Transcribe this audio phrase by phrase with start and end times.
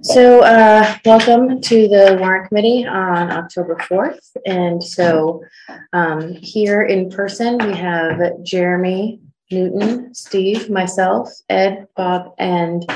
[0.00, 4.30] So, uh, welcome to the warrant committee on October fourth.
[4.46, 5.42] And so,
[5.92, 9.18] um, here in person, we have Jeremy
[9.50, 12.88] Newton, Steve, myself, Ed, Bob, and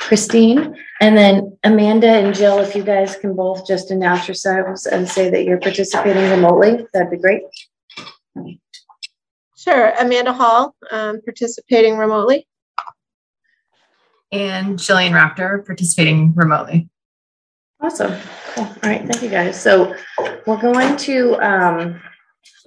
[0.00, 0.74] Christine.
[1.00, 5.30] And then Amanda and Jill, if you guys can both just announce yourselves and say
[5.30, 7.42] that you're participating remotely, that'd be great.
[9.56, 12.47] Sure, Amanda Hall, um, participating remotely.
[14.32, 16.88] And Jillian Raptor participating remotely.
[17.80, 18.12] Awesome.
[18.54, 18.64] Cool.
[18.64, 19.06] All right.
[19.06, 19.60] Thank you guys.
[19.60, 19.94] So
[20.46, 22.00] we're going to um,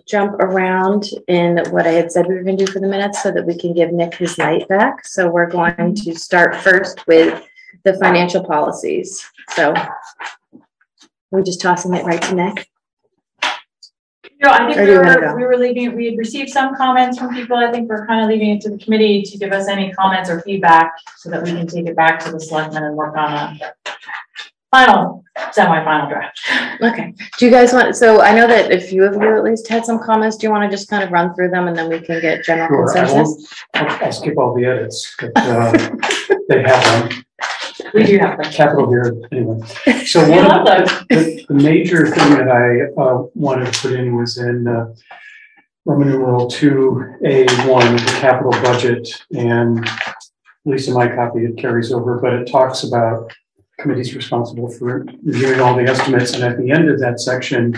[0.08, 3.22] jump around in what I had said we were going to do for the minutes
[3.22, 5.06] so that we can give Nick his night back.
[5.06, 7.46] So we're going to start first with
[7.84, 9.26] the financial policies.
[9.50, 9.74] So
[11.30, 12.71] we're just tossing it right to Nick.
[14.42, 16.76] You know, I think Or we were, we were leaving, it- we had received some
[16.76, 17.58] comments from people.
[17.58, 20.32] I think we're kind of leaving it to the committee to give us any comments
[20.32, 23.32] or feedback so that we can take it back to the selectmen and work on
[23.34, 23.60] a
[24.72, 26.40] final, semi-final draft.
[26.82, 27.14] Okay.
[27.38, 29.86] Do you guys want, so I know that a few of you at least had
[29.86, 30.38] some comments.
[30.38, 32.44] Do you want to just kind of run through them and then we can get
[32.44, 33.54] general Sure, I consensus?
[33.76, 35.72] won't, I'll I'll skip all the edits, but, uh,
[36.50, 37.24] they have them,
[37.94, 38.52] We do have them.
[38.52, 39.60] capital here, anyway.
[40.06, 41.06] So We one love of those.
[41.10, 44.94] the, the major thing that I, uh, wanted to put in was in, uh,
[45.86, 50.16] Roman numeral two, A one, the capital budget, and at
[50.66, 53.34] least in my copy, it carries over, but it talks about
[53.80, 57.74] committees responsible for reviewing all the estimates, and at the end of that section,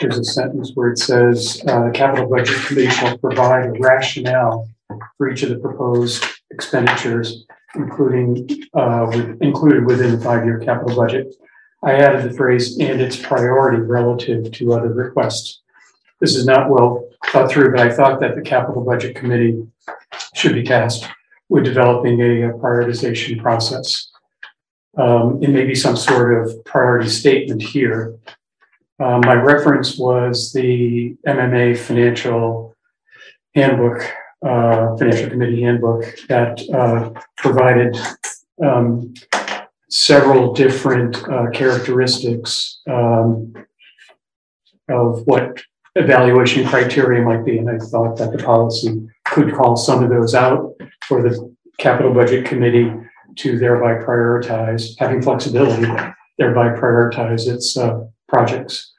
[0.00, 4.68] there's a sentence where it says, uh, the capital budget committee shall provide a rationale
[5.16, 11.34] for each of the proposed expenditures, including, uh, with- included within the five-year capital budget.
[11.82, 15.62] I added the phrase, and its priority relative to other requests.
[16.20, 19.64] This is not well thought through, but I thought that the capital budget committee
[20.34, 21.08] should be tasked
[21.48, 24.10] with developing a prioritization process.
[24.96, 28.16] Um, and maybe some sort of priority statement here.
[28.98, 32.74] Uh, my reference was the MMA financial
[33.54, 34.02] handbook,
[34.42, 37.96] uh, financial committee handbook that, uh, provided,
[38.62, 39.14] um,
[39.90, 43.52] several different, uh, characteristics, um,
[44.88, 45.62] of what
[45.96, 50.34] evaluation criteria might be, and I thought that the policy could call some of those
[50.34, 50.74] out
[51.06, 52.92] for the capital budget committee
[53.36, 55.86] to thereby prioritize, having flexibility,
[56.38, 58.92] thereby prioritize its uh, projects.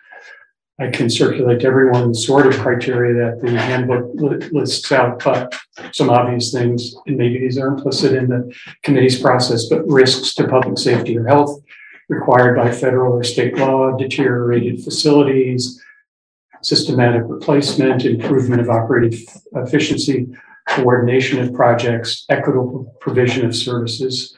[0.80, 5.22] I can circulate to everyone the sort of criteria that the handbook li- lists out,
[5.24, 5.54] but
[5.92, 8.54] some obvious things, and maybe these are implicit in the
[8.84, 11.62] committee's process, but risks to public safety or health
[12.08, 15.84] required by federal or state law, deteriorated facilities,
[16.62, 19.20] systematic replacement, improvement of operating
[19.56, 20.28] efficiency,
[20.70, 24.36] coordination of projects, equitable provision of services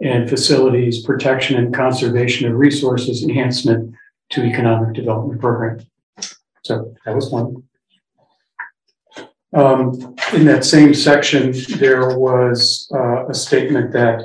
[0.00, 3.94] and facilities, protection and conservation of resources, enhancement
[4.30, 5.84] to economic development program.
[6.64, 7.62] So that was one.
[9.54, 14.22] Um, in that same section, there was uh, a statement that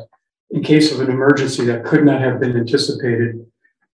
[0.51, 3.45] in case of an emergency that could not have been anticipated,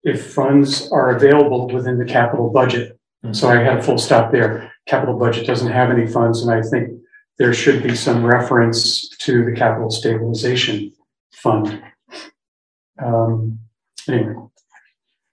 [0.03, 2.97] if funds are available within the capital budget,
[3.31, 4.71] so I had a full stop there.
[4.85, 6.99] Capital budget doesn't have any funds, and I think
[7.37, 10.93] there should be some reference to the capital stabilization
[11.33, 11.81] fund.
[13.03, 13.59] Um,
[14.07, 14.35] anyway,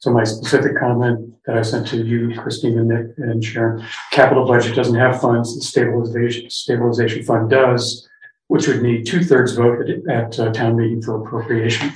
[0.03, 4.45] so my specific comment that I sent to you, Christine, and Nick, and Sharon, capital
[4.45, 8.09] budget doesn't have funds, the stabilization, stabilization fund does,
[8.49, 11.93] which would need two-thirds vote at, at uh, town meeting for appropriation.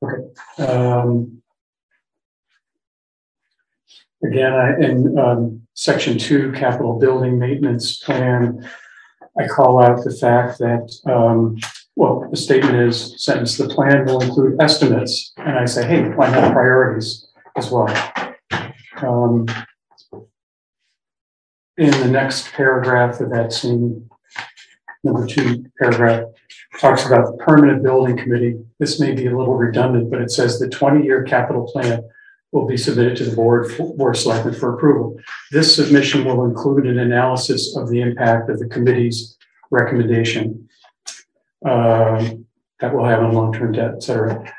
[0.00, 1.42] Okay, um,
[4.22, 8.64] Again, I, in, um, section two, capital building maintenance plan,
[9.36, 11.56] I call out the fact that, um,
[11.96, 15.29] well, the statement is sentence, the plan will include estimates.
[15.42, 17.88] And I say, hey, why not priorities as well?
[18.98, 19.46] Um,
[21.78, 24.10] in the next paragraph of that same
[25.02, 26.24] number two paragraph,
[26.78, 28.62] talks about the permanent building committee.
[28.78, 32.02] This may be a little redundant, but it says the twenty-year capital plan
[32.52, 35.18] will be submitted to the board, for- board for approval.
[35.52, 39.38] This submission will include an analysis of the impact of the committee's
[39.70, 40.68] recommendation
[41.64, 42.44] um,
[42.80, 44.52] that will have on long-term debt, et cetera.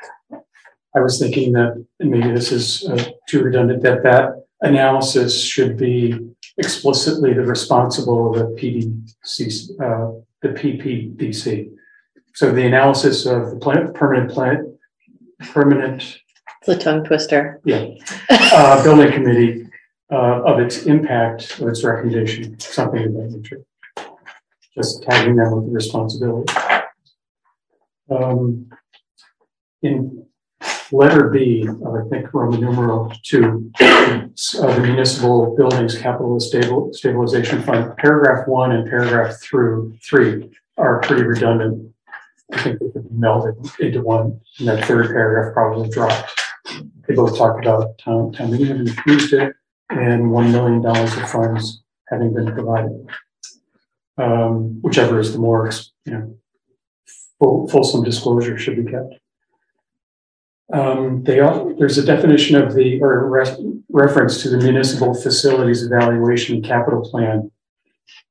[0.94, 5.76] I was thinking that, and maybe this is uh, too redundant, that that analysis should
[5.76, 6.18] be
[6.58, 11.70] explicitly the responsible of the PDC, uh, the PPDC.
[12.34, 14.68] So the analysis of the plant, permanent plant,
[15.40, 16.18] permanent
[16.60, 17.60] It's a tongue twister.
[17.64, 17.86] yeah,
[18.30, 19.66] uh, building committee,
[20.10, 23.62] uh, of its impact, of its recommendation, something of that nature.
[24.74, 26.52] Just tagging them with the responsibility.
[28.10, 28.70] Um,
[29.82, 30.26] in
[30.92, 37.62] letter B of, I think, Roman numeral two, uh, the municipal buildings capital stable stabilization
[37.62, 41.92] fund, paragraph one and paragraph through three are pretty redundant.
[42.52, 46.40] I think they could be melded into one, and that third paragraph probably dropped.
[47.08, 49.54] They both talk about town, town meeting having approved it
[49.90, 53.06] and one million dollars of funds having been provided.
[54.18, 55.70] Um, whichever is the more,
[56.04, 59.14] you know, fulsome disclosure should be kept.
[60.72, 63.60] Um, they all, there's a definition of the, or res-
[63.90, 67.50] reference to the municipal facilities evaluation and capital plan.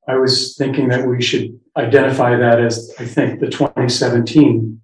[0.08, 4.82] I was thinking that we should identify that as, I think, the twenty seventeen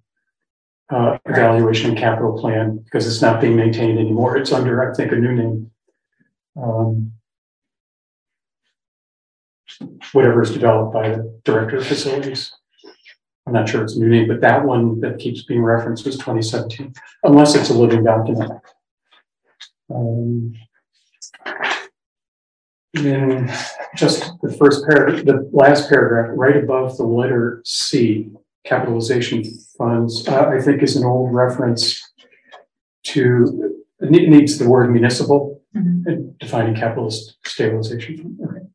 [0.88, 4.36] uh, evaluation capital plan, because it's not being maintained anymore.
[4.36, 5.70] It's under, I think, a new name.
[6.56, 7.12] Um,
[10.12, 12.52] Whatever is developed by the director of facilities.
[13.48, 16.18] I'm not sure it's a new name, but that one that keeps being referenced was
[16.18, 16.92] twenty seventeen,
[17.24, 18.52] unless it's a living document.
[19.92, 20.52] Um,
[22.92, 23.50] Then
[23.96, 28.30] just the first paragraph, the last paragraph, right above the letter C,
[28.64, 29.44] capitalization
[29.78, 32.02] funds, uh, I think is an old reference
[33.04, 36.38] to, it needs the word municipal Mhm.
[36.38, 38.16] defining capital stabilization.
[38.18, 38.40] fund.
[38.50, 38.66] Okay.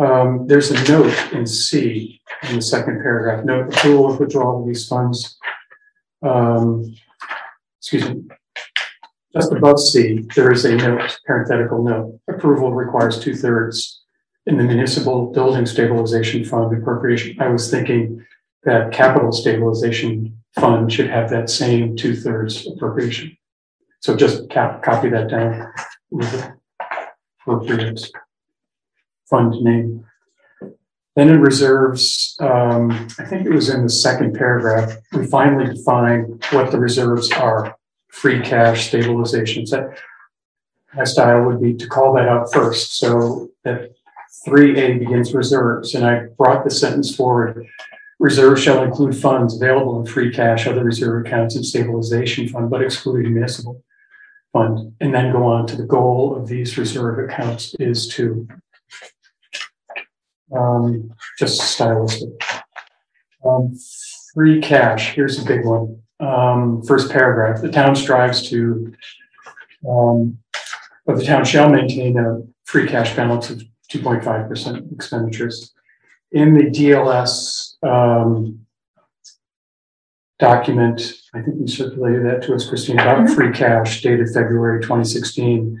[0.00, 4.66] Um, there's a note in C in the second paragraph, note approval of withdrawal of
[4.66, 5.38] these funds.
[6.22, 6.94] Um,
[7.78, 8.22] excuse me.
[9.34, 14.02] Just above C, there is a note, parenthetical note, approval requires two thirds
[14.46, 17.36] in the municipal building stabilization fund appropriation.
[17.38, 18.24] I was thinking
[18.64, 23.36] that capital stabilization fund should have that same two thirds appropriation.
[24.00, 25.72] So just cap, copy that down
[26.10, 26.50] with
[27.42, 28.10] appropriate
[29.30, 30.04] fund name.
[31.16, 36.40] Then in reserves, um, I think it was in the second paragraph, we finally define
[36.50, 37.76] what the reserves are.
[38.08, 39.70] Free cash stabilizations.
[39.70, 39.98] That
[40.94, 43.92] my style would be to call that out first, so that
[44.44, 47.66] three A begins reserves, and I brought the sentence forward.
[48.18, 52.82] Reserves shall include funds available in free cash, other reserve accounts and stabilization fund, but
[52.82, 53.82] excluding municipal
[54.52, 58.48] fund, and then go on to the goal of these reserve accounts is to
[60.56, 62.30] um, just stylistic.
[63.44, 63.74] Um,
[64.34, 66.02] free cash, here's a big one.
[66.20, 68.92] Um, first paragraph, the town strives to,
[69.88, 70.38] um,
[71.06, 75.72] but the town shall maintain a free cash balance of two point five percent expenditures.
[76.32, 78.66] In the DLS, um,
[80.38, 85.04] document, I think you circulated that to us, Christine, about free cash dated February twenty
[85.04, 85.80] sixteen.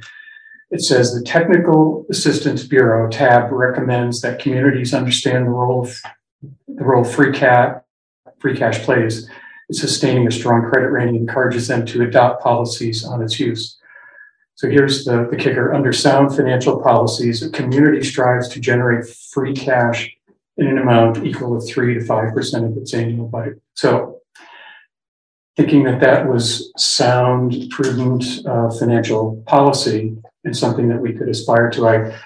[0.70, 6.00] It says the Technical Assistance Bureau tab recommends that communities understand the role of
[6.68, 7.82] the role free cash
[8.38, 9.28] free cash plays
[9.68, 13.78] in sustaining a strong credit rating, encourages them to adopt policies on its use.
[14.54, 15.74] So here's the, the kicker.
[15.74, 20.10] Under sound financial policies, a community strives to generate free cash
[20.56, 23.60] in an amount equal to three to five percent of its annual budget.
[23.74, 24.20] So
[25.56, 31.70] thinking that that was sound, prudent uh, financial policy and something that we could aspire
[31.70, 32.18] to, I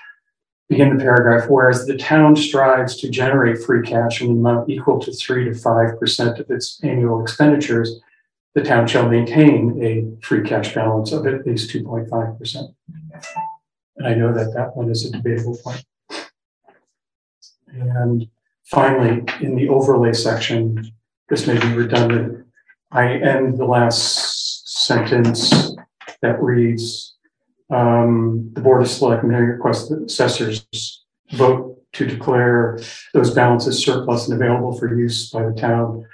[0.69, 4.99] begin the paragraph, whereas the town strives to generate free cash in an amount equal
[5.01, 8.01] to three to five percent of its annual expenditures,
[8.55, 12.71] the town shall maintain a free cash balance of at least two point five percent.
[13.97, 15.85] And I know that that one is a debatable point.
[17.69, 18.29] And
[18.65, 20.93] finally, in the overlay section,
[21.29, 22.47] this may be redundant.
[22.93, 25.75] I end the last sentence
[26.23, 27.14] that reads,
[27.75, 30.67] um, the Board of Selectmen may request that assessors
[31.33, 32.79] vote to declare
[33.13, 36.05] those balances surplus and available for use by the town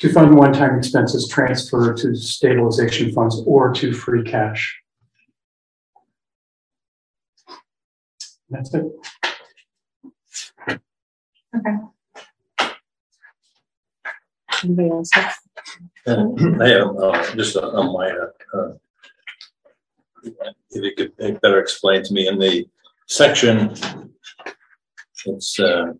[0.00, 4.80] to fund one-time expenses transferred to stabilization funds or to free cash.
[8.50, 8.84] That's it.
[14.62, 15.10] Anybody else?
[15.12, 15.38] have-
[16.06, 18.72] I have, uh, just a a minor, uh,
[20.24, 20.34] if
[20.70, 22.66] you could better explain to me in the
[23.06, 23.74] section,
[25.26, 25.92] it's, uh,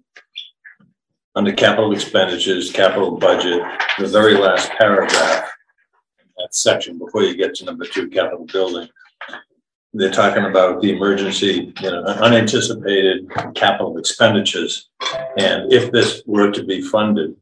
[1.35, 3.61] under capital expenditures, capital budget,
[3.99, 5.51] the very last paragraph,
[6.37, 8.89] that section before you get to number two, capital building.
[9.93, 14.91] They're talking about the emergency, you know, unanticipated capital expenditures.
[15.39, 17.37] And if this were to be funded,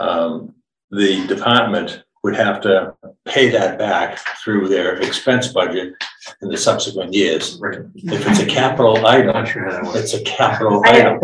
[0.00, 0.54] um,
[0.90, 2.94] the department would have to
[3.26, 5.92] pay that back through their expense budget
[6.40, 7.58] in the subsequent years.
[7.60, 7.80] Right.
[7.96, 11.20] If it's a capital I'm item, not sure how that it's a capital I item.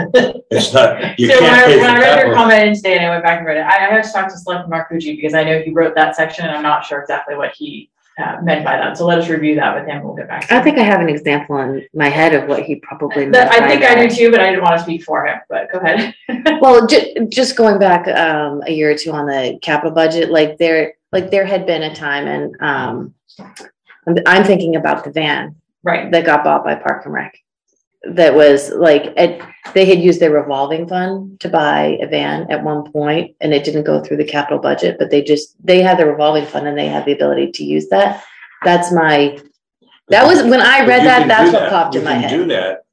[0.50, 2.34] It's not, you So when can't I, pay for when I read your capital.
[2.34, 4.28] comment in today and I went back and read it, I, I have to talk
[4.28, 7.34] to Selectman Marcucci because I know he wrote that section and I'm not sure exactly
[7.34, 7.88] what he
[8.20, 8.96] uh, meant by that.
[8.98, 10.02] So let us review that with him.
[10.04, 10.46] We'll get back.
[10.48, 10.64] to I you.
[10.64, 13.66] think I have an example in my head of what he probably meant That- I
[13.68, 14.10] think I that.
[14.10, 16.14] do too, but I didn't want to speak for him, but go ahead.
[16.60, 20.58] Well, ju- just going back, um, a year or two on the capital budget, like
[20.58, 23.14] there, like there had been a time and, um,
[24.06, 27.36] I'm, I'm thinking about the van Right, that got bought by Park and Rec.
[28.04, 29.42] That was like, it,
[29.74, 33.62] they had used their revolving fund to buy a van at one point and it
[33.62, 36.78] didn't go through the capital budget, but they just, they had the revolving fund and
[36.78, 38.24] they had the ability to use that.
[38.64, 39.38] That's my,
[40.08, 41.70] that was, when I read that, that's do what that.
[41.70, 42.30] popped in my can head.
[42.30, 42.84] Do that,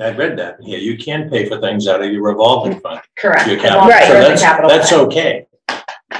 [0.00, 3.48] I read that, yeah, you can pay for things out of your revolving fund, correct.
[3.48, 4.06] your As capital, Right.
[4.06, 5.46] so they're in the that's, capital that's okay.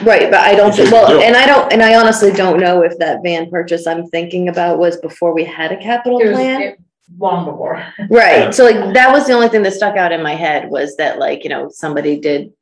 [0.02, 2.82] Right, but I don't think, well, do and I don't, and I honestly don't know
[2.82, 6.34] if that van purchase I'm thinking about was before we had a capital It was
[6.34, 6.76] plan.
[7.08, 7.84] It- long before.
[7.98, 8.06] Yeah.
[8.10, 10.96] Right, so like, that was the only thing that stuck out in my head was
[10.96, 12.52] that like, you know, somebody did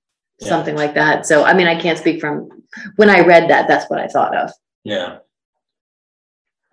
[0.40, 0.48] Yeah.
[0.48, 1.26] something like that.
[1.26, 2.48] So, I mean, I can't speak from,
[2.96, 4.50] when I read that, that's what I thought of.
[4.84, 5.18] Yeah.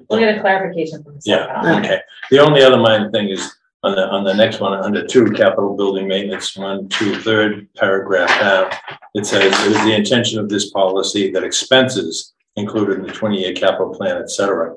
[0.10, 1.92] We'll get a clarification from the Yeah, selectman on that.
[1.92, 2.02] okay.
[2.32, 3.52] The only other minor thing is
[3.84, 8.30] on the, on the next one, under two, capital building maintenance, one, two, third paragraph
[8.40, 8.72] down.
[9.16, 13.54] It says, it is the intention of this policy that expenses included in the twenty-year
[13.54, 14.76] capital plan, et cetera.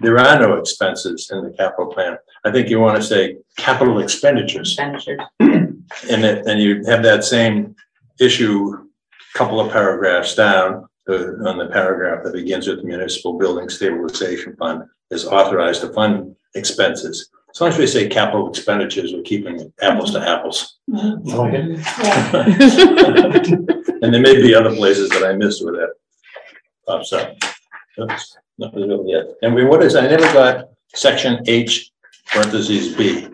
[0.00, 2.16] There are no expenses in the capital plan.
[2.44, 4.72] I think you want to say capital expenditures.
[4.72, 5.20] Expenditures.
[5.40, 7.76] And it, and you have that same
[8.18, 8.86] issue,
[9.34, 13.68] a couple of paragraphs down, uh, on the paragraph that begins with the municipal building
[13.68, 17.28] stabilization fund is authorized to fund expenses.
[17.50, 20.78] As long as we say capital expenditures, we're keeping apples to apples.
[24.02, 25.90] And there may be other places that I missed with it.
[26.86, 27.36] Pops up.
[28.00, 29.24] Oops, not really yet.
[29.42, 31.90] And we, what is, I never got section H
[32.26, 33.28] parentheses B.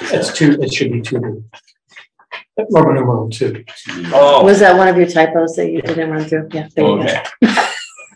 [0.00, 1.44] It's two, it should be two.
[2.70, 3.64] Roman numeral two.
[4.12, 6.48] Oh, Was that one of your typos that you didn't run through?
[6.52, 6.68] Yeah.
[6.76, 7.04] there you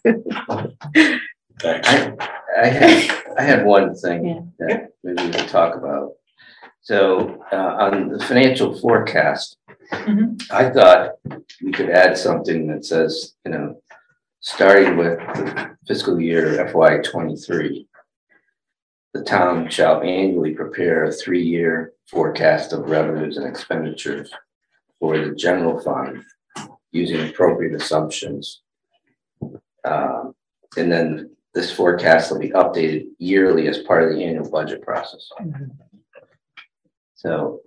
[0.06, 0.72] go.
[0.90, 1.18] okay.
[1.60, 1.88] Thanks.
[2.60, 3.94] I had, I had one Yeah.
[4.00, 6.12] thing that maybe we could talk about.
[6.82, 9.56] So, uh, on the financial forecast,
[9.92, 10.40] Mhm.
[10.50, 11.12] I thought
[11.62, 13.80] we could add something that says, you know,
[14.40, 17.86] starting with the fiscal year FY twenty-three,
[19.14, 24.30] the town shall annually prepare a three-year forecast of revenues and expenditures
[25.00, 26.22] for the general fund
[26.92, 28.62] using appropriate assumptions.
[29.84, 30.34] Um,
[30.76, 35.28] and then this forecast will be updated yearly as part of the annual budget process.
[37.14, 37.60] So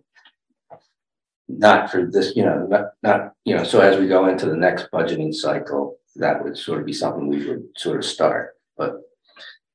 [1.48, 4.56] not for this, you know, not, not, you know, so as we go into the
[4.56, 9.02] next budgeting cycle, that would sort of be something we would sort of start, but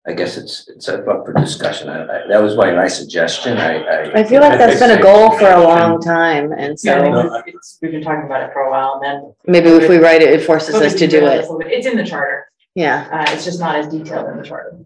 [0.09, 1.89] I guess it's, it's up for discussion.
[1.89, 3.57] I, I, that was my, my suggestion.
[3.59, 4.13] I, I.
[4.21, 7.15] I feel like that's been a goal for a long time, and Yeah, I think
[7.17, 9.35] so No, I- it's- it's- we've been talking about it for a while and then.
[9.49, 11.45] maybe if we write it, it forces us to do it.
[11.67, 12.47] It's in the charter.
[12.77, 14.77] Yeah, Uh, it's just not as detailed in the charter.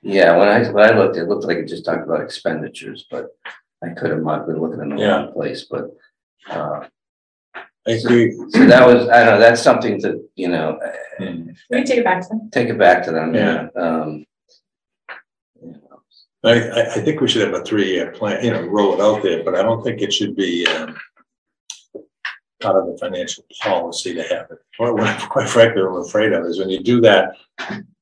[0.00, 3.26] Yeah, when I, when I looked, it looked like it just talked about expenditures, but
[3.82, 5.90] I could have not been looking in the wrong place, but.
[6.48, 6.86] Uh,
[7.88, 8.32] I agree.
[8.50, 10.78] so that was, I don't know, that's something to, you know,
[11.18, 11.50] Hmm.
[11.70, 12.50] We take it back to them.
[12.52, 14.24] take it back to them, yeah, um.
[15.60, 16.02] you know.
[16.44, 19.22] I, I, I think we should have a three-year plan, you know, roll it out
[19.24, 20.96] there, but I don't think it should be, um,
[22.60, 24.58] part of the financial policy to have it.
[24.76, 27.32] What, what, quite frankly, I'm afraid of is when you do that,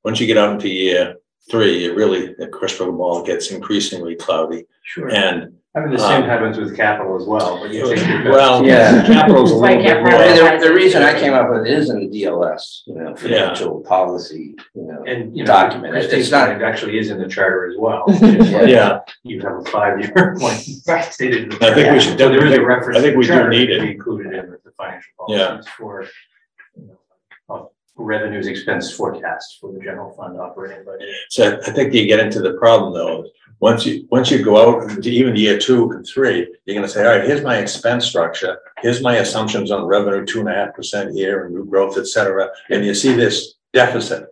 [0.05, 1.17] once you get out into year
[1.51, 4.67] three, it really, the crystal ball gets increasingly cloudy.
[4.83, 5.09] Sure.
[5.11, 8.33] And, I mean, the same Um, happens with capital as well, but you take your.
[8.33, 9.05] well, Yeah.
[9.07, 10.59] capital's a That's little can't bit I mean, more.
[10.59, 13.81] the, the reason I came up with it is in the DLS, you know, financial
[13.83, 15.05] policy, you know.
[15.07, 15.95] And, you know, Document.
[15.95, 18.05] It's Christine's not- point actually is in the charter as well.
[18.11, 18.65] Yeah.
[18.67, 21.43] Yeah, You have a five-year one stated.
[21.43, 22.25] in the I think we should charter.
[22.25, 22.99] So there is a definitely- reference.
[22.99, 23.81] I think in the we do charter need to it.
[23.83, 25.47] be Included in with the financial Yeah.
[25.49, 26.05] policies for
[26.77, 26.89] you
[27.51, 27.63] know, uh,
[27.97, 31.09] revenues expense forecasts for the general fund operating budget.
[31.29, 33.27] so I think you get into the problem though,
[33.61, 37.05] once you, once you go out into even year two and three, you're gonna say,
[37.05, 38.59] all right, here's my expense structure.
[38.81, 42.07] Here's my assumptions on revenue, two and a half percent year and new growth, et
[42.07, 44.29] cetera, and you see this deficit.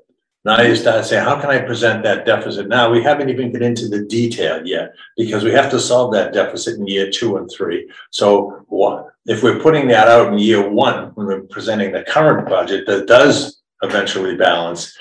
[0.46, 2.68] Now you start saying, how can I present that deficit?
[2.68, 6.34] Now, we haven't even get into the detail yet, because we have to solve that
[6.34, 7.90] deficit in year two and three.
[8.10, 12.46] So what, if we're putting that out in year one, when we're presenting the current
[12.46, 14.94] budget that does eventually balance,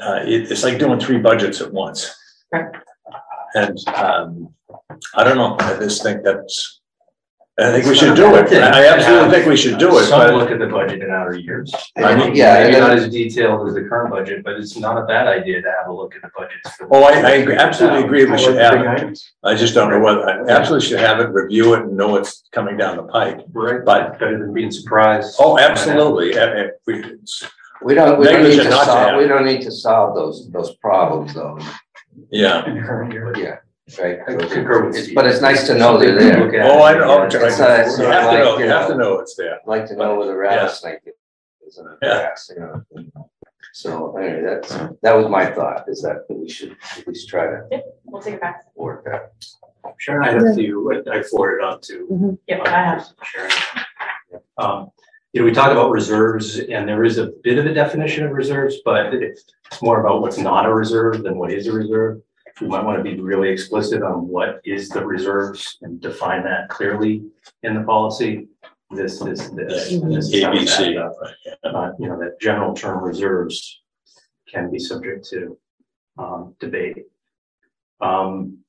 [0.00, 2.12] uh, it, it's like doing three budgets at once.
[3.56, 4.48] And, um,
[5.14, 6.80] I don't know, I just think that's,
[7.58, 8.52] I think we should do it.
[8.52, 11.36] I absolutely think we should do it, Some but look at the budget in outer
[11.36, 11.72] years.
[11.96, 14.76] I mean, Yeah, Maybe and not then- as detailed as the current budget, but it's
[14.76, 16.76] not a bad idea to have a look at the budgets.
[16.76, 18.86] for- Oh, I, I agree- absolutely agree, we should have it.
[18.86, 19.32] items.
[19.42, 22.42] I just don't know whether, I absolutely should have it, review it and know what's
[22.52, 23.40] coming down the pike.
[23.54, 25.36] Right, But- better than being surprised.
[25.40, 27.04] Oh, absolutely, Eh, eh, we,
[27.82, 29.18] We don't, we don't need Negligent to not to solve, have.
[29.18, 31.58] we don't need to solve those, those problems though,
[32.30, 32.64] yeah.
[32.66, 33.32] In the current year.
[33.36, 33.56] yeah,
[34.02, 34.18] right?
[34.28, 35.14] I concur with It's- Steve.
[35.14, 36.44] But it's nice to know they're there.
[36.44, 36.66] look at.
[36.70, 37.38] Oh, I know, It's, uh,
[37.86, 39.54] it's you sort have to like, know, you you have to know- know it's there.
[39.54, 41.00] I'd like to know where the rattlesnake
[41.66, 42.18] is in the Yeah.
[42.20, 43.30] grass, you know?
[43.72, 44.70] So anyway, that's,
[45.02, 48.40] that was my thought, is that we should at least try to We'll take it
[48.40, 48.64] back.
[48.74, 49.32] work that.
[49.98, 52.38] Sharon, I have to, I forwarded on to.
[52.48, 53.06] Yep, I have.
[53.22, 53.52] Sharon.
[54.58, 54.90] Um,
[55.36, 58.32] you know, we talk about reserves and there is a bit of a definition of
[58.32, 59.44] reserves, but it's
[59.82, 62.22] more about what's not a reserve than what is a reserve.
[62.58, 66.70] We might want to be really explicit on what is the reserves and define that
[66.70, 67.22] clearly
[67.62, 68.48] in the policy.
[68.90, 70.00] This, this, this.
[70.00, 70.70] this is how ABC.
[70.70, 71.12] added up.
[71.62, 73.82] Uh, you know, that general term reserves
[74.48, 75.58] can be subject to,
[76.16, 77.04] um, debate.
[78.00, 78.60] Um,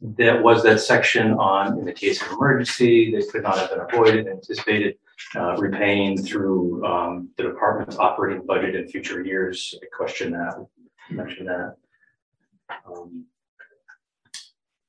[0.00, 3.80] there was that section on, in the case of emergency, they could not have been
[3.80, 4.96] avoided, anticipated,
[5.36, 9.74] uh, repaying through, um, the department's operating budget in future years.
[9.82, 10.66] I question that,
[11.10, 11.76] mention that.
[12.86, 13.26] Um,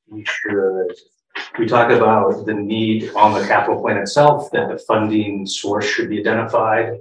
[0.07, 0.93] We should,
[1.57, 6.07] we talk about the need on the capital plan itself, that the funding source should
[6.07, 6.99] be identified.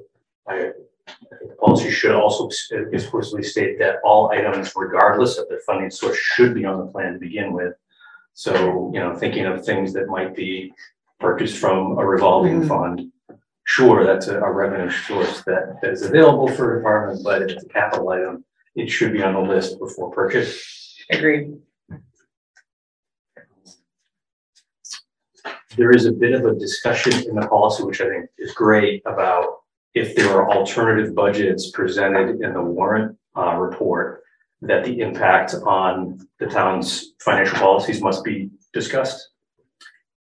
[0.49, 0.73] I,
[1.07, 2.49] I think the policy should also
[2.91, 7.13] explicitly state that all items regardless of their funding source should be on the plan
[7.13, 7.75] to begin with.
[8.33, 10.73] So, you know, thinking of things that might be
[11.21, 13.12] purchased from a revolving fund.
[13.75, 17.53] Sure, that's a, a revenue source that, that is available for a department, but if
[17.53, 18.45] it's a capital item,
[18.77, 20.95] it should be on the list before purchase.
[21.11, 21.55] Agreed.
[25.75, 29.03] There is a bit of a discussion in the policy, which I think is great,
[29.07, 29.61] about
[29.95, 34.23] if there are alternative budgets presented in the warrant, uh, report,
[34.61, 39.31] that the impact on the town's financial policies must be discussed.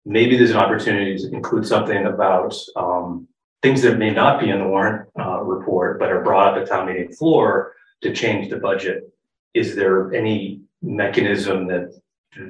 [0.05, 3.27] Maybe there's an opportunity to include something about, um,
[3.63, 6.67] things that may not be in the warrant, uh, report, but are brought up at
[6.67, 9.09] town meeting floor to change the budget.
[9.53, 11.97] Is there any mechanism that,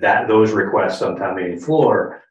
[0.02, 2.24] that those requests on town meeting floor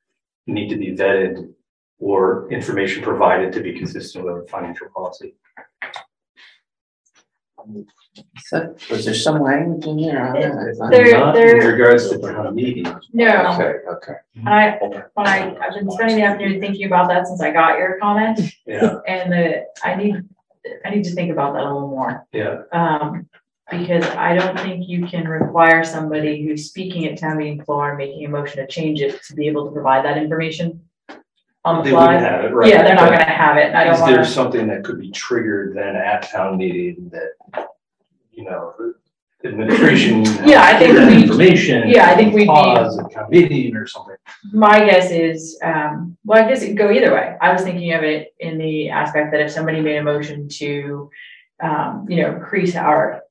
[0.49, 1.55] need to be vetted
[2.01, 5.37] or information provided to be consistent with financial policy?
[8.45, 10.91] So, was there some language in there on that?
[10.91, 12.85] There- Not there- In regards to town meeting.
[13.13, 14.15] No, Okay, okay.
[14.47, 14.79] I,
[15.15, 18.41] when I, I've been spending the afternoon thinking about that since I got your comment,
[18.67, 20.17] Yeah, and the, I need,
[20.85, 22.27] I need to think about that a little more.
[22.33, 22.63] yeah.
[22.73, 23.29] Um,
[23.71, 27.97] because I don't think you can require somebody who's speaking at town meeting floor and
[27.99, 30.83] making a motion to change it to be able to provide that information on the
[31.65, 32.69] They wouldn't have it, right?
[32.69, 34.99] Yeah, they're not but gonna have it, I don't Is there wanna, something that could
[34.99, 37.69] be triggered then at town meeting that,
[38.33, 38.75] you know,
[39.43, 40.25] the administration?
[40.45, 41.89] Yeah, I think that we- Information.
[41.89, 44.17] yeah, I think we'd be- Pause at town meeting or something.
[44.53, 47.37] my guess is, um, well, I guess it could go either way.
[47.41, 51.11] I was thinking of it in the aspect that if somebody made a motion to,
[51.63, 53.22] um, you know, increase our,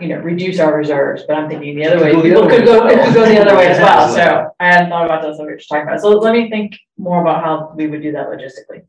[0.00, 2.50] you know, reduce our reserves, but I'm thinking the other way, go the people other
[2.50, 4.90] could way go, as it could go the other way as well, so I hadn't
[4.90, 6.00] thought about that, so we were just talking about.
[6.00, 8.82] So let me think more about how we would do that logistically.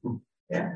[0.50, 0.74] Yeah.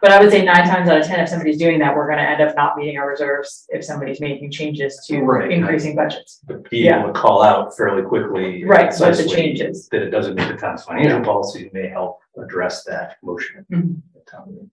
[0.00, 2.22] But I would say nine times out of ten, if somebody's doing that, we're gonna
[2.22, 5.50] end up not meeting our reserves if somebody's making changes to Right.
[5.50, 6.40] increasing budgets.
[6.46, 8.60] But be able to call out fairly quickly.
[8.62, 9.58] and Right, what the concisely change.
[9.90, 13.66] That it doesn't meet the town's financial policy may help address that motion.
[13.72, 14.02] Mhm.
[14.14, 14.70] at town meeting.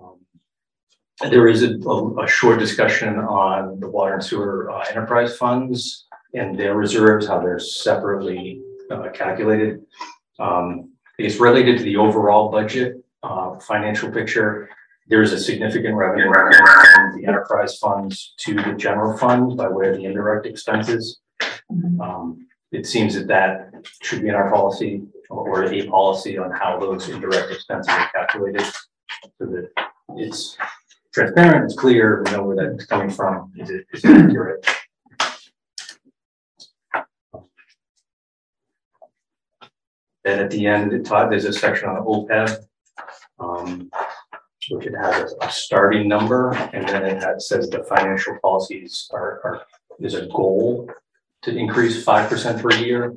[0.00, 0.20] Um,
[1.30, 6.58] There is a, a, short discussion on the water and sewer uh, enterprise funds and
[6.58, 8.60] their reserves, how they're separately
[8.90, 9.82] uh, calculated.
[10.38, 14.68] Um, it's related to the overall budget, uh, financial picture.
[15.08, 19.88] There is a significant revenue from the enterprise funds to the general fund by way
[19.88, 21.20] of the indirect expenses.
[22.00, 23.70] Um, it seems that that
[24.02, 28.64] should be in our policy or a policy on how those indirect expenses are calculated.
[29.38, 29.70] So that
[30.16, 30.56] it's
[31.14, 34.66] transparent, it's clear, we know where that's coming from, is it, is it accurate?
[40.26, 42.64] And at the end, it taught, there's a section on OPEB.
[43.38, 43.90] Um,
[44.70, 49.40] which it has a starting number and then it has, says the financial policies are,
[49.44, 49.66] are,
[49.98, 50.88] there's a goal
[51.42, 53.14] to increase five percent per year.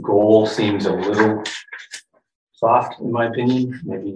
[0.00, 1.42] Goal seems a little
[2.52, 3.80] soft, in my opinion.
[3.84, 4.14] Maybe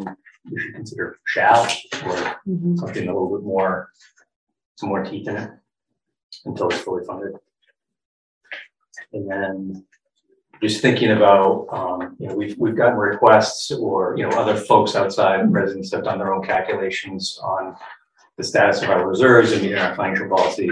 [0.51, 1.65] we should consider shall
[2.05, 2.41] or
[2.77, 3.91] something a little bit more,
[4.77, 5.51] some more teeth in it
[6.45, 7.35] until it's fully funded.
[9.13, 9.87] And then
[10.63, 14.95] just thinking about, um, you know, we've, we've gotten requests or, you know, other folks
[14.95, 17.77] outside residents have done their own calculations on
[18.37, 20.71] the status of our reserves and meeting our financial policy.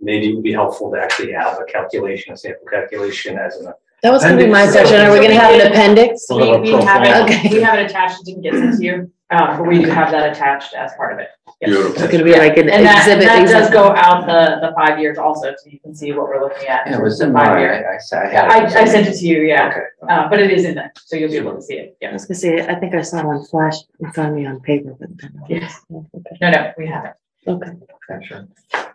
[0.00, 3.72] Maybe it would be helpful to actually have a calculation, a sample calculation as an
[4.02, 4.72] That was gonna be my Appendix.
[4.90, 5.00] section.
[5.06, 6.30] Are we gonna have an appendix?
[6.30, 7.26] A little We, we have forma.
[7.30, 8.94] it, we have it attached, it didn't get sent to you,
[9.30, 11.28] um, but we do have that attached as part of it.
[11.60, 11.70] Yes.
[11.70, 12.02] Beautiful.
[12.04, 13.24] It's gonna be like an And that, and exhibit.
[13.26, 13.72] that does exhibit.
[13.72, 16.86] go out the, the five years also, so you can see what we're looking at.
[16.86, 17.90] It was the in five year.
[17.90, 18.44] I, I said I had.
[18.76, 19.80] I, I sent it to you, yeah, Okay.
[20.08, 22.12] uh, but it is in there, so you'll be able to see it, I yeah.
[22.12, 24.94] was gonna say, I think I saw one flash in front of me on paper,
[25.00, 25.08] but.
[25.18, 25.80] then- Yes.
[25.92, 26.36] Okay.
[26.40, 27.14] No, no, we have it.
[27.48, 27.70] Okay.
[28.10, 28.46] Okay, sure.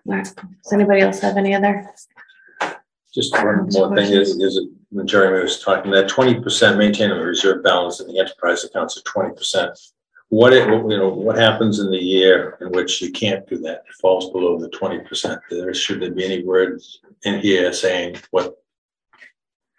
[0.07, 0.23] Alright.
[0.63, 1.89] Does anybody else have any other?
[3.13, 7.17] Just one more thing is, is it, when Jeremy was talking, that twenty percent maintaining
[7.17, 9.77] a reserve balance in the enterprise accounts of twenty percent.
[10.29, 13.83] What it, you know, what happens in the year in which you can't do that,
[13.87, 15.39] it falls below the twenty percent?
[15.49, 18.55] There, should there be any words in here saying what,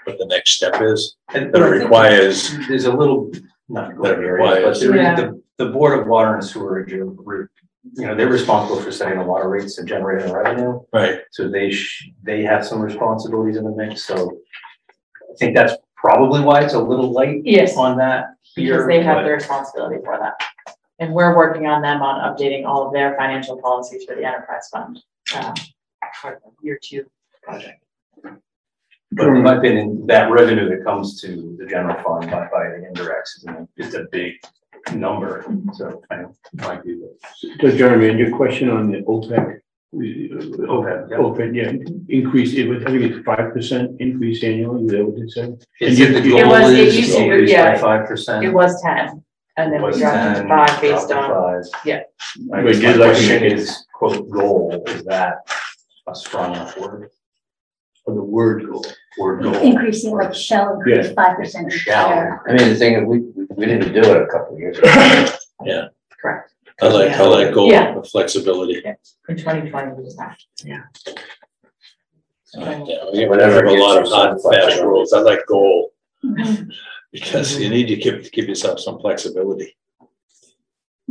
[0.05, 1.17] what the next step is?
[1.33, 3.33] And That it requires, There's a little,
[3.69, 5.17] not gray That area, but requires- there Yeah.
[5.17, 7.51] the, the Board of Water and Sewerage, are
[7.97, 10.81] you know, they're responsible for setting the water rates and generating the revenue.
[10.93, 14.39] right, So they sh, they have some responsibilities in the mix, so
[15.35, 18.73] I think that's probably why it's a little light Yes, on that here.
[18.75, 20.35] because they have the responsibility for that.
[21.01, 24.69] And we're working on them on updating all of their financial policies for the enterprise
[24.73, 25.03] fund,
[25.37, 25.55] um,
[26.21, 27.05] for the year two
[27.43, 27.83] project.
[29.11, 32.89] But in my opinion, that revenue that comes to the general fund by, by the
[32.93, 34.35] indirects is a, is a big
[34.95, 37.61] number, so I know, might be, but.
[37.61, 39.61] So Jeremy, and your question on the OPEB.
[39.95, 41.17] Uh, OPEB, yeah.
[41.19, 41.73] OPEB, yeah,
[42.09, 45.65] increase, it was, I think it's five percent increase annually, is that what it said?
[45.81, 47.57] Is And it the you- It goal was- it is used to to, increase by
[47.59, 47.79] yeah.
[47.79, 48.45] five percent?
[48.45, 49.23] It was ten,
[49.57, 51.63] and then we dropped it 10, to five based on, five.
[51.85, 52.01] yeah.
[52.53, 55.35] I But guess you'd my like to question make it- is, quote, goal, is that
[56.09, 57.11] a strong enough word?
[58.07, 58.85] Of the word goal.
[59.19, 59.55] Word goal?
[59.55, 61.13] Increasing like shall increase Yeah.
[61.15, 61.73] five percent.
[61.73, 62.09] Shall.
[62.47, 64.77] I mean, the thing, is, we, we- we didn't do it a couple of years
[64.79, 64.89] ago.
[65.65, 65.89] Yeah.
[66.21, 67.97] Correct, I like, I like goal Yeah.
[67.97, 68.83] of flexibility.
[69.29, 70.39] in twenty twenty was that.
[70.65, 70.83] Yeah,
[73.13, 75.93] we have a lot of hard and fast rules, I like goal.
[76.25, 76.71] Mm-hmm.
[77.13, 79.77] Because you need to give, give yourself some flexibility.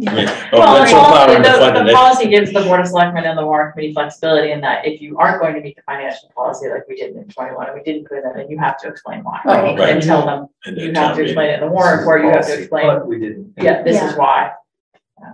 [0.07, 1.85] I mean, oh, Well, that's the all policy, in the the, funding.
[1.85, 5.01] the policy gives the board of selectmen and the warrant committee flexibility in that if
[5.01, 7.83] you aren't going to meet the financial policy like we did in twenty-one, and we
[7.83, 9.39] didn't put it in, then you have to explain why.
[9.45, 9.59] Right.
[9.63, 9.93] Oh, right.
[9.93, 11.25] And tell them, And you then have town to meeting.
[11.31, 13.53] explain it in the warrant, or you have to explain, But we didn't.
[13.57, 14.53] yeah, this is Yeah.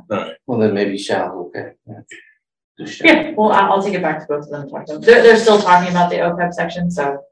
[0.07, 0.33] Why.
[0.47, 1.73] Well, then maybe shall, okay.
[1.87, 1.99] yeah.
[2.77, 3.07] Do shall.
[3.07, 5.01] Yeah, well, I'll, I'll take it back to both of them, and talk to them.
[5.01, 7.23] They're, they're still talking about the OPEB section, so.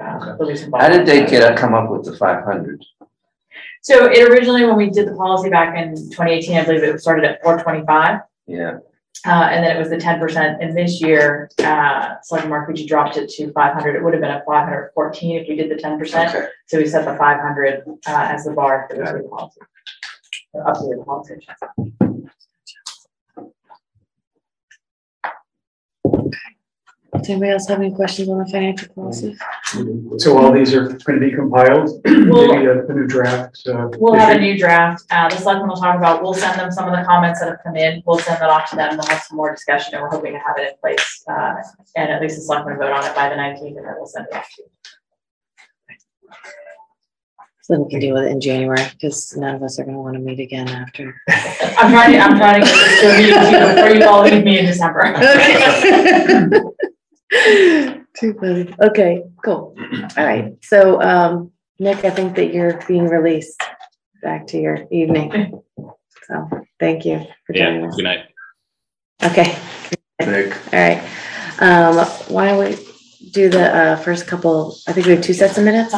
[0.00, 1.30] uh, there'll be some How did they follow-up.
[1.30, 2.84] get, come up with the five hundred?
[3.82, 7.00] So it originally, when we did the policy back in twenty eighteen, I believe it
[7.00, 8.20] started at four twenty-five.
[8.46, 8.78] Yeah,
[9.26, 13.16] Uh, and then it was the ten percent, and this year, uh, Selectman Marcucci dropped
[13.16, 15.70] it to five hundred, it would have been a five hundred fourteen if we did
[15.70, 16.34] the ten percent.
[16.34, 16.46] okay.
[16.66, 19.60] So we set the five hundred, uh, as the bar for the policy.
[20.52, 21.34] Or Updated policy.
[21.34, 21.92] I should say.
[27.14, 29.36] Does anybody else have any questions on the financial policy?
[30.18, 33.88] So all these are gonna be compiled, We'll, maybe a, a new draft, uh.
[33.98, 34.42] we'll have a issued?
[34.42, 37.40] new draft, uh, the selectmen will talk about, we'll send them some of the comments
[37.40, 39.94] that have come in, we'll send that off to them, they'll have some more discussion,
[39.94, 41.54] and we're hoping to have it in place, uh,
[41.96, 44.26] and at least the selectmen vote on it by the nineteenth, and then we'll send
[44.30, 44.68] it off to you.
[47.68, 50.00] So then we can deal with it in January, because none of us are gonna
[50.00, 51.20] wanna meet again after.
[51.28, 54.22] I'm trying to, I'm trying to get this to a meeting too before you all
[54.22, 55.12] leave me in December.
[58.18, 58.74] Too funny.
[58.80, 59.76] Okay, cool.
[60.16, 60.56] All right.
[60.62, 63.62] So, um, Nick, I think that you're being released
[64.22, 65.60] back to your evening.
[66.26, 66.48] So,
[66.80, 67.96] thank you for joining us.
[67.96, 68.28] good night.
[69.22, 69.58] Okay,
[70.20, 71.06] Nick, all right.
[71.58, 71.96] Um,
[72.28, 72.78] why don't we
[73.30, 75.94] do the, uh, first couple, I think we have two sets of minutes?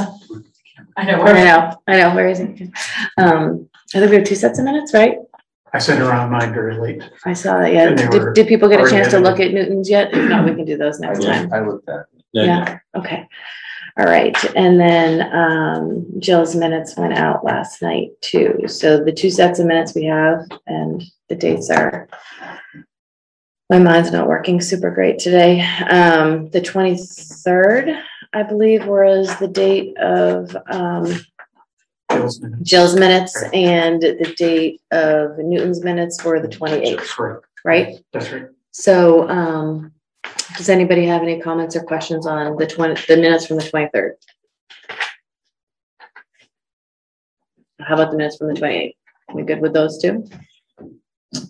[0.97, 2.61] I I know, we're- know, I know, where is it?
[3.19, 5.16] Um, I think we have two sets of minutes, right?
[5.73, 7.03] I sent around mine very late.
[7.25, 7.88] I saw that, yeah.
[7.88, 9.31] And they Did, did people get a already chance to edited.
[9.31, 10.12] look at Newton's yet?
[10.12, 11.43] If not, we can do those I next time.
[11.43, 12.07] looked, I looked at.
[12.33, 13.27] Yeah, okay.
[13.99, 18.61] All right, and then um Jill's minutes went out last night too.
[18.66, 22.09] So the two sets of minutes we have and the dates are.
[23.69, 25.61] My mind's not working super great today.
[25.88, 27.97] Um, the twenty-third,
[28.33, 31.07] I believe, was the date of um
[32.09, 32.62] Bill's minutes.
[32.69, 37.99] Jill's minutes and the date of Newton's minutes were the twenty-eighth, Right, right?
[38.12, 38.49] that's right.
[38.73, 39.93] So, um,
[40.57, 44.16] does anybody have any comments or questions on the twenty, the minutes from the twenty-third?
[47.81, 48.97] How about the minutes from the twenty-eighth?
[49.33, 50.25] We good with those two?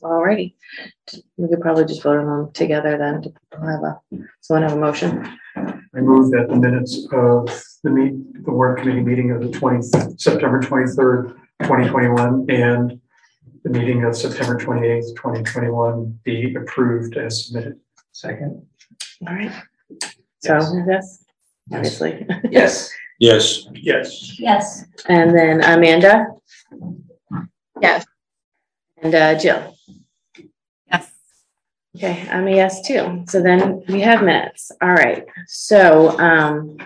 [0.03, 0.53] Alrighty,
[1.39, 4.01] we could probably just vote on them together then, to have a,
[4.43, 5.39] someone have a motion.
[5.95, 7.47] I move that the minutes of
[7.83, 9.83] the meet, the work committee meeting of the twenty,
[10.17, 13.01] September twenty-third, twenty twenty-one, and
[13.65, 17.81] the meeting of September twenty-eighth, twenty twenty-one be approved as submitted.
[18.13, 18.65] Second?
[19.27, 19.53] All right.
[20.39, 21.25] So, yes,
[21.73, 22.27] obviously.
[22.51, 24.39] Yes, Yes, Yes.
[24.39, 24.85] Yes.
[25.09, 26.27] And then Amanda?
[27.83, 28.07] Yes.
[29.03, 29.77] And uh, Jill?
[31.97, 33.25] Okay, I'm a yes too.
[33.29, 34.71] So then we have minutes.
[34.81, 35.27] All right.
[35.49, 36.77] So um,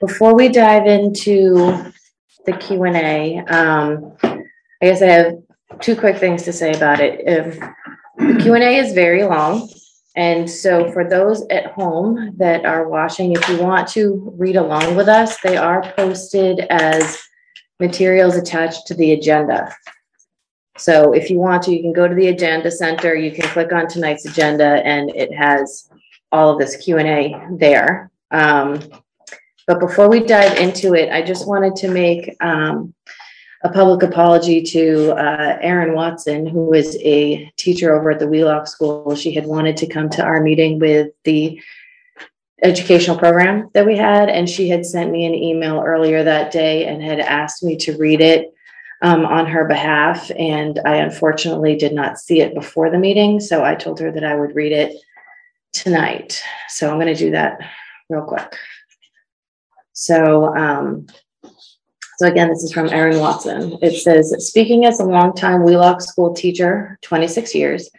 [0.00, 1.92] before we dive into
[2.46, 5.34] the Q and A, um, I guess I have
[5.80, 7.20] two quick things to say about it.
[7.26, 7.58] If
[8.16, 9.68] the Q and A is very long.
[10.16, 14.96] And so for those at home that are watching, if you want to read along
[14.96, 17.22] with us, they are posted as
[17.78, 19.72] materials attached to the agenda.
[20.78, 23.72] So if you want to, you can go to the agenda center, you can click
[23.72, 25.90] on tonight's agenda and it has
[26.30, 28.10] all of this Q and A there.
[28.30, 28.80] Um,
[29.66, 32.94] but before we dive into it, I just wanted to make, um,
[33.64, 38.68] a public apology to, uh, Erin Watson, who is a teacher over at the Wheelock
[38.68, 39.16] School.
[39.16, 41.60] She had wanted to come to our meeting with the
[42.62, 46.86] educational program that we had, and she had sent me an email earlier that day
[46.86, 48.54] and had asked me to read it
[49.02, 53.64] um, on her behalf, and I unfortunately did not see it before the meeting, so
[53.64, 54.96] I told her that I would read it
[55.72, 56.42] tonight.
[56.68, 57.58] So I'm going to do that
[58.08, 58.56] real quick.
[59.92, 61.06] So, um,
[62.18, 63.78] so again, this is from Erin Watson.
[63.82, 67.90] It says, speaking as a longtime Wheelock school teacher, 26 years,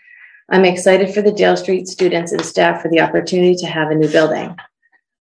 [0.49, 3.95] I'm excited for the Dale Street students and staff for the opportunity to have a
[3.95, 4.55] new building.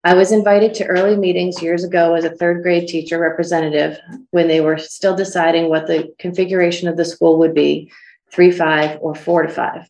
[0.03, 3.99] I was invited to early meetings years ago as a third grade teacher representative
[4.31, 7.91] when they were still deciding what the configuration of the school would be,
[8.31, 9.89] three, five, or four to five.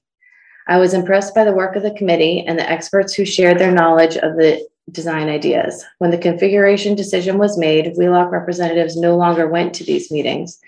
[0.67, 3.71] I was impressed by the work of the committee and the experts who shared their
[3.71, 5.83] knowledge of the design ideas.
[5.97, 10.59] When the configuration decision was made, Wheelock representatives no longer went to these meetings.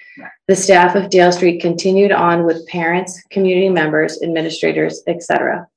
[0.47, 5.67] The staff of Dale Street continued on with parents, community members, administrators, etc.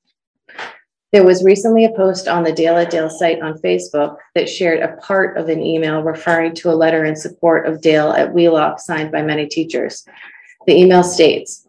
[1.13, 4.79] There was recently a post on the Dale at Dale site on Facebook that shared
[4.79, 8.79] a part of an email referring to a letter in support of Dale at Wheelock
[8.79, 10.07] signed by many teachers.
[10.65, 11.67] The email states,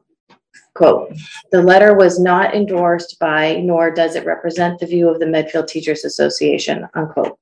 [0.73, 1.13] quote,
[1.53, 5.69] "The letter was not endorsed by nor does it represent the view of the Medfield
[5.69, 7.39] Teachers Association," unquote.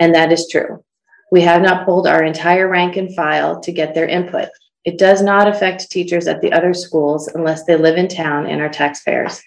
[0.00, 0.82] And that is true.
[1.30, 4.48] We have not pulled our entire rank and file to get their input.
[4.86, 8.62] It does not affect teachers at the other schools unless they live in town and
[8.62, 9.42] are taxpayers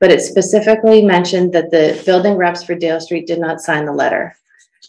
[0.00, 3.92] but it specifically mentioned that the building reps for Dale Street did not sign the
[3.92, 4.36] letter.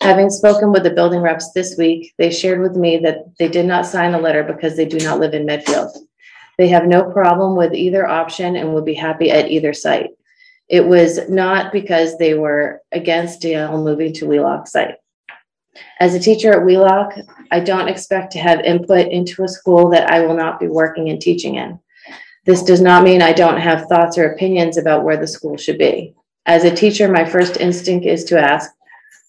[0.01, 3.65] Having spoken with the building reps this week, they shared with me that they did
[3.65, 5.95] not sign the letter because they do not live in Medfield.
[6.57, 10.11] They have no problem with either option and would be happy at either site.
[10.67, 14.95] It was not because they were against Dale moving to Wheelock site.
[15.99, 17.13] As a teacher at Wheelock,
[17.51, 21.09] I don't expect to have input into a school that I will not be working
[21.09, 21.79] and teaching in.
[22.45, 25.77] This does not mean I don't have thoughts or opinions about where the school should
[25.77, 26.13] be.
[26.45, 28.71] As a teacher, my first instinct is to ask,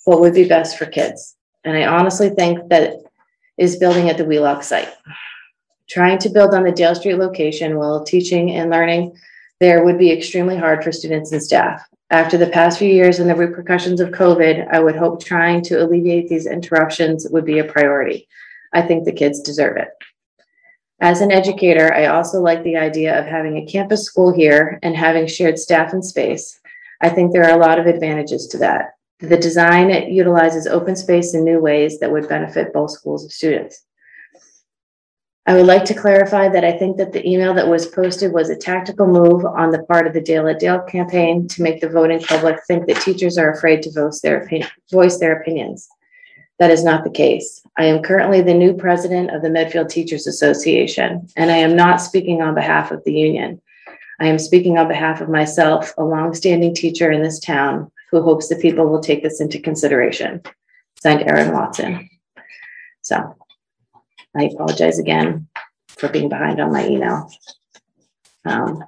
[0.05, 1.35] what would be best for kids?
[1.65, 3.03] And I honestly think that
[3.57, 4.91] is building at the Wheelock site.
[5.89, 9.17] Trying to build on the Dale Street location while teaching and learning
[9.59, 11.83] there would be extremely hard for students and staff.
[12.11, 15.83] After the past few years and the repercussions of COVID, I would hope trying to
[15.83, 18.29] alleviate these interruptions would be a priority.
[18.75, 19.89] I think the kids deserve it.
[21.01, 24.97] As an educator, I also like the idea of having a campus school here and
[24.97, 26.59] having shared staff and space.
[27.03, 28.95] I think there are a lot of advantages to that.
[29.21, 33.33] The design it utilizes open space in new ways that would benefit both schools of
[33.33, 33.83] students.
[35.49, 38.51] I would like to clarify that I think that the email that was posted was
[38.51, 41.89] a tactical move on the part of the Dale at Dale campaign to make the
[41.89, 44.49] voting public think that teachers are afraid to voice their,
[44.91, 45.87] voice their opinions.
[46.59, 47.63] That is not the case.
[47.77, 52.01] I am currently the new president of the Medfield Teachers Association, and I am not
[52.01, 53.61] speaking on behalf of the union.
[54.19, 58.49] I am speaking on behalf of myself, a longstanding teacher in this town who hopes
[58.49, 60.43] that people will take this into consideration.
[61.03, 62.09] Signed, Erin Watson.
[63.03, 63.37] So
[64.35, 65.49] I apologize again
[65.89, 67.31] for being behind on my email.
[68.47, 68.85] Um,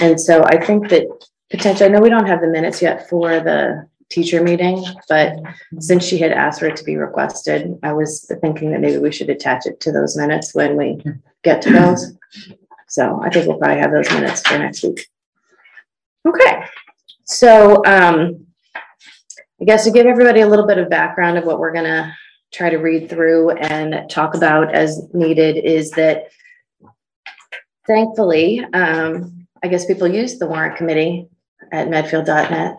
[0.00, 1.06] and so I think that
[1.50, 5.36] potentially, I know we don't have the minutes yet for the teacher meeting, but
[5.78, 9.10] since she had asked for it to be requested, I was thinking that maybe we
[9.10, 11.02] should attach it to those minutes when we
[11.42, 12.12] get to those.
[12.88, 15.06] So I think we'll probably have those minutes for next week.
[16.28, 16.64] Okay,
[17.24, 21.72] so um, I guess to give everybody a little bit of background of what we're
[21.72, 22.14] gonna
[22.52, 26.28] try to read through and talk about as needed is that
[27.86, 31.28] thankfully, um, I guess people use the warrant committee
[31.70, 32.78] at medfield.net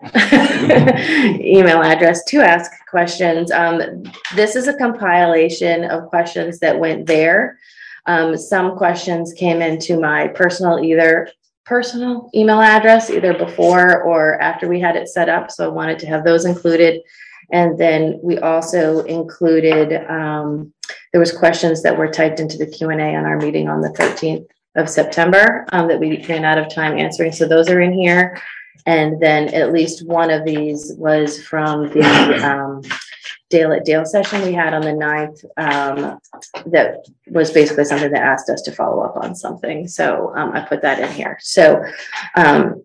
[1.39, 3.51] email address to ask questions.
[3.51, 4.03] Um,
[4.35, 7.57] this is a compilation of questions that went there.
[8.05, 11.29] Um, some questions came into my personal either
[11.65, 15.49] personal email address either before or after we had it set up.
[15.49, 17.01] So I wanted to have those included.
[17.51, 20.73] And then we also included, um,
[21.11, 23.79] there was questions that were typed into the Q and A on our meeting on
[23.79, 27.31] the thirteenth of September, um, that we ran out of time answering.
[27.31, 28.41] So those are in here.
[28.85, 32.81] And then at least one of these was from the, um,
[33.49, 35.45] Dale at Dale session we had on the 9th.
[35.57, 36.19] Um,
[36.65, 39.87] that was basically something that asked us to follow up on something.
[39.87, 41.37] So, um, I put that in here.
[41.39, 41.83] So,
[42.35, 42.83] um,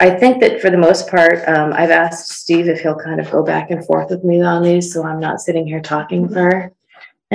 [0.00, 3.30] I think that for the most part, um, I've asked Steve if he'll kind of
[3.30, 6.72] go back and forth with me on these, so I'm not sitting here talking for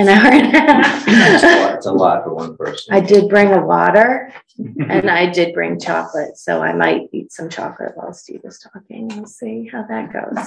[0.00, 1.04] an hour and a half.
[1.76, 2.94] it's a lot for one person.
[2.94, 4.32] I did bring a water
[4.88, 9.08] and I did bring chocolate, so I might eat some chocolate while Steve is talking.
[9.08, 10.46] We'll see how that goes.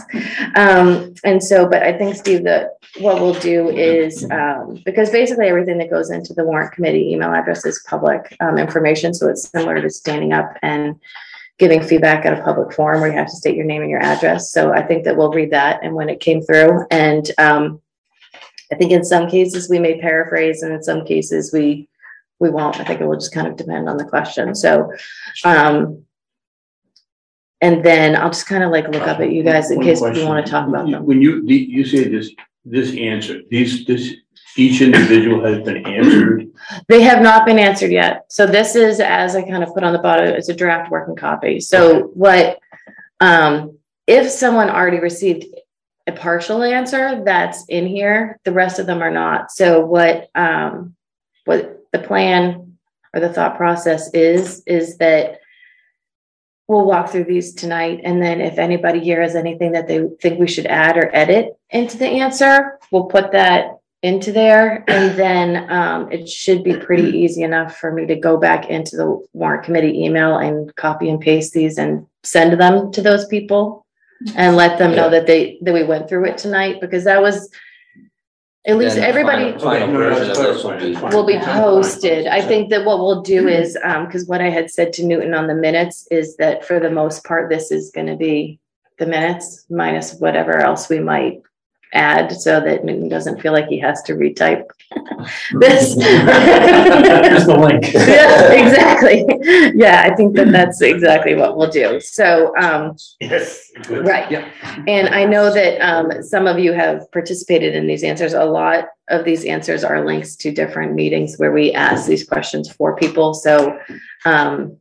[0.56, 5.48] Um, and so, but I think Steve, that what we'll do is, um, because basically
[5.48, 9.50] everything that goes into the warrant committee email address is public, um, information, so it's
[9.50, 11.00] similar to standing up and
[11.60, 14.02] giving feedback at a public forum where you have to state your name and your
[14.02, 14.52] address.
[14.52, 17.80] So I think that we'll read that and when it came through and, um,
[18.74, 21.88] I think in some cases we may paraphrase and in some cases we,
[22.40, 22.80] we won't.
[22.80, 24.56] I think it will just kind of depend on the question.
[24.56, 24.92] So,
[25.46, 26.04] um,
[27.62, 30.02] and then I'll just kind of like look up at you guys in One case
[30.02, 31.06] you want to talk about them.
[31.06, 32.32] When you, you say this,
[32.66, 34.16] this answer, these, this,
[34.58, 36.50] each individual has been answered.
[36.88, 38.26] They have not been answered yet.
[38.30, 41.16] So this is, as I kind of put on the bottom, it's a draft working
[41.16, 41.60] copy.
[41.60, 42.58] So what,
[43.20, 45.46] um, if someone already received
[46.06, 49.52] a partial answer, that's in here, the rest of them are not.
[49.52, 50.96] So what, um,
[51.46, 52.78] what the plan
[53.14, 55.40] or the thought process is, is that
[56.68, 60.40] we'll walk through these tonight, and then if anybody here has anything that they think
[60.40, 65.72] we should add or edit into the answer, we'll put that into there, and then,
[65.72, 69.64] um, it should be pretty easy enough for me to go back into the warrant
[69.64, 73.83] committee email and copy and paste these and send them to those people
[74.36, 77.50] and let them know that they, that we went through it tonight, because that was,
[78.66, 81.16] at least Then the everybody Final final No, no, version of this will be.
[81.16, 82.28] will be posted.
[82.28, 85.34] I think that what we'll do is, um, because what I had said to Newton
[85.34, 88.60] on the minutes is that for the most part, this is gonna be
[89.00, 91.42] the minutes minus whatever else we might
[91.94, 94.66] add so that Newton doesn't feel like he has to retype
[95.60, 95.96] this.
[95.96, 97.84] Here's the link.
[97.94, 99.26] Yeah, exactly.
[99.76, 102.00] Yeah, I think that that's exactly what we'll do.
[102.00, 103.72] So, um, Yes.
[103.88, 104.06] good.
[104.06, 104.32] Right.
[104.88, 108.34] and I know that um, some of you have participated in these answers.
[108.34, 112.72] A lot of these answers are links to different meetings where we ask these questions
[112.72, 113.34] for people.
[113.34, 113.78] So
[114.26, 114.78] um,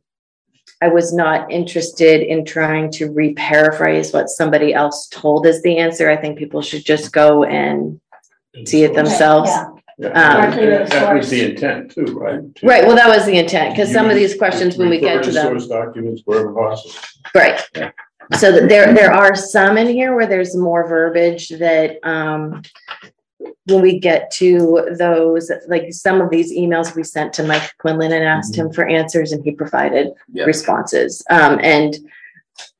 [0.83, 6.09] I was not interested in trying to re-paraphrase what somebody else told as the answer.
[6.09, 8.01] I think people should just go and
[8.65, 9.49] see it themselves.
[9.49, 10.07] Yeah.
[10.09, 12.53] Um, Directly That was the intent too, right?
[12.55, 15.15] To- Right, well, that was the intent, because some of these questions, when we Refer
[15.19, 15.47] get to them.
[15.57, 16.95] Source documents wherever possible.
[17.33, 17.61] Right.
[18.37, 22.61] So that there, there are some in here where there's more verbiage that, um,
[23.65, 28.11] when we get to those, like some of these emails we sent to Mike Quinlan
[28.11, 30.45] and asked him for answers and he provided Yeah.
[30.45, 31.23] responses.
[31.29, 31.97] Um, and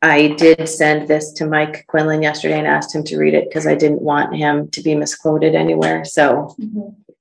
[0.02, 3.66] I did send this to Mike Quinlan yesterday and asked him to read it because
[3.66, 6.04] I didn't want him to be misquoted anywhere.
[6.06, 6.56] So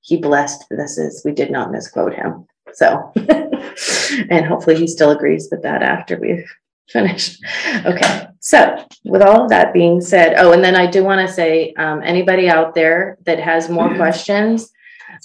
[0.01, 2.45] he blessed this is, we did not misquote him.
[2.73, 3.11] So,
[4.29, 6.45] and hopefully he still agrees with that after we've
[6.89, 7.43] finished.
[7.85, 11.33] Okay, so with all of that being said, oh, and then I do want to
[11.33, 14.69] say, um, anybody out there that has more questions,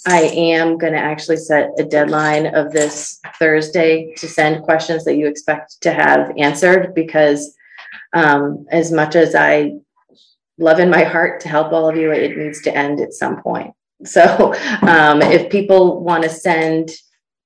[0.07, 5.27] I am gonna actually set a deadline of this Thursday to send questions that you
[5.27, 7.53] expect to have answered because
[8.13, 9.73] um, as much as I
[10.57, 13.41] love in my heart to help all of you, it needs to end at some
[13.41, 13.73] point.
[14.05, 16.89] So um, if people want to send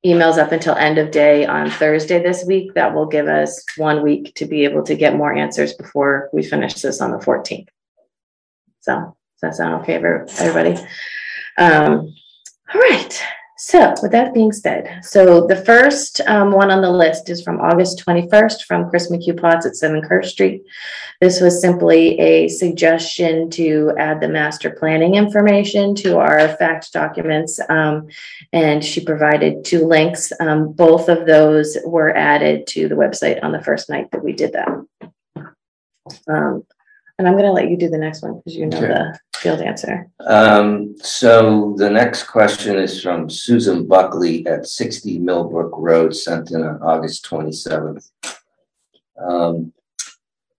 [0.06, 4.04] emails up until end of day on Thursday this week, that will give us one
[4.04, 7.70] week to be able to get more answers before we finish this on the fourteenth.
[8.82, 10.82] So, does that sound okay for everybody?
[11.58, 12.14] Um,
[12.74, 13.24] all right,
[13.66, 17.62] so with that being said, so the first um, one on the list is from
[17.62, 20.64] August twenty-first from Chris McHugh Potts at Seven Kirk Street.
[21.22, 27.60] This was simply a suggestion to add the master planning information to our fact documents.
[27.70, 28.08] Um,
[28.52, 30.34] and she provided two links.
[30.42, 34.34] Um, both of those were added to the website on the first night that we
[34.34, 34.70] did that.
[36.28, 36.64] Um,
[37.18, 40.10] and I'm gonna let you do the next one because you know the field answer.
[40.26, 46.64] Um, so the next question is from Susan Buckley at sixty Millbrook Road, sent in
[46.64, 48.10] on August twenty-seventh.
[49.20, 49.74] Um,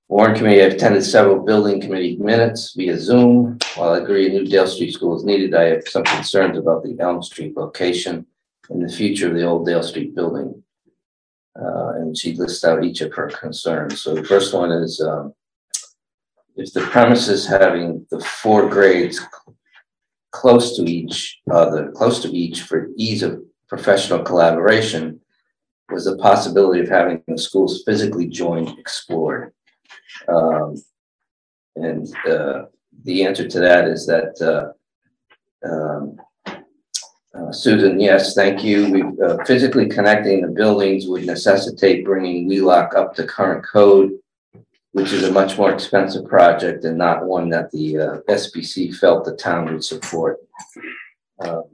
[0.09, 3.59] Warrant Committee, I've attended several building committee minutes via Zoom.
[3.75, 6.85] While I agree a new Dale Street School is needed, I have some concerns about
[6.85, 8.27] the Elm Street location
[8.69, 10.63] and the future of the old Dale Street building.
[11.59, 14.03] Uh, and she lists out each of her concerns.
[14.03, 15.33] So the first one is, um,
[16.57, 19.21] if the premises having the four grades
[20.31, 25.21] close to each other, close to each for ease of professional collaboration,
[25.91, 29.53] was the possibility of having the schools physically joined explored.
[30.29, 30.77] Um,
[31.77, 32.65] and uh,
[33.05, 34.75] the answer to that is that
[35.63, 36.17] uh, um,
[37.35, 38.91] uh, Susan, yes, thank you.
[38.93, 44.13] We uh, physically connecting the buildings would necessitate bringing Wheelock up to current code,
[44.95, 49.25] which is a much more expensive project and not one that the uh, SBC felt
[49.25, 50.39] the town would support.
[51.41, 51.65] Um,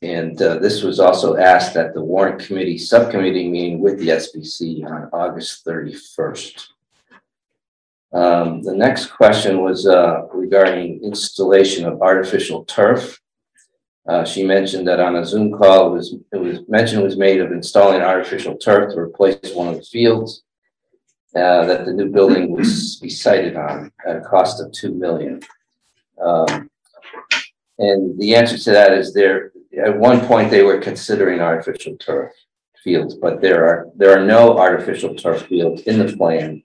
[0.00, 4.82] and uh, this was also asked at the warrant committee subcommittee meeting with the SBC
[4.90, 6.68] on August 31st.
[8.14, 13.20] Um, the next question was uh, regarding installation of artificial turf.
[14.08, 17.42] Uh, she mentioned that on a Zoom call, it was, it was mention was made
[17.42, 20.44] of installing artificial turf to replace one of the fields
[21.36, 22.66] uh, that the new building would
[23.02, 25.40] be sited on at a cost of two million.
[26.20, 26.70] Um,
[27.78, 29.52] and the answer to that is there.
[29.84, 32.32] At one point, they were considering artificial turf
[32.82, 36.62] fields, but there are there are no artificial turf fields in the plan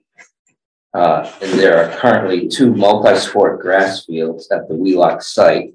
[0.92, 5.74] uh, and there are currently two multi-sport grass fields at the Wheelock site.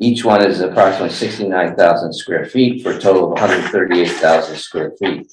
[0.00, 4.10] Each one is approximately sixty-nine thousand square feet for a total of one hundred thirty-eight
[4.10, 5.32] thousand square feet.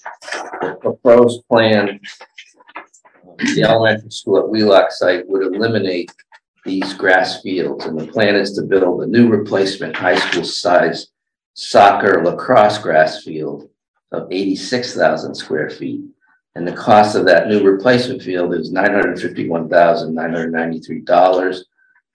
[0.61, 1.99] The proposed plan,
[3.37, 6.11] the elementary school at Wheelock site would eliminate
[6.63, 11.07] these grass fields, and the plan is to build a new replacement high school size
[11.53, 13.69] soccer lacrosse grass field
[14.11, 16.01] of eighty-six thousand square feet
[16.55, 20.53] and the cost of that new replacement field is nine hundred fifty-one thousand nine hundred
[20.53, 21.65] ninety-three dollars,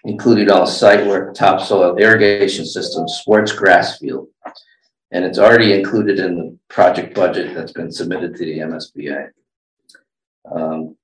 [0.05, 4.29] including all site work, topsoil irrigation system, sports grass field.
[5.13, 9.31] And it's already included in the project budget that's been submitted to the MSBA.
[10.51, 10.97] Um,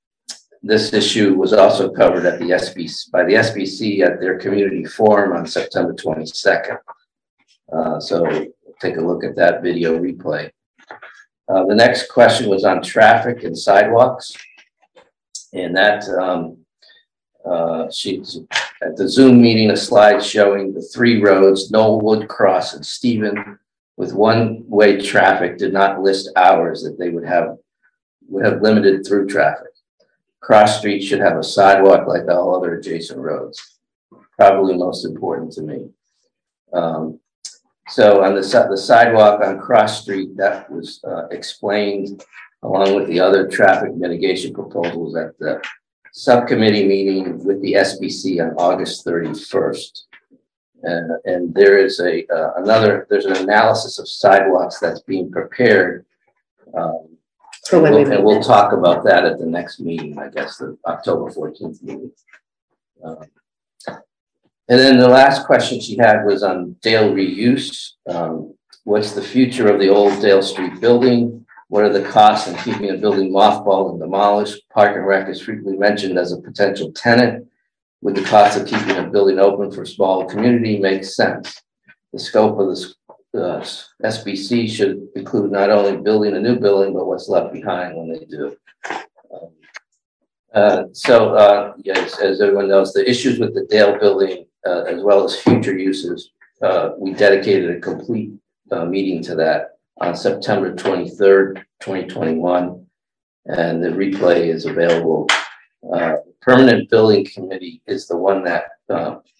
[0.66, 5.36] this issue was also covered at the SBC, by the SBC at their community forum
[5.36, 6.78] on September twenty-second.
[7.72, 8.46] Uh, so
[8.80, 10.50] take a look at that video replay.
[11.48, 14.32] Uh, the next question was on traffic and sidewalks.
[15.52, 16.58] And that, um,
[17.44, 18.22] uh, she,
[18.82, 23.58] at the Zoom meeting, a slide showing the three roads, Knollwood Cross and Stephen,
[23.96, 27.56] with one-way traffic did not list hours that they would have,
[28.28, 29.68] would have limited through traffic.
[30.40, 33.78] Cross Street should have a sidewalk like all other adjacent roads.
[34.38, 35.90] Probably most important to me.
[36.72, 37.20] Um,
[37.88, 42.24] so on the, the sidewalk on Cross Street, that was uh, explained
[42.62, 45.62] along with the other traffic mitigation proposals at the
[46.12, 50.02] subcommittee meeting with the SBC on August 31st.
[50.82, 56.04] And, and there is a uh, another, there's an analysis of sidewalks that's being prepared.
[56.76, 57.15] Um,
[57.68, 60.78] For when we and we'll talk about that at the next meeting, I guess, the
[60.86, 62.12] October 14th meeting.
[63.02, 63.24] Um,
[64.68, 67.92] and then the last question she had was on Dale reuse.
[68.08, 68.54] Um,
[68.84, 71.44] what's the future of the old Dale Street building?
[71.68, 74.62] What are the costs in keeping a building mothballed and demolished?
[74.70, 77.46] Park and Rec is frequently mentioned as a potential tenant.
[78.02, 81.60] Would the cost of keeping a building open for a small community make sense?
[82.12, 82.94] The scope of this
[83.36, 83.64] uh,
[84.02, 88.24] SBC should include not only building a new building, but what's left behind when they
[88.24, 88.56] do.
[88.90, 89.50] Um,
[90.54, 95.02] uh, so, uh, yes, as everyone knows, the issues with the Dale building, uh, as
[95.02, 96.30] well as future uses,
[96.62, 98.32] uh, we dedicated a complete
[98.72, 102.86] uh, meeting to that on September 23rd, 2021.
[103.46, 105.28] And the replay is available.
[106.40, 108.64] Permanent Building Committee is the one that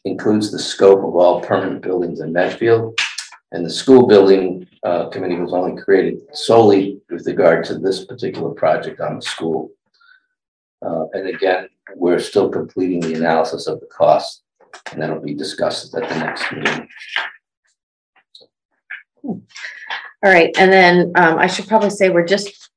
[0.05, 2.97] includes the scope of all permanent buildings in Medfield.
[3.53, 8.51] And the school building uh, committee was only created solely with regard to this particular
[8.51, 9.71] project on the school.
[10.85, 14.43] Uh, and again, we're still completing the analysis of the cost,
[14.93, 16.89] and that'll be discussed at the next meeting.
[19.25, 22.71] All right, and then um, I should probably say we're just,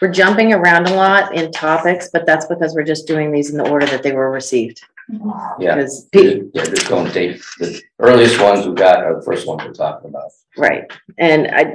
[0.00, 3.58] we're jumping around a lot in topics, but that's because we're just doing these in
[3.58, 4.82] the order that they were received.
[5.08, 9.46] Yeah, Because, Pete, yeah, just going date, the earliest ones we got are the first
[9.46, 10.30] ones we're talking about.
[10.56, 11.74] right, and I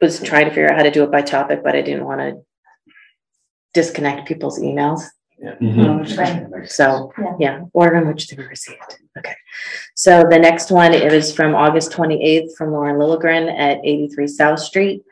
[0.00, 2.20] was trying to figure out how to do it by topic, but I didn't want
[2.20, 2.40] to
[3.74, 5.02] disconnect people's emails.
[6.66, 7.34] So, Yeah.
[7.38, 8.98] yeah, order in which they were received.
[9.18, 9.34] Okay.
[9.94, 14.58] So the next one, it was from August twenty-eighth from Lauren Lilligren at eighty-three South
[14.60, 15.02] Street.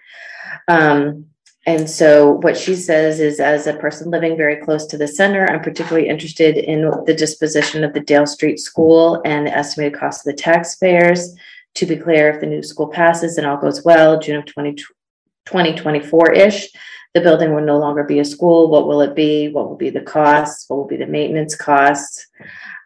[0.68, 1.26] Um,
[1.68, 5.44] and so what she says is, as a person living very close to the center,
[5.44, 10.26] I'm particularly interested in the disposition of the Dale Street School and the estimated cost
[10.26, 11.36] of the taxpayers.
[11.74, 16.68] To be clear, if the new school passes and all goes well, June of 2024-ish,
[17.12, 18.70] the building will no longer be a school.
[18.70, 19.48] What will it be?
[19.48, 20.70] What will be the costs?
[20.70, 22.28] What will be the maintenance costs?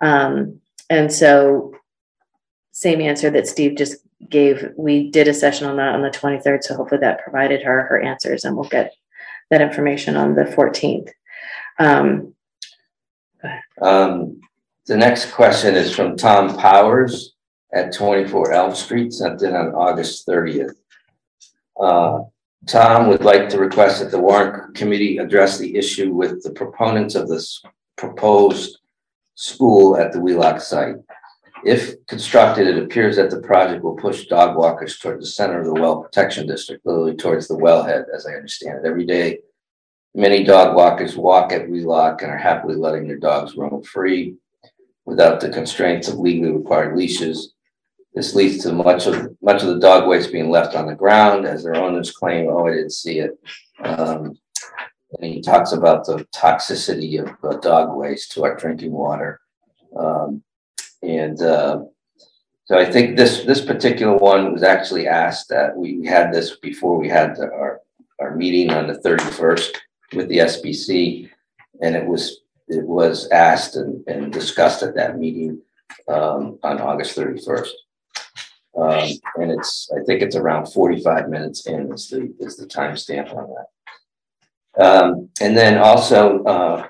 [0.00, 0.60] Um,
[0.90, 1.76] and so
[2.72, 4.70] same answer that Steve just gave.
[4.76, 8.00] We did a session on that on the 23rd, so hopefully that provided her her
[8.00, 8.94] answers, and we'll get
[9.50, 11.10] that information on the 14th.
[11.78, 12.34] Um,
[13.80, 14.40] Um,
[14.86, 17.34] the next question is from Tom Powers
[17.72, 20.76] at twenty-four Elm Street, sent in on August thirtieth.
[21.80, 22.20] Uh,
[22.66, 27.14] Tom would like to request that the warrant committee address the issue with the proponents
[27.16, 27.60] of this
[27.96, 28.78] proposed
[29.34, 30.96] school at the Wheelock site.
[31.64, 35.66] If constructed, it appears that the project will push dog walkers toward the center of
[35.66, 38.88] the well protection district, literally towards the wellhead, as I understand it.
[38.88, 39.38] Every day,
[40.14, 44.34] many dog walkers walk at Wheelock and are happily letting their dogs roam free
[45.04, 47.54] without the constraints of legally required leashes.
[48.14, 51.46] This leads to much of much of the dog waste being left on the ground,
[51.46, 53.38] as their owners claim, "Oh, I didn't see it."
[53.82, 54.36] Um,
[55.20, 59.40] and he talks about the toxicity of uh, dog waste to our drinking water.
[59.96, 60.42] Um,
[61.02, 61.82] and uh,
[62.64, 66.98] so I think this this particular one was actually asked that we had this before
[66.98, 67.80] we had the, our
[68.20, 69.76] our meeting on the 31st
[70.14, 71.28] with the SBC,
[71.80, 75.60] and it was it was asked and, and discussed at that meeting
[76.08, 77.68] um, on August 31st.
[78.74, 83.34] Um, and it's I think it's around 45 minutes in is the is the timestamp
[83.36, 83.66] on that.
[84.82, 86.86] Um, and then also uh,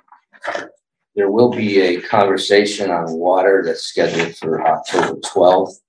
[1.14, 5.80] there will be a conversation on water that's scheduled for October twelfth.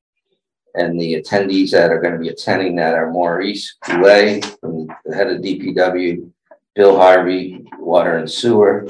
[0.75, 5.41] And the attendees that are gonna be attending that are Maurice Goulet, the head of
[5.41, 6.31] DPW,
[6.75, 8.87] Bill Harvey, Water and Sewer,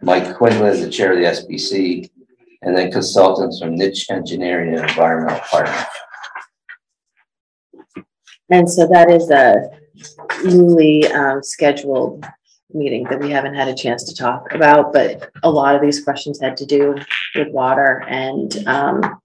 [0.00, 2.08] Mike Quinlan, the chair of the SBC,
[2.62, 5.86] and then consultants from Nitsch Engineering and Environmental Partners.
[8.50, 9.70] and so that is a
[10.44, 12.24] newly um, scheduled
[12.74, 16.02] meeting that we haven't had a chance to talk about, but a lot of these
[16.02, 16.96] questions had to do
[17.34, 19.20] with water and um,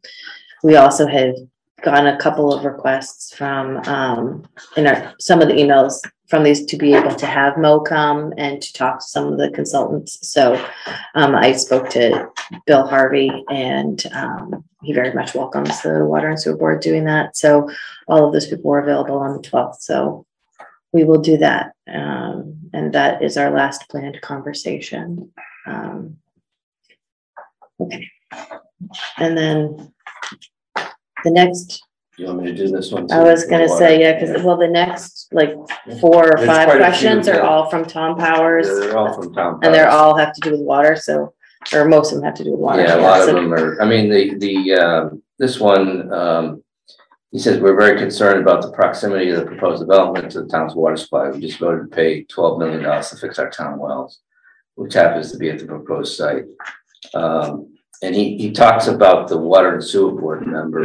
[0.64, 1.36] we also had
[1.84, 6.66] gotten a couple of requests from um, in our, some of the emails from these
[6.66, 10.20] to be able to have Mo come and to talk to some of the consultants.
[10.30, 10.64] So
[11.16, 12.30] um, I spoke to
[12.68, 17.36] Bill Harvey and um, he very much welcomes the Water and Sewer Board doing that.
[17.36, 17.70] So
[18.08, 19.78] all of those people were available on the 12th.
[19.80, 20.26] So
[20.94, 21.74] we will do that.
[21.92, 25.32] Um, and that is our last planned conversation.
[25.68, 26.18] Um,
[27.80, 28.08] okay.
[29.18, 29.94] And then
[31.24, 31.82] the next,
[32.18, 33.12] You want me to do this one?
[33.12, 35.54] I was gonna say, yeah, because, well, the next, like,
[36.00, 37.42] four or There's five quite a few, questions are yeah.
[37.48, 38.68] all from Tom Powers.
[38.68, 39.60] They're all from town.
[39.64, 41.34] And they're all have to do with water, so,
[41.74, 42.82] or most of them have to do with water.
[42.84, 46.64] Yeah, a lot of So- them are, I mean, the, the, um, this one, um,
[47.32, 50.75] he says, we're very concerned about the proximity of the proposed development to the town's
[50.75, 51.30] water supply.
[51.30, 54.19] We just voted to pay twelve million dollars to fix our town wells,
[54.75, 56.45] which happens to be at the proposed site.
[57.13, 60.84] Um, and he, he talks about the water and sewer board member,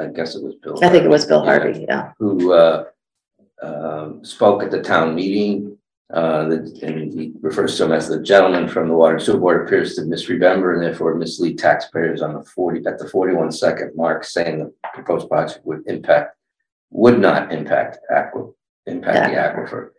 [0.00, 0.78] I guess it was Bill.
[0.82, 1.44] I think it was Bill.
[1.44, 2.12] Harvey, yeah.
[2.18, 2.84] who uh,
[3.62, 5.71] um, spoke at the town meeting.
[6.12, 9.38] Uh, the- and he refers to him as the gentleman from the Water and Sewer
[9.38, 13.92] Board appears to misremember and therefore mislead taxpayers on the forty, at the forty-one second
[13.96, 16.36] mark, saying the proposed project would impact,
[16.90, 18.50] would not impact aqua,
[18.86, 19.90] impact the aquifer.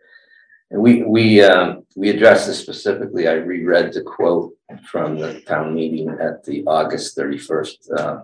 [0.70, 3.26] And we, we, um, we addressed this specifically.
[3.26, 4.54] I reread the quote
[4.90, 8.22] from the town meeting at the August thirty-first uh,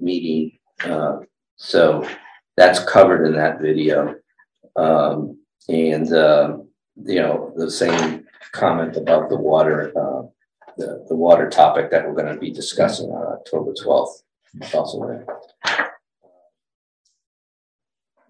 [0.00, 0.58] meeting.
[0.82, 1.18] Uh,
[1.56, 2.08] So
[2.56, 4.16] that's covered in that video.
[4.74, 5.38] Um,
[5.68, 6.58] and, uh,
[6.96, 10.22] you know, the same comment about the water, uh,
[10.76, 14.22] the, the water topic that we're gonna be discussing on October twelfth.
[14.72, 15.26] Also there.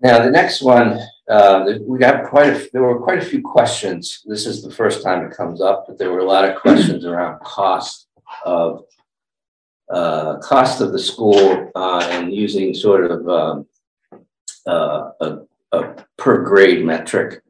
[0.03, 4.23] Now, the next one, uh, we got quite a, there were quite a few questions.
[4.27, 7.05] This is the first time it comes up, but there were a lot of questions
[7.05, 8.09] around cost
[8.45, 8.85] of
[9.91, 13.67] uh, cost of the school, uh, and using sort of, um,
[14.67, 15.39] uh, a,
[15.73, 17.43] a per grade metric.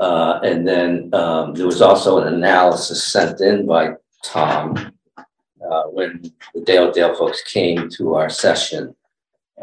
[0.00, 3.92] Uh, and then, um, there was also an analysis sent in by
[4.24, 8.94] Tom, uh, when the Dale Dale folks came to our session.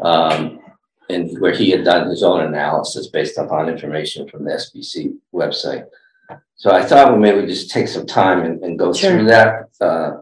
[0.00, 0.60] Um,
[1.10, 5.86] and where he had done his own analysis based upon information from the SBC website.
[6.56, 9.12] So I thought, well, maybe just take some time and, and go Sure.
[9.12, 10.18] through that, uh,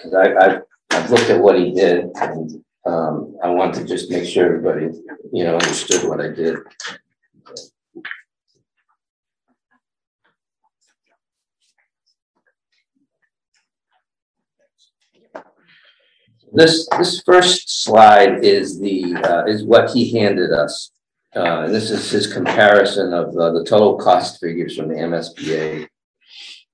[0.00, 4.10] cause I, I've, I've looked at what he did and, um, I want to just
[4.10, 4.96] make sure everybody,
[5.32, 6.56] you know, understood what I did.
[16.52, 20.90] This, this first slide is the, uh, is what he handed us.
[21.34, 25.86] Uh, this is his comparison of uh, the total cost figures from the MSBA.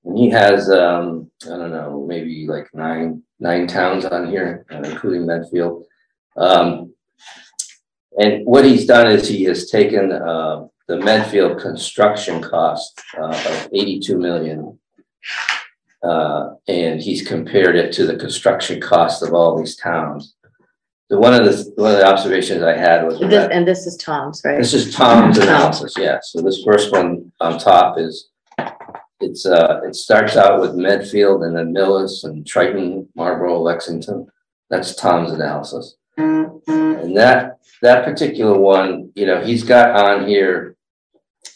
[0.05, 4.77] And he has, um, I don't know, maybe like nine, nine towns on here, uh,
[4.83, 5.85] including Medfield.
[6.37, 6.93] Um,
[8.17, 13.69] and what he's done is he has taken, uh, the Medfield construction cost, uh, of
[13.73, 14.77] eighty-two million.
[16.03, 20.35] Uh, and he's compared it to the construction cost of all these towns.
[21.09, 23.85] So one of the, one of the observations I had was This- that, And this
[23.87, 24.57] is Tom's, right?
[24.57, 28.29] this is Tom's analysis, yeah, so this first one on top is.
[29.19, 34.27] It's, uh, it starts out with Medfield and then Millis and Triton, Marlboro, Lexington.
[34.69, 35.95] That's Tom's analysis.
[36.17, 40.75] And that, that particular one, you know, he's got on here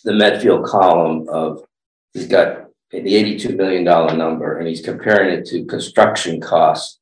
[0.06, 1.66] the Medfield column of,
[2.14, 7.00] he's got the eighty-two million dollar number, and he's comparing it to construction costs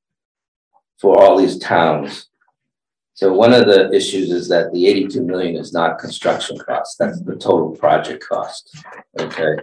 [1.00, 2.28] for all these towns.
[3.14, 7.22] So one of the issues is that the eighty-two million is not construction costs, that's
[7.22, 8.76] the total project cost,
[9.20, 9.56] okay?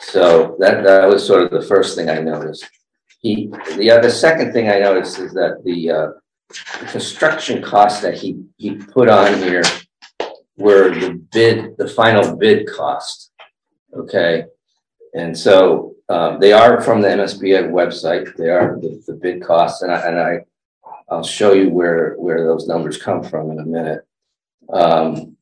[0.00, 2.68] So that, that was sort of the first thing I noticed.
[3.20, 6.08] He, the other, second thing I noticed is that the, uh,
[6.80, 9.62] the construction costs that he, he put on here
[10.56, 13.32] were the bid, the final bid cost,
[13.96, 14.46] okay?
[15.16, 19.82] And so, um, they are from the MSBA website, they are the, the bid costs,
[19.82, 20.38] and I, and I,
[21.08, 24.06] I'll show you where, where those numbers come from in a minute.
[24.72, 25.36] Um,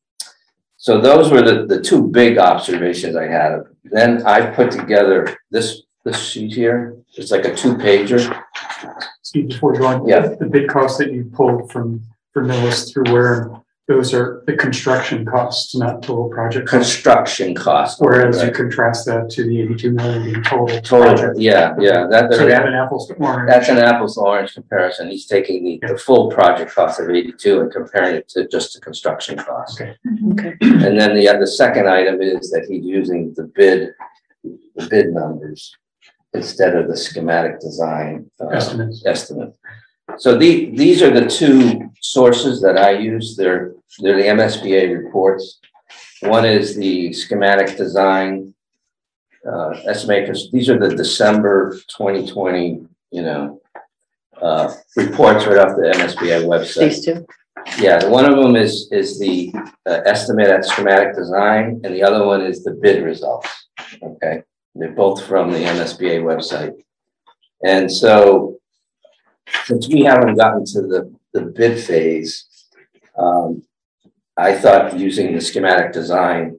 [0.76, 3.62] so those were the, the two big observations I had.
[3.84, 8.42] Then I put together this, this sheet here, it's like a two pager.
[9.22, 10.08] Steve, before you go on.
[10.08, 10.34] Yeah.
[10.38, 12.02] The big costs that you pulled from,
[12.32, 13.50] from Millis through where,
[13.86, 16.94] those are the construction costs, not total project costs.
[16.94, 18.00] Construction cost.
[18.00, 21.38] Whereas you contrast that to the eighty-two million being total Total, project.
[21.38, 23.50] yeah, yeah, that, So you have that, an apples to orange.
[23.50, 25.10] that's an apples to orange comparison.
[25.10, 28.80] He's taking the, the full project cost of eighty-two and comparing it to just the
[28.80, 29.78] construction cost.
[29.80, 29.94] Okay.
[30.32, 30.54] Okay.
[30.62, 33.90] And then the other second item is that he's using the bid,
[34.42, 35.76] the bid numbers
[36.32, 38.30] instead of the schematic design.
[38.40, 39.04] uh, Estimates.
[39.06, 39.54] Estimate.
[40.18, 43.36] So the, these are the two sources that I use.
[43.36, 45.60] They're, they're the MSBA reports.
[46.20, 48.54] One is the schematic design
[49.46, 53.60] uh, estimate, because these are the December twenty twenty, you know,
[54.40, 56.88] uh, reports right off the MSBA website.
[56.88, 57.26] These two.
[57.78, 59.52] Yeah, one of them is, is the
[59.86, 63.48] uh, estimate at schematic design, and the other one is the bid results.
[64.02, 64.42] Okay,
[64.74, 66.74] they're both from the MSBA website.
[67.64, 68.58] And so,
[69.64, 72.46] since we haven't gotten to the, the bid phase,
[73.18, 73.62] um,
[74.36, 76.58] I thought using the schematic design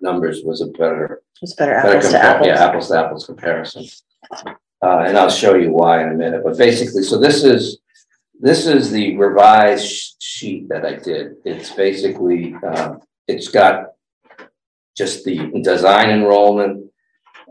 [0.00, 2.58] numbers was a better It's better Better apples to Yeah, apples.
[2.60, 3.84] apples to apples comparison.
[4.82, 7.78] Uh, and I'll show you why in a minute, but basically, so this is,
[8.38, 11.36] this is the revised sh- sheet that I did.
[11.44, 12.96] It's basically, uh,
[13.26, 13.86] it's got
[14.96, 16.90] just the design enrollment,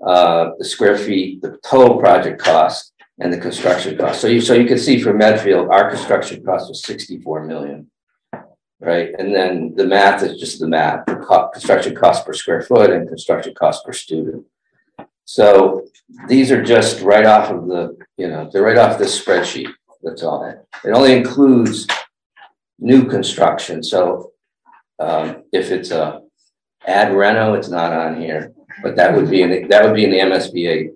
[0.05, 4.21] uh, the square feet, the total project cost, and the construction cost.
[4.21, 7.89] So you, so you can see for Medfield, our construction cost was sixty-four million.
[8.79, 11.15] Right, and then the math is just the math, the
[11.53, 14.45] construction cost per square foot and construction cost per student.
[15.23, 15.85] So
[16.27, 19.69] these are just right off of the, you know, they're right off this spreadsheet,
[20.01, 20.43] that's all.
[20.43, 21.87] It It only includes
[22.77, 24.33] new construction, so
[24.99, 26.21] um, if it's a
[26.85, 28.51] ad reno, it's not on here,
[28.81, 30.89] but that would be, in the- that would be in the MSBA,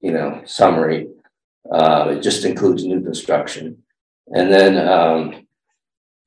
[0.00, 1.06] you know, summary.
[1.68, 3.82] Uh, it just includes new construction.
[4.28, 5.46] And then, um,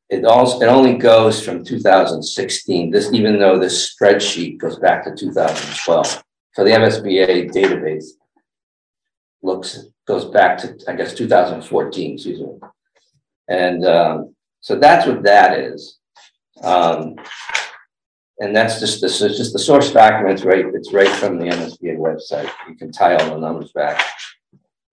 [0.10, 4.78] it also, it only goes from two thousand sixteen, this, even though this spreadsheet goes
[4.78, 6.24] back to two thousand twelve.
[6.54, 8.10] So the MSBA database
[9.42, 12.60] looks, goes back to, I guess, two thousand fourteen, excuse me.
[13.48, 16.00] And, um, so that's what that is.
[16.62, 17.16] Um,
[18.40, 22.50] and that's just, is just the source documents, right, it's right from the MSBA website.
[22.68, 24.02] You can tie all the numbers back.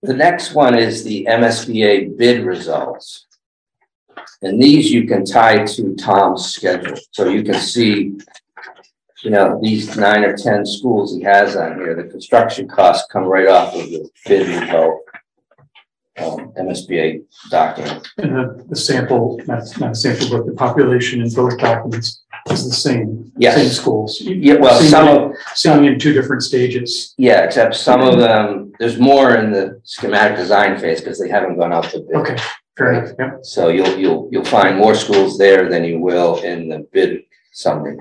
[0.03, 3.27] The next one is the MSBA bid results.
[4.41, 8.17] And these you can tie to Tom's schedule, so you can see,
[9.23, 13.25] you know, these nine or ten schools he has on here, the construction costs come
[13.25, 15.01] right off of the bid result.
[16.17, 18.07] Um, MSBA document.
[18.17, 22.75] And the, the sample, not, not sample, but the population in both documents is the
[22.75, 23.31] same.
[23.37, 23.55] Yes.
[23.55, 24.21] Same schools.
[24.21, 27.13] Yeah, well, Seeing some of, Seeing in two different stages.
[27.17, 31.57] yeah, except some of them, there's more in the schematic design phase, because they haven't
[31.57, 32.15] gone out to bid.
[32.15, 32.37] Okay,
[32.77, 33.31] fair enough, yeah.
[33.43, 37.97] So you'll, you'll, you'll find more schools there than you will in the bid summary.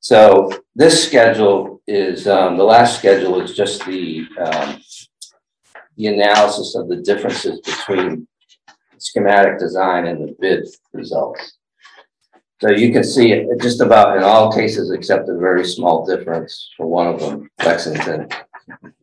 [0.00, 4.80] So this schedule is, um, the last schedule is just the, um,
[5.96, 8.26] the analysis of the differences between
[8.98, 11.58] schematic design and the bid results.
[12.62, 16.70] So you can see it just about in all cases except a very small difference
[16.76, 18.28] for one of them, Lexington.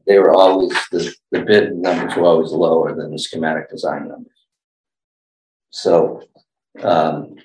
[0.07, 4.39] They were always, the, the bid numbers were always lower than the schematic design numbers.
[5.71, 6.23] So,
[6.81, 7.35] um,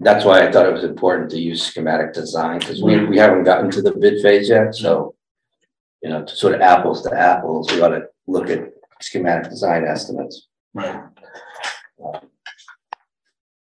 [0.00, 3.44] that's why I thought it was important to use schematic design, because we, we haven't
[3.44, 5.14] gotten to the bid phase yet, so.
[6.02, 9.86] You know, to sort of apples to apples, we ought to look at schematic design
[9.86, 10.48] estimates.
[10.74, 11.02] Right.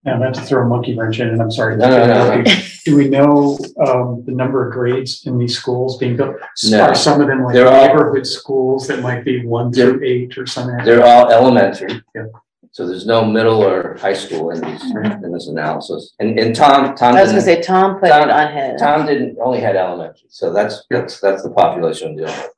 [0.04, 1.76] Now, not to throw a monkey wrench in, and I'm sorry.
[1.76, 2.52] No, no, no, no.
[2.86, 6.36] Do we know, um, the number of grades in these schools being built?
[6.64, 6.84] No.
[6.84, 10.38] Are some of them like They're all- neighborhood schools that might be one through eight
[10.38, 10.82] or something?
[10.86, 12.02] They're all elementary.
[12.14, 12.24] Yeah.
[12.72, 16.14] So there's no middle or high school in these, in this analysis.
[16.18, 17.14] And, and Tom, Tom.
[17.16, 18.80] I was gonna didn't- say, Tom put Tom- it on his.
[18.80, 22.50] Tom didn't, only had elementary, so that's, that's, that's the population I'm dealing with.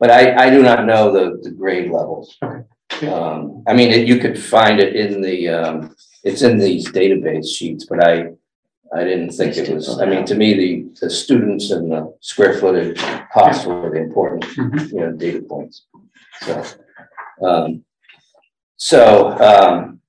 [0.00, 2.38] But I, I do not know the, the grade levels.
[2.42, 3.08] Okay.
[3.12, 5.94] Um, I mean, it- you could find it in the, um,
[6.24, 8.30] it's in these database sheets, but I,
[8.94, 12.54] I didn't think it was, I mean, to me, the, the students and the square
[12.58, 13.00] footage
[13.32, 14.92] costs were the important, Mhm.
[14.92, 15.86] you know, data points.
[16.40, 16.62] So,
[17.42, 17.84] um,
[18.76, 20.00] so, um,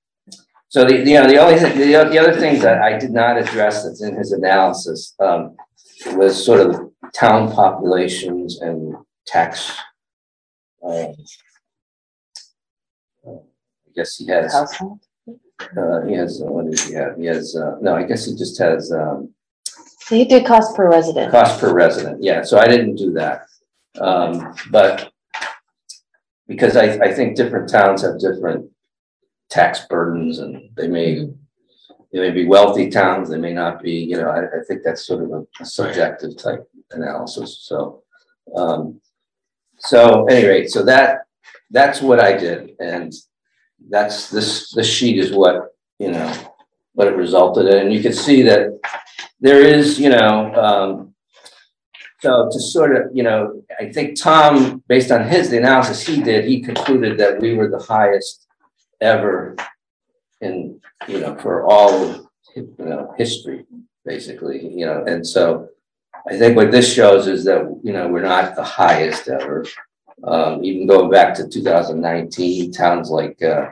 [0.69, 3.37] so the, you know, the only thing, the, the other thing that I did not
[3.37, 5.55] address that's in his analysis, um,
[6.15, 8.95] was sort of town populations and
[9.25, 9.77] tax.
[10.83, 11.13] um,
[13.25, 14.99] I guess he has, Household.
[15.59, 17.17] Uh, he has, uh, what does he have?
[17.17, 19.33] He has, uh, no, I guess he just has, um,
[20.09, 21.31] He did cost per resident.
[21.31, 23.45] Cost per resident, yeah, so I didn't do that.
[23.99, 25.11] Um, but
[26.47, 28.69] because I, I think different towns have different
[29.49, 31.27] tax burdens and they may,
[32.11, 35.05] they may be wealthy towns, they may not be, you know, I, I think that's
[35.05, 38.03] sort of a- a subjective type analysis, so.
[38.55, 38.99] Um,
[39.79, 41.19] so anyway, so that,
[41.71, 43.13] that's what I did and
[43.89, 46.33] that's, this, this sheet is what, you know,
[46.93, 47.85] what it resulted in.
[47.85, 48.79] And you can see that
[49.39, 51.13] there is, you know, um,
[52.21, 56.21] so to sort of, you know, I think Tom, based on his, the analysis he
[56.21, 58.47] did, he concluded that we were the highest
[59.01, 59.57] ever
[60.39, 62.25] in, you know, for all of,
[62.55, 63.65] you know, history,
[64.05, 65.67] basically, you know, and so
[66.25, 69.65] I think what this shows is that, you know, we're not the highest ever.
[70.23, 73.71] Um, even going back to two thousand nineteen, towns like, uh,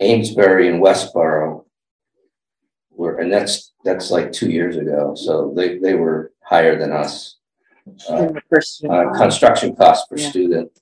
[0.00, 1.64] Amesbury and Westboro
[2.90, 7.36] were, and that's, that's like two years ago, so they, they were higher than us.
[8.08, 10.30] Uh, in the first- uh, construction costs per Yeah.
[10.30, 10.72] student.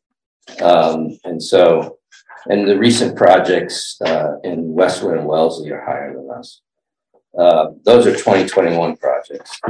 [0.62, 1.98] Um, and so,
[2.48, 6.60] and the recent projects, uh, in Westwood and Wellesley are higher than us.
[7.38, 9.60] Uh, those are twenty twenty-one projects.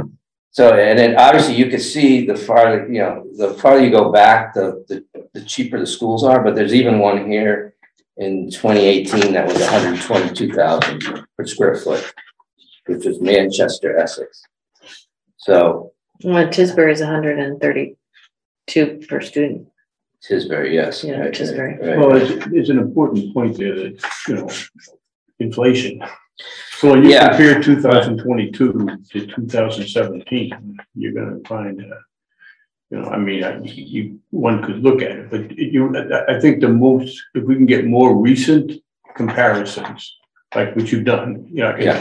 [0.59, 4.11] So, and then obviously you can see the farther, you know, the farther you go
[4.11, 7.75] back, the, the, the cheaper the schools are, but there's even one here
[8.17, 11.01] in twenty eighteen that was hundred and twenty-two thousand
[11.37, 12.13] per square foot,
[12.87, 14.43] which is Manchester, Essex.
[15.37, 15.93] So,
[16.25, 19.65] Well, Tisbury is hundred and thirty-two per student.
[20.29, 21.05] Tisbury, yes.
[21.05, 21.79] Yeah, right, Tisbury.
[21.79, 21.97] right, right.
[21.97, 24.49] Well, it's, it's an important point there that, you know,
[25.39, 26.03] inflation.
[26.79, 27.27] So when you Yeah.
[27.29, 28.71] compare two thousand twenty-two
[29.11, 31.95] to two thousand seventeen, you're gonna find, uh,
[32.89, 36.39] you know, I mean, I- you, one could look at it, but you, I, I
[36.39, 38.71] think the most, if we can get more recent
[39.15, 40.17] comparisons,
[40.55, 41.99] like what you've done, you know, Yeah.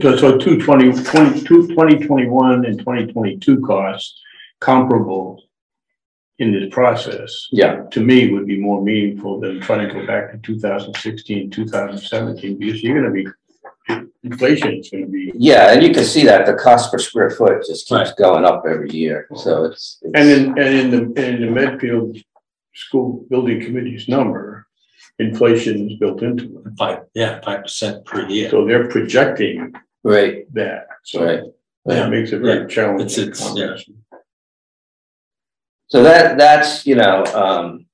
[0.00, 4.20] so so two twenty, twenty-two, twenty twenty-one and twenty twenty-two costs
[4.60, 5.42] comparable
[6.38, 10.30] in this process Yeah, to me, would be more meaningful than trying to go back
[10.32, 13.26] to 2016, 2017, because you're gonna be,
[14.22, 17.64] inflation is gonna be, yeah, and you can see that the cost per square foot
[17.66, 18.16] just keeps Right.
[18.16, 19.98] going up every year, so it's.
[20.02, 22.16] it's- and in, and in the, and in the Medfield
[22.74, 24.66] School Building Committee's number,
[25.18, 26.72] inflation is built into it.
[26.78, 28.50] Five, yeah, five percent per year.
[28.50, 29.72] So they're projecting
[30.04, 31.40] Right, that, so right.
[31.86, 33.06] that makes it very challenging.
[33.06, 33.76] It's- it's- yeah.
[35.88, 37.86] So that, that's, you know, um,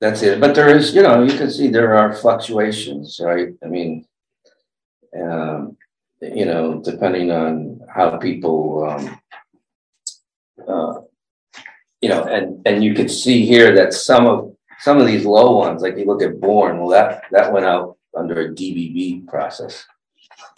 [0.00, 3.48] that's it, but there is, you know, you can see there are fluctuations, right?
[3.64, 4.06] I mean,
[5.14, 5.76] um,
[6.20, 9.20] you know, depending on how people, um,
[10.66, 11.00] uh,
[12.00, 15.56] you know, and, and you can see here that some of, some of these low
[15.56, 19.84] ones, like you look at Bourne, well, that, that went out under a DBB process.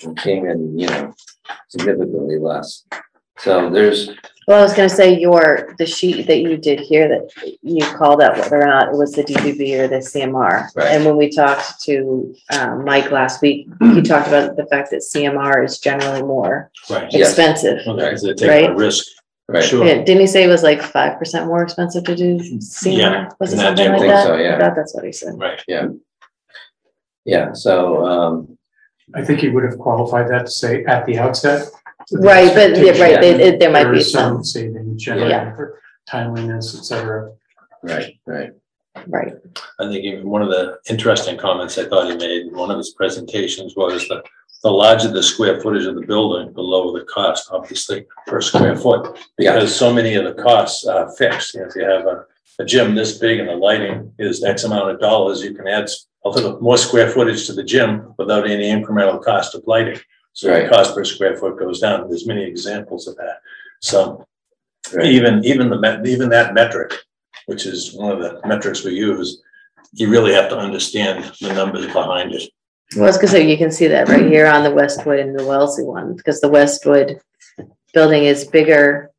[0.03, 1.13] And came in, you know,
[1.69, 2.85] significantly less.
[3.39, 4.11] So there's,
[4.49, 8.23] Well, I was gonna say your, the sheet that you did here that you called
[8.23, 10.69] out whether or not it was the DBB or the CMR.
[10.75, 10.87] Right.
[10.87, 15.03] And when we talked to um, Mike last week, he talked about the fact that
[15.03, 17.13] CMR is generally more Right.
[17.13, 17.29] Yes.
[17.29, 17.81] expensive.
[17.87, 18.75] Okay, so they take a Right.
[18.77, 19.05] risk.
[19.51, 19.85] Right, Sure.
[19.85, 23.29] Yeah, didn't he say it was like five percent more expensive to do CMR?
[23.39, 23.93] Was it in that something gym.
[23.93, 24.27] like Think that?
[24.29, 24.57] so, yeah.
[24.57, 25.35] I thought that's what he said.
[25.39, 25.63] Right.
[25.69, 25.89] Yeah.
[27.27, 28.59] Yeah, so, um,
[29.15, 31.69] I think he would have qualified that to say at the outset.
[32.13, 35.81] Right, but, yeah, right, they- it- there might There be is some, Saving generated for
[36.09, 37.33] timeliness, et cetera.
[37.83, 38.51] right, right,
[39.07, 39.33] right,
[39.79, 42.79] I think even one of the interesting comments I thought he made in one of
[42.79, 44.23] his presentations was that
[44.65, 48.75] the larger the square footage of the building, the lower the cost, obviously, per square
[48.75, 49.17] foot.
[49.39, 49.53] Yeah.
[49.55, 51.55] Because so many of the costs are fixed.
[51.55, 52.25] You know, If you have a,
[52.59, 55.85] a gym this big and the lighting is X amount of dollars, you can add
[55.85, 60.01] s- a little more square footage to the gym without any incremental cost of lighting.
[60.39, 60.71] So the Right.
[60.71, 62.09] cost per square foot goes down.
[62.09, 63.41] There's many examples of that.
[63.81, 64.25] So
[64.95, 66.95] right, even, even the, met- even that metric,
[67.47, 69.43] which is one of the metrics we use,
[69.95, 72.49] you really have to understand the numbers behind it.
[72.95, 75.37] well, I was gonna say, you can see that right here on the Westwood and
[75.37, 77.19] the Wellesley one, because the Westwood
[77.93, 79.11] building is bigger,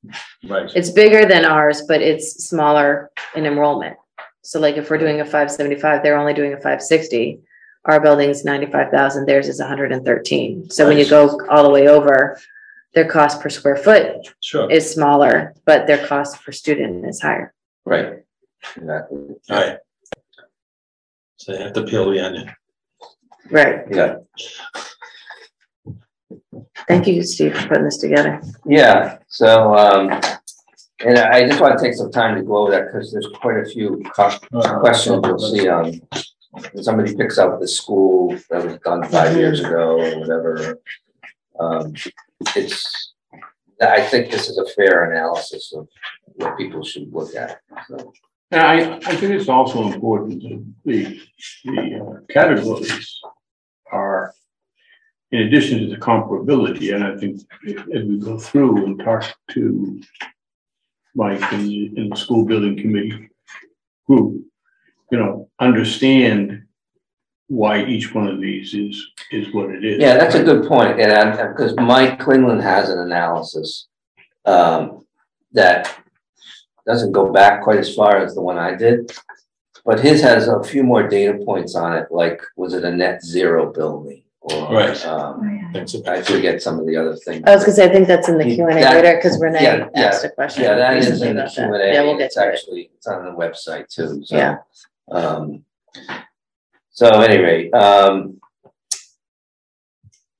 [0.47, 0.71] Right.
[0.73, 3.97] it's bigger than ours, but it's smaller in enrollment.
[4.43, 7.41] So like if we're doing a five seventy-five, they're only doing a five sixty.
[7.85, 10.69] Our building's ninety-five thousand, theirs is hundred and thirteen.
[10.69, 12.39] So when you go all the way over,
[12.93, 14.69] their cost per square foot Sure.
[14.69, 17.53] is smaller, but their cost per student is higher.
[17.85, 18.23] right.
[18.75, 19.19] Exactly.
[19.49, 19.77] Right.
[21.37, 22.51] So you have to peel the onion.
[23.49, 23.85] Right.
[23.89, 24.15] Yeah,
[26.89, 28.41] Thank you, Steve, for putting this together.
[28.65, 30.09] yeah, so, um,
[31.05, 33.57] and I just want to take some time to go over that because there's quite
[33.57, 34.37] a few co-
[34.81, 36.01] questions you'll see on.
[36.51, 40.79] When Somebody picks up the school that was done five years ago or whatever.
[41.59, 41.93] Um,
[42.55, 43.13] it's,
[43.81, 45.87] I think this is a fair analysis of
[46.35, 48.13] what people should look at, so.
[48.51, 51.21] And I, I think it's also important that the,
[51.65, 53.19] the uh, categories
[53.91, 54.33] are,
[55.31, 60.01] in addition to the comparability, and I think as we go through and talk to
[61.13, 63.29] Mike and the, and the school building committee
[64.07, 64.48] group,
[65.11, 66.63] you know, understand
[67.47, 69.99] why each one of these is, is what it is.
[69.99, 70.97] Yeah, that's a good point.
[70.97, 73.87] point, and because Mike Quinlan has an analysis,
[74.45, 75.05] um,
[75.53, 75.95] that
[76.85, 79.11] doesn't go back quite as far as the one I did.
[79.85, 83.23] But his has a few more data points on it, like, was it a net
[83.23, 84.23] zero building?
[84.41, 85.05] Or, Right.
[85.05, 85.95] um, Thanks.
[86.07, 87.43] I forget some of the other things.
[87.47, 89.61] I was gonna say, I think that's in the Q and A later, because Renee
[89.63, 90.63] yeah, yeah, asked a question.
[90.63, 91.81] Yeah, that is in the about Q that.
[91.81, 92.53] and Yeah, we'll get it's to it.
[92.53, 94.35] actually, it's on the website too, so.
[94.35, 94.57] Yeah.
[95.11, 95.63] Um,
[96.91, 98.35] so anyway, um.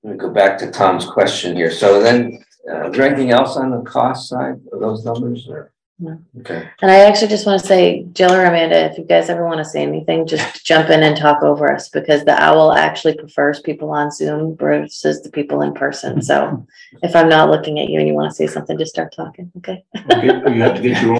[0.01, 1.69] Let me go back to Tom's question here.
[1.69, 2.41] So then,
[2.71, 5.73] uh, is there anything else on the cost side of those numbers or?
[6.01, 6.17] No.
[6.39, 9.45] Okay, And I actually just want to say, Jill or Amanda, if you guys ever
[9.45, 13.17] want to say anything, just jump in and talk over us because the owl actually
[13.17, 16.21] prefers people on Zoom versus the people in person.
[16.21, 16.65] So
[17.03, 19.51] if I'm not looking at you and you want to say something, just start talking,
[19.57, 19.83] okay?
[20.09, 21.19] Okay, You have to get your own,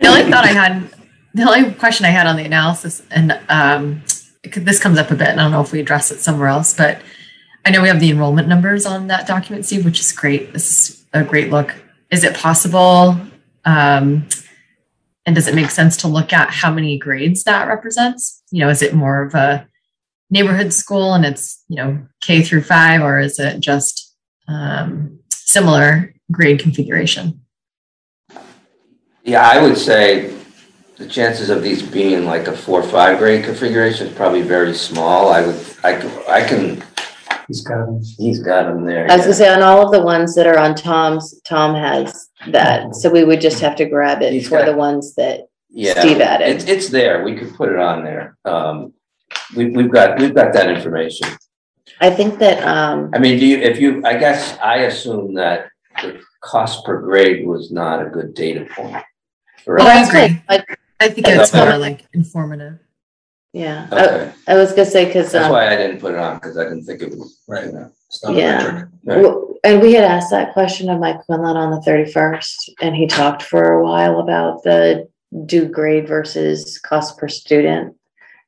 [0.00, 0.90] The only thought I had,
[1.34, 4.02] the only question I had on the analysis, and um,
[4.42, 6.74] this comes up a bit, and I don't know if we address it somewhere else,
[6.74, 7.00] but
[7.64, 10.52] I know we have the enrollment numbers on that document, Steve, which is great.
[10.52, 11.74] This is a great look.
[12.10, 13.16] Is it possible?
[13.64, 14.26] Um,
[15.26, 18.42] and does it make sense to look at how many grades that represents?
[18.50, 19.68] You know, is it more of a
[20.30, 24.16] neighborhood school and it's, you know, K through five, or is it just
[24.48, 27.40] um, similar grade configuration?
[29.24, 30.34] yeah, I would say
[31.00, 34.74] the chances of these being like a four, or five grade configuration is probably very
[34.74, 35.30] small.
[35.32, 36.82] I would, I can, I can,
[37.48, 38.00] He's got him.
[38.18, 39.10] he's got them there.
[39.10, 42.28] I was gonna say on all of the ones that are on Tom's, Tom has
[42.48, 42.94] that.
[42.94, 45.98] So we would just have to grab it He's for got- the ones that Yeah.
[45.98, 46.48] Steve added.
[46.48, 48.92] It's, it's there, we could put it on there, um,
[49.56, 51.28] we, we've got, we've got that information.
[52.00, 55.70] I think that, um, I mean, do you, if you, I guess I assume that
[56.02, 59.02] the cost per grade was not a good data point.
[59.64, 60.12] for Well, I us.
[60.12, 60.42] that's agree.
[60.48, 62.78] like, like, I think it's more like informative.
[63.52, 66.20] yeah, Okay, I, I was gonna say, cause, that's um, why I didn't put it
[66.20, 67.66] on, because I didn't think it was, Right.
[67.66, 67.90] you know.
[68.08, 68.58] It's not Yeah.
[68.58, 68.88] metric.
[69.04, 69.22] Right.
[69.22, 73.06] Well, And we had asked that question of Mike Quinlan on the thirty-first, and he
[73.06, 75.08] talked for a while about the
[75.46, 77.94] due grade versus cost per student.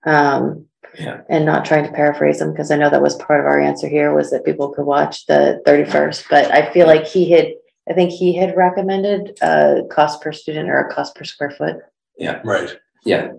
[0.04, 0.66] Um,
[0.98, 1.20] Yeah.
[1.30, 3.88] and not trying to paraphrase him, because I know that was part of our answer
[3.88, 7.46] here, was that people could watch the thirty-first, but I feel like he had,
[7.88, 11.76] I think he had recommended a cost per student or a cost per square foot.
[12.44, 12.76] Right.
[13.04, 13.32] Yeah,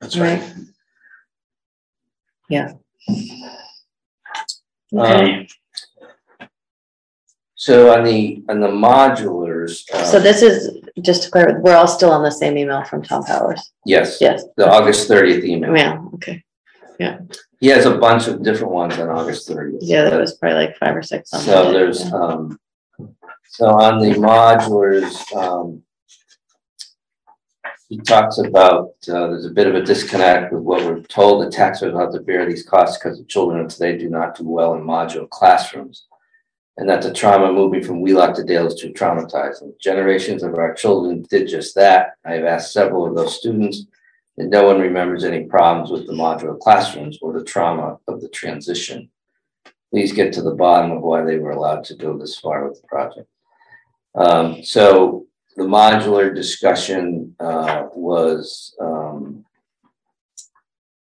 [0.00, 0.42] That's right.
[2.48, 2.72] Yeah.
[4.92, 5.46] Okay, um.
[7.54, 9.82] So on the, on the modulars.
[9.92, 13.02] uh, so this is, just to clarify, we're all still on the same email from
[13.02, 15.76] Tom Powers, Yes, yes, the August thirtieth email.
[15.76, 16.42] yeah, okay.
[16.98, 17.18] Yeah.
[17.60, 19.82] He has a bunch of different ones on August thirtieth.
[19.82, 22.10] Yeah, there was probably like five or six on So that, there's, yeah.
[22.14, 22.58] um,
[23.50, 25.82] So on the modulars, um,
[27.90, 31.50] he talks about, uh, there's a bit of a disconnect with what we're told the
[31.50, 34.74] taxpayers have to bear these costs because the children of today do not do well
[34.74, 36.06] in modular classrooms.
[36.76, 39.78] And that the trauma moving from Wheelock to Dale is too traumatizing.
[39.80, 42.14] Generations of our children did just that.
[42.24, 43.84] I've asked several of those students,
[44.38, 48.28] and no one remembers any problems with the modular classrooms or the trauma of the
[48.28, 49.10] transition.
[49.90, 52.80] Please get to the bottom of why they were allowed to go this far with
[52.80, 53.28] the project.
[54.14, 55.26] Um, so
[55.60, 59.44] the modular discussion uh, was um,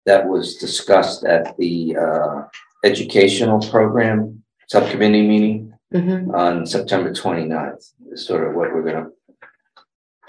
[0.05, 2.43] that was discussed at the uh,
[2.85, 6.35] educational program subcommittee meeting Mhm.
[6.35, 7.85] on September 29th.
[8.13, 9.11] Is sort of what we're going to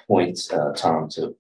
[0.07, 1.35] point uh, Tom to.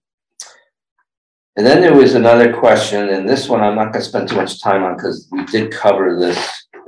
[1.55, 4.35] And then there was another question, and this one I'm not going to spend too
[4.43, 6.39] much time on because we did cover this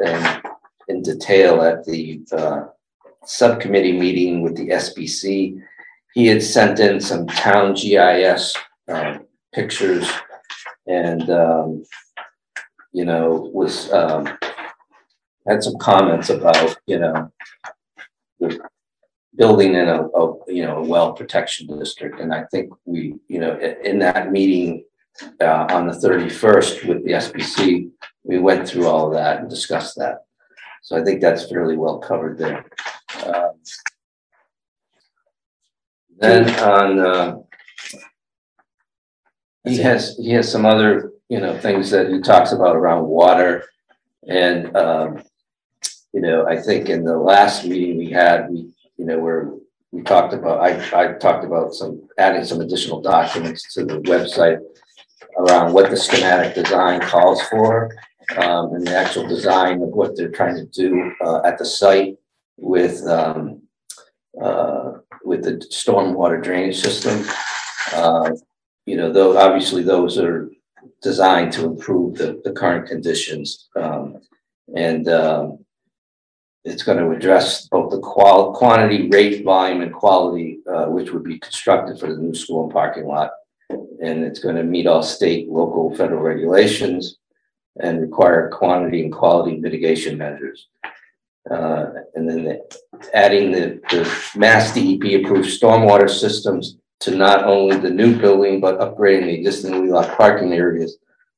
[0.07, 0.19] in,
[0.89, 2.61] in detail at the uh,
[3.23, 5.61] subcommittee meeting with the SBC.
[6.13, 8.55] He had sent in some town GIS
[8.87, 9.19] uh,
[9.53, 10.09] pictures
[10.87, 11.83] and, um,
[12.91, 14.27] you know, was, um,
[15.47, 17.31] had some comments about, you know,
[19.35, 22.19] building in a, a, you know, a well protection district.
[22.19, 24.83] And I think we, you know, in that meeting
[25.39, 27.89] uh, on the thirty-first with the SBC,
[28.23, 30.19] we went through all of that and discussed that.
[30.83, 32.65] So I think that's fairly well covered there.
[33.25, 33.53] Um,
[36.21, 37.39] Then on, uh,
[39.63, 43.65] he has, he has some other, you know, things that he talks about around water.
[44.27, 45.23] And, um,
[46.13, 49.51] you know, I think in the last meeting we had, we, you know, where
[49.91, 54.59] we talked about, I, I talked about some, adding some additional documents to the website
[55.39, 57.95] around what the schematic design calls for,
[58.37, 62.17] um, and the actual design of what they're trying to do, uh, at the site
[62.57, 63.63] with, um,
[64.39, 64.91] uh,
[65.23, 67.25] with the stormwater drainage system.
[67.93, 68.31] Uh,
[68.85, 70.51] you know, though, obviously, those are
[71.01, 73.69] designed to improve the, the current conditions.
[73.75, 74.21] Um,
[74.75, 75.65] and, um,
[76.63, 81.23] it's going to address both the qual, quantity, rate, volume, and quality, uh, which would
[81.23, 83.31] be constructed for the new school and parking lot.
[83.69, 87.17] And it's going to meet all state, local, federal regulations
[87.79, 90.67] and require quantity and quality mitigation measures.
[91.49, 91.85] Uh,
[92.15, 92.77] and then the-
[93.13, 98.79] adding the, the Mass DEP approved stormwater systems to not only the new building, but
[98.79, 100.97] upgrading the existing Wheelock parking areas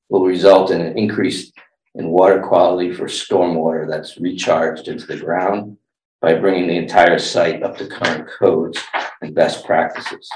[0.09, 1.51] will result in an increase
[1.95, 5.77] in water quality for stormwater that's recharged into the ground
[6.21, 8.79] by bringing the entire site up to current codes
[9.21, 10.29] and best practices.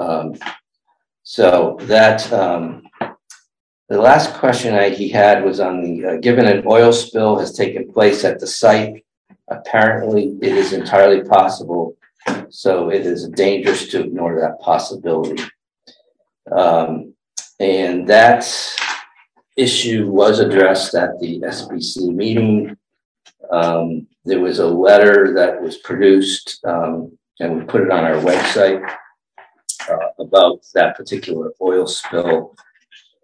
[0.00, 0.34] Um,
[1.22, 2.82] so that, um,
[3.92, 7.52] the last question I, he had was on the, uh, given an oil spill has
[7.52, 9.04] taken place at the site,
[9.48, 11.94] apparently it is entirely possible,
[12.48, 15.42] so it is dangerous to ignore that possibility.
[16.50, 17.12] Um,
[17.60, 18.46] and that
[19.58, 22.74] issue was addressed at the SBC meeting.
[23.50, 28.16] Um, there was a letter that was produced, um, and we put it on our
[28.22, 28.82] website
[29.90, 32.56] uh, about that particular oil spill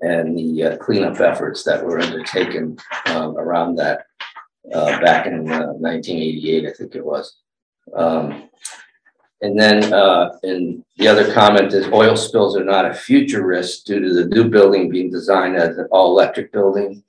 [0.01, 4.07] and the uh, cleanup efforts that were undertaken um, around that
[4.72, 7.36] uh, back in uh, 1988, I think it was.
[7.94, 8.49] Um,
[9.40, 13.84] and then, uh, and the other comment is oil spills are not a future risk
[13.84, 17.03] due to the new building being designed as an all-electric building.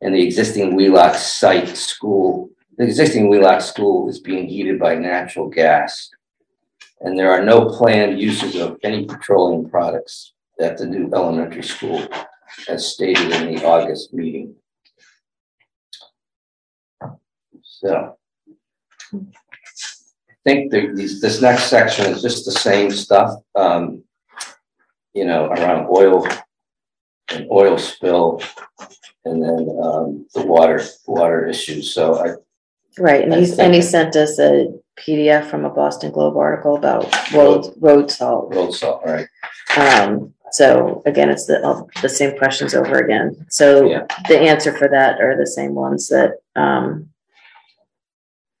[0.00, 5.48] And the existing Wheelock site school, the existing Wheelock school is being heated by natural
[5.48, 6.10] gas.
[7.00, 12.06] And there are no planned uses of any petroleum products at the new elementary school,
[12.68, 14.54] as stated in the August meeting.
[17.62, 18.16] So.
[19.12, 24.02] I think these, this next section is just the same stuff, um,
[25.12, 26.26] you know, around oil
[27.30, 28.40] and oil spill
[29.26, 31.92] and then, um, the water, water issues.
[31.92, 32.36] So I,
[32.98, 37.32] Right, and he's, and he sent us a PDF from a Boston Globe article about
[37.32, 38.52] road, road salt.
[38.54, 39.26] road salt, right?
[39.76, 43.46] Um, so again, it's the, all the same questions over again.
[43.50, 44.06] So Yeah.
[44.28, 47.08] the answer for that are the same ones that, um,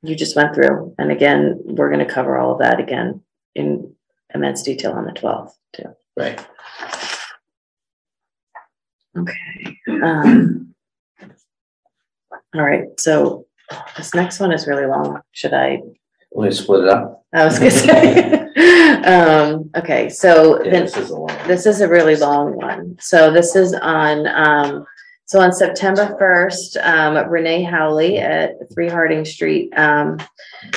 [0.02, 0.94] you just went through.
[0.98, 3.20] And again, we're gonna cover all of that again
[3.54, 3.92] in
[4.34, 5.94] immense detail on the twelfth too.
[6.16, 6.38] Right.
[9.16, 10.74] Okay, um.
[12.54, 13.46] All right, so
[13.96, 15.20] this next one is really long.
[15.32, 15.82] Should I,
[16.40, 17.24] to split it up?
[17.34, 18.34] I was gonna say.
[19.04, 21.36] Um, okay, so Yeah, then this is a long.
[21.46, 22.96] this is a really long one.
[23.00, 24.86] So this is on um
[25.26, 30.16] So on September first, um, Renee Howley at Three Harding Street, um,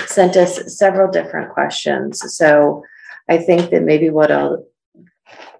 [0.07, 2.21] sent us several different questions.
[2.35, 2.83] So
[3.29, 4.65] I think that maybe what I'll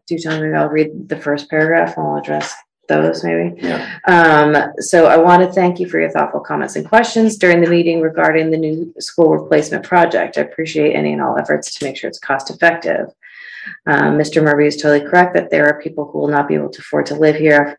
[0.08, 2.54] do, Tony, maybe I'll read the first paragraph and we'll address
[2.92, 3.60] those maybe.
[3.62, 4.00] Yeah.
[4.08, 7.70] Um, so I want to thank you for your thoughtful comments and questions during the
[7.70, 10.38] meeting regarding the new school replacement project.
[10.38, 13.08] I appreciate any and all efforts to make sure it's cost effective.
[13.86, 14.44] Um, Mr.
[14.44, 17.06] Murphy is totally correct that there are people who will not be able to afford
[17.08, 17.78] to live here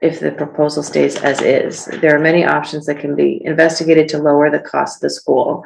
[0.00, 1.86] if the proposal stays as is.
[1.86, 5.64] There are many options that can be investigated to lower the cost of the school.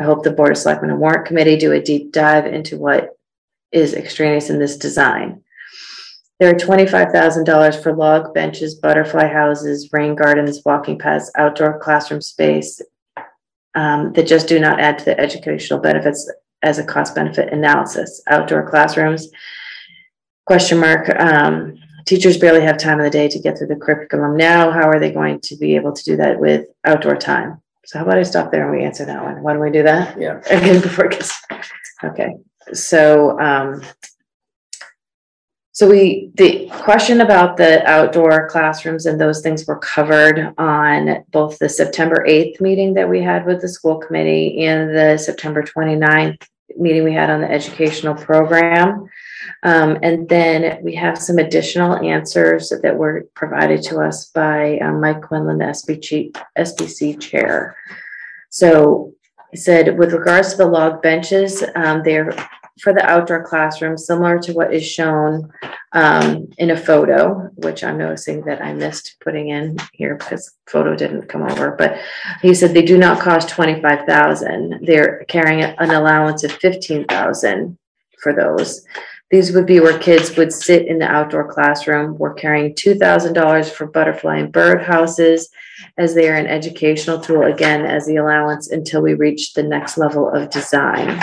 [0.00, 3.16] I hope the Board of Selectmen and Warrant Committee do a deep dive into what
[3.72, 5.42] is extraneous in this design.
[6.38, 11.78] There are twenty-five thousand dollars for log benches, butterfly houses, rain gardens, walking paths, outdoor
[11.78, 12.80] classroom space
[13.74, 16.30] um, that just do not add to the educational benefits
[16.62, 18.22] as a cost benefit analysis.
[18.26, 19.28] Outdoor classrooms,
[20.46, 21.74] question mark, um,
[22.06, 24.70] teachers barely have time in the day to get through the curriculum now.
[24.70, 27.62] How are they going to be able to do that with outdoor time?
[27.84, 29.42] So how about I stop there and we answer that one?
[29.42, 30.20] Why don't we do that?
[30.20, 30.40] Yeah.
[30.50, 31.40] Again, before it gets,
[32.04, 32.34] okay,
[32.72, 33.82] so, um.
[35.76, 41.58] So we, the question about the outdoor classrooms and those things were covered on both
[41.58, 46.42] the September eighth meeting that we had with the school committee and the September 29th
[46.78, 49.06] meeting we had on the educational program.
[49.64, 55.02] Um, and then we have some additional answers that were provided to us by um,
[55.02, 57.76] Mike Quinlan, the SBC, SBC chair.
[58.48, 59.12] So
[59.50, 62.34] he said, with regards to the log benches, um, they're
[62.80, 65.50] for the outdoor classroom, similar to what is shown
[65.92, 70.94] um, in a photo, which I'm noticing that I missed putting in here because photo
[70.94, 71.74] didn't come over.
[71.76, 71.98] But
[72.42, 74.86] he said they do not cost twenty-five thousand.
[74.86, 77.78] They're carrying an allowance of fifteen thousand
[78.20, 78.84] for those.
[79.30, 82.16] These would be where kids would sit in the outdoor classroom.
[82.18, 85.48] We're carrying two thousand dollars for butterfly and bird houses
[85.98, 89.98] as they are an educational tool, again, as the allowance until we reach the next
[89.98, 91.20] level of design.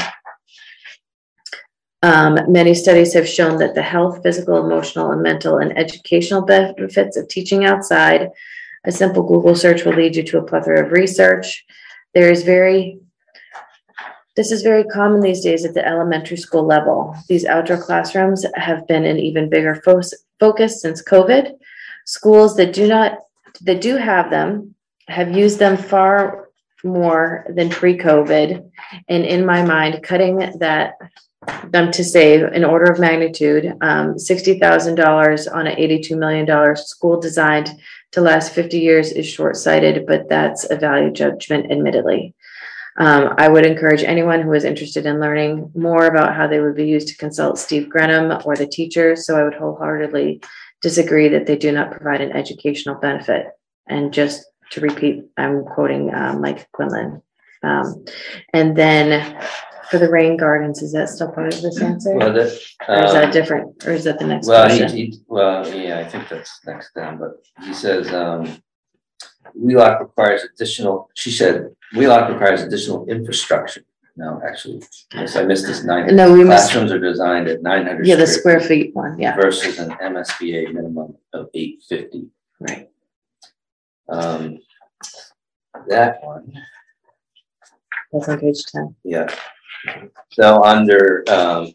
[2.03, 7.15] Um, many studies have shown that the health, physical, emotional, and mental and educational benefits
[7.15, 8.29] of teaching outside.
[8.83, 11.65] A simple Google search will lead you to a plethora of research.
[12.13, 12.99] There is very
[14.35, 17.15] this is very common these days at the elementary school level.
[17.29, 20.01] These outdoor classrooms have been an even bigger fo-
[20.39, 21.53] focus since COVID.
[22.05, 23.19] Schools that do not,
[23.61, 24.73] that do have them,
[25.07, 26.49] have used them far
[26.83, 28.71] more than pre-COVID.
[29.07, 30.95] And in my mind, cutting that,
[31.69, 36.45] them to save an order of magnitude, um, sixty thousand dollars on an eighty-two million
[36.45, 37.69] dollar school designed
[38.11, 42.33] to last fifty years is short-sighted, but that's a value judgment admittedly.
[42.97, 46.75] Um, I would encourage anyone who is interested in learning more about how they would
[46.75, 49.25] be used to consult Steve Grenham or the teachers.
[49.25, 50.43] So I would wholeheartedly
[50.83, 53.47] disagree that they do not provide an educational benefit.
[53.87, 57.23] And just to repeat, I'm quoting uh, Mike Quinlan.
[57.63, 58.05] Um,
[58.53, 59.39] and then
[59.89, 62.15] for the rain gardens, is that still part of this answer?
[62.15, 62.75] Well, Or that, is
[63.13, 64.97] that um, different, or is that the next well, he, question?
[64.97, 68.61] he, well, yeah, I think that's next down, but he says, um.
[69.55, 73.83] Wheelock requires additional, she said, Wheelock requires additional infrastructure.
[74.15, 74.81] No, actually,
[75.13, 76.15] yes, I missed this nine.
[76.15, 78.07] No, we missed, Classrooms are designed at nine hundred.
[78.07, 82.29] yeah, the square feet one, yeah, Versus an MSBA minimum of eight fifty.
[82.61, 82.89] right.
[84.09, 84.59] Um,
[85.89, 86.53] that one,
[88.11, 88.95] That's on page ten.
[89.03, 89.33] yeah.
[90.31, 91.73] So under, um,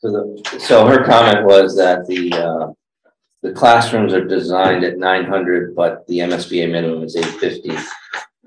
[0.00, 2.72] so the, so her comment was that the, uh,
[3.42, 7.76] the classrooms are designed at nine hundred, but the MSBA minimum is eight fifty.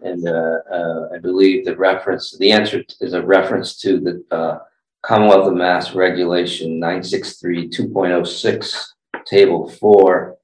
[0.02, 4.60] And, uh, uh, I believe the reference, the answer is a reference to the, uh,
[5.02, 8.94] Commonwealth of Mass Regulation nine six three two point oh six,
[9.26, 10.38] table four,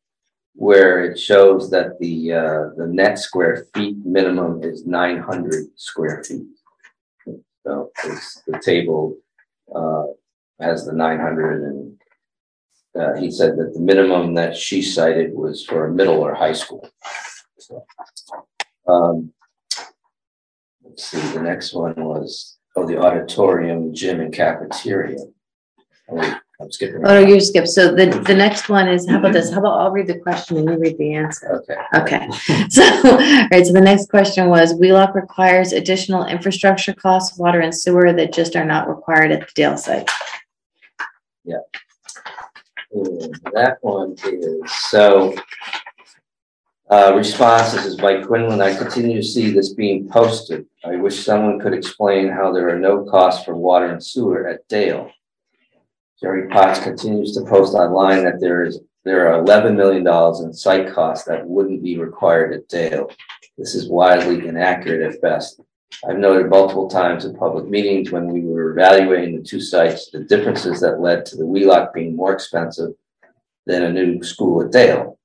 [0.56, 6.24] where it shows that the, uh, the net square feet minimum is nine hundred square
[6.26, 6.59] feet.
[8.48, 9.18] The table,
[9.74, 10.06] uh,
[10.60, 12.02] has the nine hundred and
[13.00, 16.54] uh, he said that the minimum that she cited was for a middle or high
[16.54, 16.90] school.
[17.58, 17.86] So,
[18.88, 19.32] Um,
[20.84, 25.20] let's see, the next one was, oh, the auditorium, gym and cafeteria.
[26.12, 27.06] Oh, I'm skipping.
[27.06, 27.68] Oh, no, you skip.
[27.68, 29.50] So the, the next one is, how about this?
[29.52, 31.64] How about I'll read the question and you read the answer?
[31.64, 31.78] Okay.
[31.96, 32.30] Okay,
[32.70, 37.74] so, all right, so the next question was, Wheelock requires additional infrastructure costs, water and
[37.74, 40.10] sewer that just are not required at the Dale site.
[42.92, 45.36] And that one is, so.
[46.90, 50.66] Uh, response, this is by Quinlan, I continue to see this being posted.
[50.84, 54.68] I wish someone could explain how there are no costs for water and sewer at
[54.68, 55.12] Dale.
[56.22, 60.54] Jerry Potts continues to post online that there is there are eleven million dollars in
[60.54, 63.10] site costs that wouldn't be required at Dale.
[63.58, 65.62] This is widely inaccurate at best.
[66.08, 70.26] I've noted multiple times in public meetings when we were evaluating the two sites, the
[70.26, 72.92] differences that led to the Wheelock being more expensive
[73.66, 75.18] than a new school at Dale.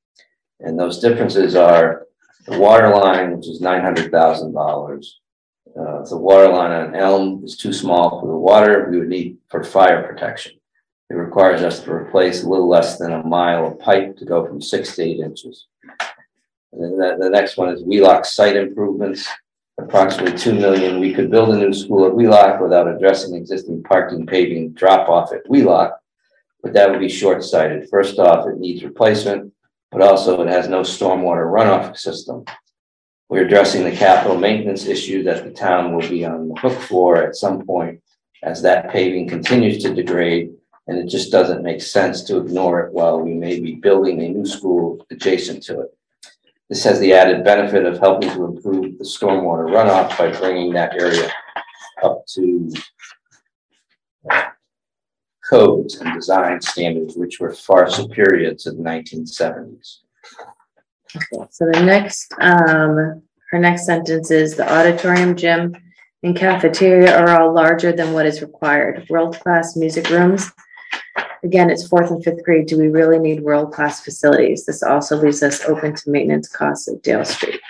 [0.61, 2.07] And those differences are
[2.47, 5.21] the water line, which is nine hundred thousand dollars.
[5.69, 9.39] Uh, the water line on Elm is too small for the water we would need
[9.49, 10.53] for fire protection.
[11.11, 14.47] It requires us to replace a little less than a mile of pipe to go
[14.47, 15.67] from six to eight inches.
[16.73, 19.29] And then the, the next one is Wheelock site improvements,
[19.79, 21.01] approximately two million.
[21.01, 25.33] We could build a new school at Wheelock without addressing existing parking paving drop off
[25.33, 25.99] at Wheelock.
[26.63, 27.89] But that would be short sighted.
[27.91, 29.53] First off, it needs replacement,
[29.93, 32.45] but also it has no stormwater runoff system.
[33.29, 37.23] We're addressing the capital maintenance issue that the town will be on the hook for
[37.23, 38.01] at some point
[38.43, 40.53] as that paving continues to degrade
[40.87, 44.29] and it just doesn't make sense to ignore it while we may be building a
[44.29, 45.97] new school adjacent to it.
[46.69, 50.95] This has the added benefit of helping to improve the stormwater runoff by bringing that
[51.01, 51.31] area
[52.03, 52.73] up to
[55.49, 60.01] codes and design standards which were far superior to the nineteen seventies.
[61.15, 65.77] Okay, So the next, um, her next sentence is the auditorium, gym,
[66.23, 69.07] and cafeteria are all larger than what is required.
[69.09, 70.51] World-class music rooms.
[71.43, 72.67] Again, it's fourth and fifth grade.
[72.67, 74.65] Do we really need world-class facilities?
[74.65, 77.61] This also leaves us open to maintenance costs at Dale Street.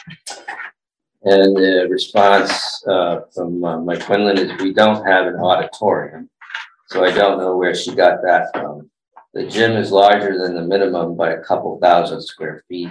[1.24, 2.52] And the response
[2.86, 6.30] uh, from uh, Mike Quinlan is, we don't have an auditorium.
[6.88, 8.90] So I don't know where she got that from.
[9.32, 12.90] The gym is larger than the minimum by a couple thousand square feet.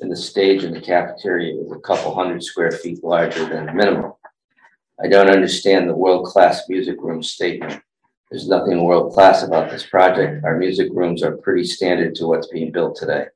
[0.00, 3.72] And the stage in the cafeteria is a couple hundred square feet larger than the
[3.72, 4.14] minimum.
[5.00, 7.80] I don't understand the world-class music room statement.
[8.34, 10.44] There's nothing world-class about this project.
[10.44, 13.26] Our music rooms are pretty standard to what's being built today.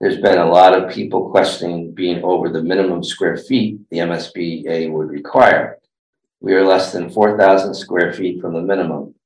[0.00, 4.92] There's been a lot of people questioning being over the minimum square feet the MSBA
[4.92, 5.78] would require.
[6.38, 9.16] We are less than four thousand square feet from the minimum.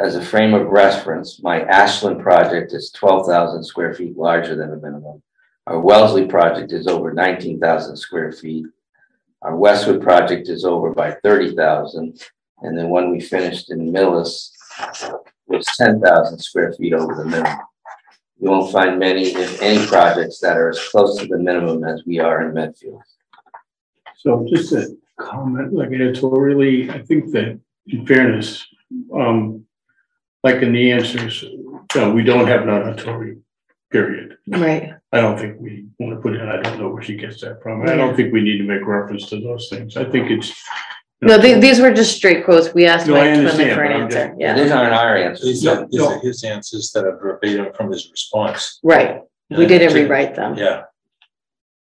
[0.00, 4.70] As a frame of reference, my Ashland project is twelve thousand square feet larger than
[4.70, 5.22] the minimum.
[5.66, 8.64] Our Wellesley project is over nineteen thousand square feet.
[9.42, 12.22] Our Westwood project is over by thirty thousand.
[12.62, 14.50] And then when we finished in Millis
[15.48, 17.58] it was ten thousand square feet over the minimum.
[18.38, 22.02] You won't find many, if any, projects that are as close to the minimum as
[22.06, 23.02] we are in Medfield.
[24.18, 28.66] So just a comment, like editorially, I think that in fairness,
[29.14, 29.64] um,
[30.42, 31.44] like in the answers,
[31.94, 33.42] no, we don't have an auditorium,
[33.90, 34.36] period.
[34.48, 34.92] Right.
[35.12, 37.62] I don't think we want to put in, I don't know where she gets that
[37.62, 37.88] from.
[37.88, 39.96] I don't think we need to make reference to those things.
[39.96, 40.52] I think it's.
[41.22, 42.74] No, the- these were just straight quotes.
[42.74, 44.26] We asked No, I Mike Quinlan understand, for an but I'm answer.
[44.28, 45.44] just- Yeah, These aren't our answers.
[45.46, 48.78] These are, these are his answers that are verbatim from his response.
[48.82, 49.22] right.
[49.48, 50.56] We didn't rewrite them.
[50.56, 50.82] Yeah,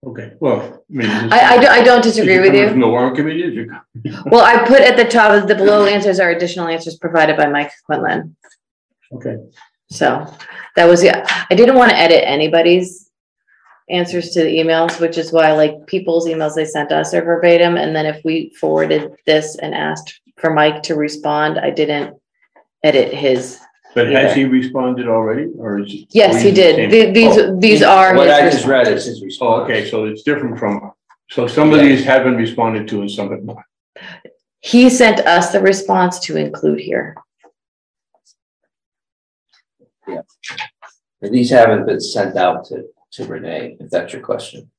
[0.05, 1.09] Okay, well, I mean.
[1.09, 2.85] I, I, don't- I don't disagree with From you.
[2.85, 4.13] the warrant committee, did you?
[4.25, 7.47] Well, I put at the top of the below answers are additional answers provided by
[7.47, 8.35] Mike Quinlan.
[9.13, 9.37] Okay,
[9.89, 10.27] So
[10.75, 13.02] that was, yeah, I didn't want to edit anybody's
[13.89, 17.77] answers to the emails, which is why like people's emails they sent us are verbatim.
[17.77, 22.17] And then if we forwarded this and asked for Mike to respond, I didn't
[22.83, 23.59] edit his.
[23.95, 25.93] but has he responded already, or is?
[25.93, 26.89] it- Yes, he did.
[26.91, 28.15] The- These, Oh, these are.
[28.15, 29.63] What his I just read is his Oh, response.
[29.69, 30.91] okay, so it's different from,
[31.29, 33.63] so some of these have been responded to and some have not.
[34.61, 37.15] He sent us the response to include here.
[40.07, 42.83] But These haven't been sent out to,
[43.13, 44.69] to Renee, if that's your question.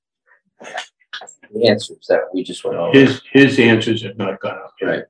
[1.53, 2.99] The answers that we just went over.
[2.99, 4.89] His, his answers have not gone up yet.
[4.89, 5.05] Right.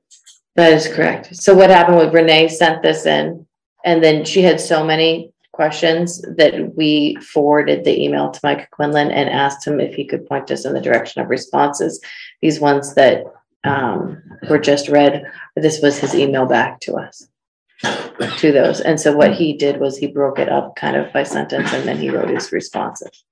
[0.55, 1.35] That is correct.
[1.35, 3.45] So what happened with Renee sent this in
[3.83, 9.11] and then she had so many questions that we forwarded the email to Mike Quinlan
[9.11, 12.01] and asked him if he could point us in the direction of responses.
[12.41, 13.23] These ones that
[13.63, 15.23] um were just read,
[15.55, 17.27] this was his email back to us.
[17.81, 18.79] To those.
[18.81, 21.87] And so what he did was he broke it up kind of by sentence and
[21.87, 23.23] then he wrote his responses.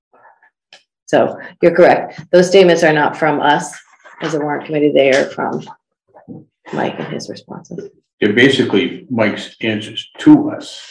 [1.06, 2.20] So you're correct.
[2.30, 3.74] Those statements are not from us
[4.20, 4.92] as a warrant committee.
[4.92, 5.62] They are from
[6.72, 7.90] Mike and his responses.
[8.20, 10.82] They're basically Mike's answers to us.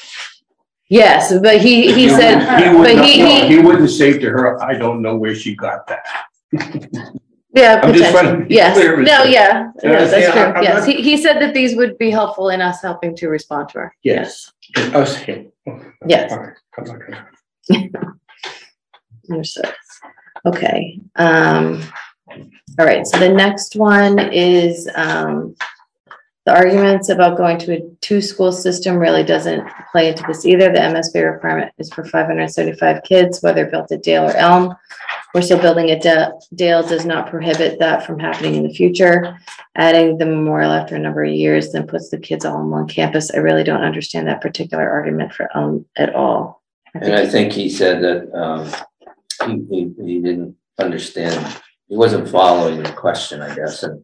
[0.90, 4.30] Yes, but he, he said, He but wouldn't, he, no, he, he wouldn't say to
[4.30, 6.06] her, I don't know where she got that.
[7.54, 9.32] yeah, I'm just trying to potentially, be yes, clear with no, you.
[9.34, 10.34] yeah, You no, that's understand?
[10.34, 13.16] true, I'm yes, not- he, he said that these would be helpful in us helping
[13.18, 13.96] to respond to her.
[14.04, 14.52] Yes.
[14.78, 15.52] Us, him.
[16.08, 16.32] Yes.
[16.32, 17.00] All right, I'm not
[17.70, 18.14] gonna-
[19.32, 19.74] Understood.
[20.46, 21.82] Okay, um,
[22.80, 25.56] all right, so the next one is, um,
[26.46, 29.64] The arguments about going to a two-school system really doesn't
[29.94, 30.74] play into this either.
[30.74, 34.36] The MSB requirement is for five hundred and seventy-five kids, whether built at Dale or
[34.36, 34.76] Elm.
[35.34, 39.38] We're still building Da- Dale does not prohibit that from happening in the future.
[39.76, 42.88] Adding the memorial after a number of years then puts the kids all on one
[42.88, 43.32] campus.
[43.34, 46.62] I really don't understand that particular argument for Elm at all.
[46.96, 48.72] I And I think- he said that, um,
[49.48, 49.66] he,
[49.98, 51.44] he, he didn't understand,
[51.88, 54.04] he wasn't following the question, I guess, and.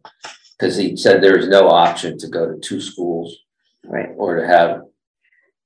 [0.60, 3.34] Cause he said there is no option to go to two schools
[3.82, 4.10] Right.
[4.18, 4.82] or to have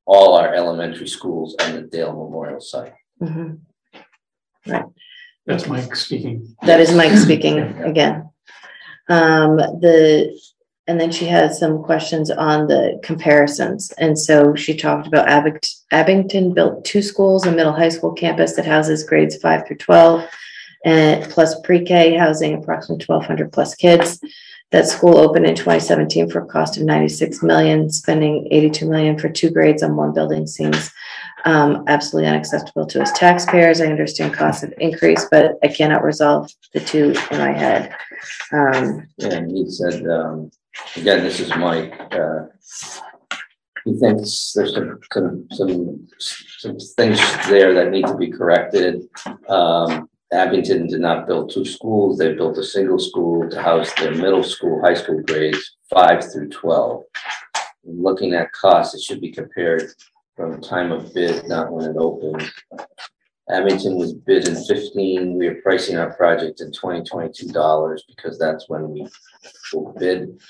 [0.06, 2.92] all our elementary schools on the Dale Memorial site.
[3.20, 3.58] Mhm.
[5.46, 6.56] That's Mike speaking.
[6.62, 8.30] That is Mike speaking again.
[9.08, 10.38] Um, the,
[10.86, 13.92] and then she had some questions on the comparisons.
[13.98, 15.28] And so she talked about
[15.90, 20.28] Abington, built two schools, a middle high school campus that houses grades five through twelve.
[20.86, 24.20] And plus pre-K housing approximately twelve hundred plus kids.
[24.70, 29.18] That school opened in twenty seventeen for a cost of ninety-six million, spending eighty-two million
[29.18, 30.90] for two grades on one building seems
[31.44, 33.80] um, absolutely unacceptable to us taxpayers.
[33.80, 37.94] I understand costs have increased, but I cannot resolve the two in my head.
[38.52, 40.50] Um, And he said, um,
[40.96, 42.46] again, this is Mike, uh.
[43.84, 49.02] He thinks there's some, some, some, some things there that need to be corrected.
[49.46, 54.12] Um, Abington did not build two schools, they built a single school to house their
[54.12, 57.02] middle school, high school grades, five through twelve.
[57.84, 59.90] Looking at costs, it should be compared
[60.36, 62.50] from time of bid, not when it opened.
[63.50, 68.38] Abington was bid in fifteen, we are pricing our project in twenty twenty-two dollars because
[68.38, 69.06] that's when we
[69.72, 70.40] will bid.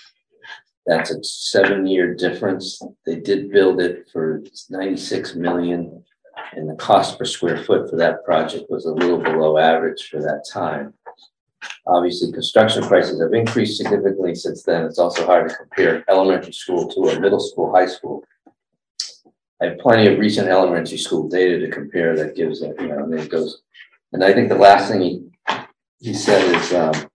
[0.87, 2.81] That's a seven-year difference.
[3.07, 6.05] They did build it for ninety-six million.
[6.53, 10.21] And the cost per square foot for that project was a little below average for
[10.21, 10.95] that time.
[11.87, 14.85] Obviously, construction prices have increased significantly since then.
[14.85, 18.25] It's also hard to compare elementary school to a middle school, high school.
[19.63, 23.05] I have plenty of recent elementary school data to compare that gives, that, you know,
[23.05, 23.63] and it goes.
[24.13, 25.23] And I think the last thing he,
[26.01, 27.09] he said is, um.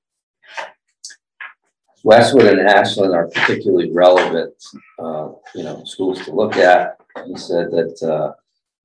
[2.03, 4.53] Westwood and Ashland are particularly relevant,
[4.99, 6.97] uh, you know, schools to look at.
[7.27, 8.33] He said that, uh.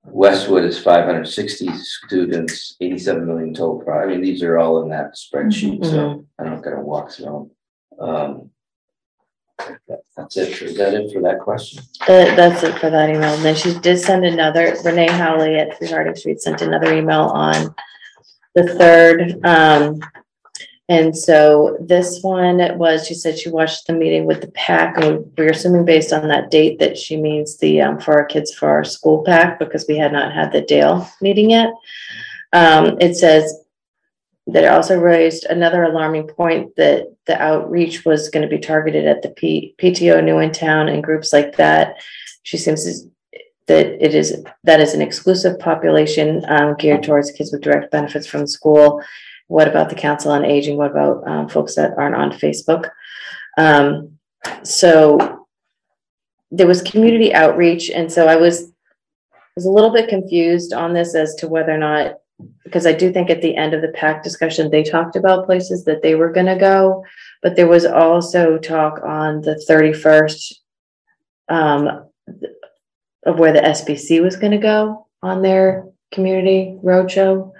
[0.07, 4.89] Westwood is five hundred sixty students, eighty-seven million total, I mean, these are all in
[4.89, 7.49] that spreadsheet, so I'm not gonna walk through
[7.97, 8.07] them.
[8.07, 8.51] Um.
[9.57, 11.83] That- That's it, is that it for that question?
[12.07, 13.33] that, that's it for that email.
[13.33, 17.21] And then she did send another, Renee Howley at Three Harding Street sent another email
[17.21, 17.73] on
[18.53, 19.43] the third.
[19.45, 19.99] Um,
[20.87, 25.31] and so this one was, she said she watched the meeting with the PAC, and
[25.37, 28.69] we're assuming based on that date that she means the, um, for our kids for
[28.69, 31.69] our school PAC, because we had not had the Dale meeting yet.
[32.53, 33.64] Um, it says
[34.47, 39.29] that also raised another alarming point that the outreach was gonna be targeted at the
[39.29, 41.95] P, PTO New in Town and groups like that.
[42.43, 43.07] She seems
[43.67, 48.27] that it is, that is an exclusive population, um, geared towards kids with direct benefits
[48.27, 49.01] from school.
[49.47, 50.77] What about the Council on Aging?
[50.77, 52.89] What about, um, folks that aren't on Facebook?
[53.57, 54.19] Um,
[54.61, 55.47] so
[56.51, 58.71] there was community outreach, and so I was,
[59.55, 62.19] was a little bit confused on this as to whether or not,
[62.63, 65.85] because I do think at the end of the PAC discussion, they talked about places
[65.85, 67.03] that they were gonna go,
[67.41, 70.61] but there was also talk on the thirty-first
[71.49, 72.07] um,
[73.25, 77.51] of where the SBC was gonna go on their community roadshow.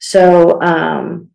[0.00, 1.30] So, um,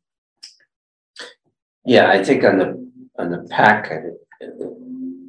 [1.85, 4.45] Yeah, I think on the, on the PAC, uh,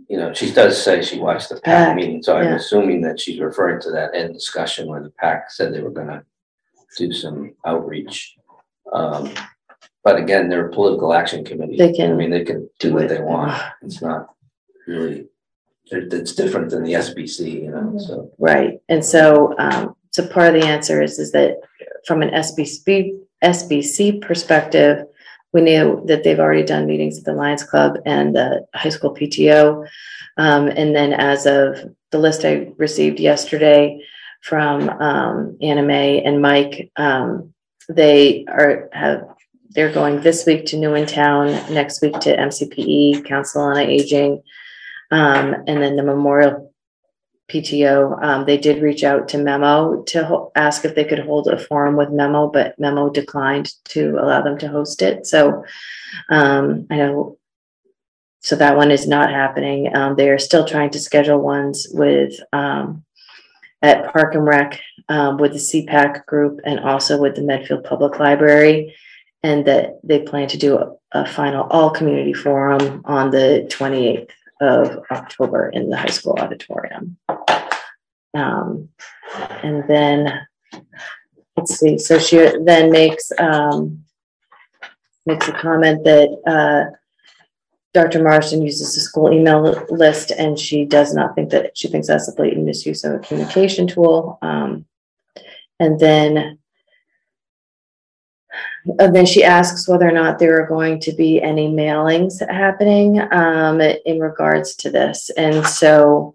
[0.09, 2.57] you know, she does say she watched the PAC, PAC meeting, so I'm yeah.
[2.57, 6.25] assuming that she's referring to that end discussion where the PAC said they were gonna
[6.97, 8.37] do some outreach.
[8.93, 9.33] Um,
[10.05, 11.77] but again, they're a political action committee.
[11.77, 13.61] They can I mean, they can do what they want.
[13.83, 14.35] It's not
[14.87, 15.27] really,
[15.87, 18.31] it's different than the SBC, you know, so.
[18.39, 21.59] right, and so, um, so part of the answer is, is that
[22.07, 25.07] from an SBC, SBC perspective,
[25.53, 29.15] we knew that they've already done meetings at the Lions Club and the high school
[29.15, 29.87] PTO.
[30.39, 34.03] Um, and then as of the list I received yesterday
[34.43, 37.55] from, um, Anna Mae and Mike, um,
[37.89, 39.25] they are, have,
[39.71, 44.43] they're going this week to New in Town, next week to MCPE, Council on Aging.
[45.11, 46.73] Um, and then the Memorial
[47.53, 51.49] PTO, um, they did reach out to Memo to ho- ask if they could hold
[51.49, 55.27] a forum with Memo, but Memo declined to allow them to host it.
[55.27, 55.65] So,
[56.31, 57.39] um, I know.
[58.41, 59.95] So that one is not happening.
[59.95, 63.05] Um, they are still trying to schedule ones with, um,
[63.83, 68.19] at Park and Rec, um, with the CPAC group and also with the Medfield Public
[68.19, 68.95] Library.
[69.45, 74.31] And that they plan to do a, a final all-community forum on the twenty-eighth
[74.61, 77.17] of October in the high school auditorium.
[78.35, 78.89] Um,
[79.65, 80.47] and then,
[81.57, 84.05] let's see, so she then makes, um,
[85.27, 86.97] makes a comment that, uh,
[87.95, 88.23] Dr.
[88.23, 92.29] Marsden uses the school email list and she does not think that, she thinks that's
[92.29, 94.39] a blatant misuse of a communication tool.
[94.41, 94.87] Um,
[95.79, 96.59] and then
[98.99, 103.21] and then she asks whether or not there are going to be any mailings happening
[103.33, 105.31] um, in regards to this.
[105.37, 106.35] And so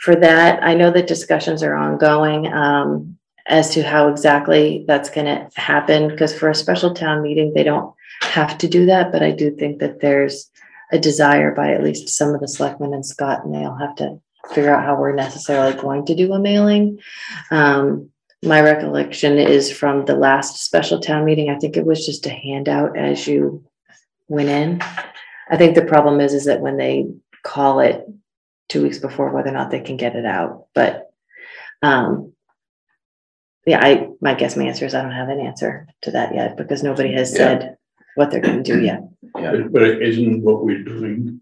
[0.00, 5.26] for that, I know that discussions are ongoing um, as to how exactly that's going
[5.26, 6.08] to happen.
[6.08, 9.10] Because for a special town meeting, they don't have to do that.
[9.10, 10.50] But I do think that there's
[10.92, 14.18] a desire by at least some of the selectmen and Scott, and they'll have to
[14.52, 16.98] figure out how we're necessarily going to do a mailing.
[17.50, 18.10] Um,
[18.42, 21.50] my recollection is from the last special town meeting.
[21.50, 23.64] I think it was just a handout as you
[24.28, 24.80] went in.
[25.50, 27.06] I think the problem is, is that when they
[27.42, 28.06] call it
[28.68, 31.10] two weeks before, whether or not they can get it out, but,
[31.82, 32.32] um,
[33.66, 36.56] yeah, I, my guess, my answer is I don't have an answer to that yet
[36.56, 37.36] because nobody has Yeah.
[37.36, 37.76] said
[38.14, 39.02] what they're gonna do yet.
[39.36, 41.40] Yeah, But, but isn't what we're doing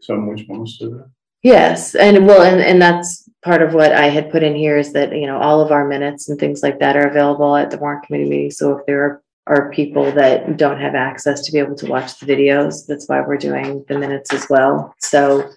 [0.00, 1.10] some response to that?
[1.42, 4.92] Yes, and well, and, and that's part of what I had put in here is
[4.94, 7.76] that, you know, all of our minutes and things like that are available at the
[7.76, 8.50] warrant committee meeting.
[8.50, 12.18] So if there are, are people that don't have access to be able to watch
[12.18, 14.94] the videos, that's why we're doing the minutes as well.
[15.00, 15.50] So,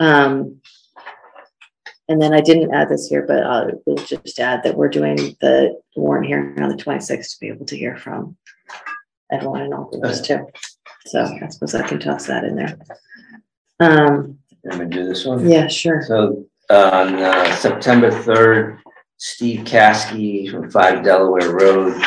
[0.00, 0.58] um,
[2.08, 5.36] and then I didn't add this here, but I will just add that we're doing
[5.40, 8.38] the warrant hearing on the twenty-sixth to be able to hear from
[9.30, 10.46] everyone in all of groups too.
[11.06, 12.78] So I suppose I can toss that in there.
[13.80, 15.48] Um, let me do this one.
[15.48, 16.02] yeah, sure.
[16.02, 18.78] So on uh, September third,
[19.16, 22.02] Steve Caskey from Five Delaware Road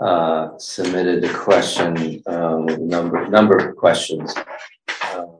[0.00, 4.34] uh, submitted a question, um, with a number, number of questions.
[5.16, 5.38] Um,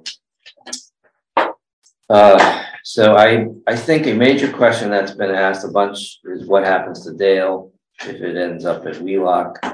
[2.09, 6.65] uh, So I, I think a major question that's been asked a bunch is what
[6.65, 7.73] happens to Dale
[8.07, 9.74] if it ends up at Wheelock?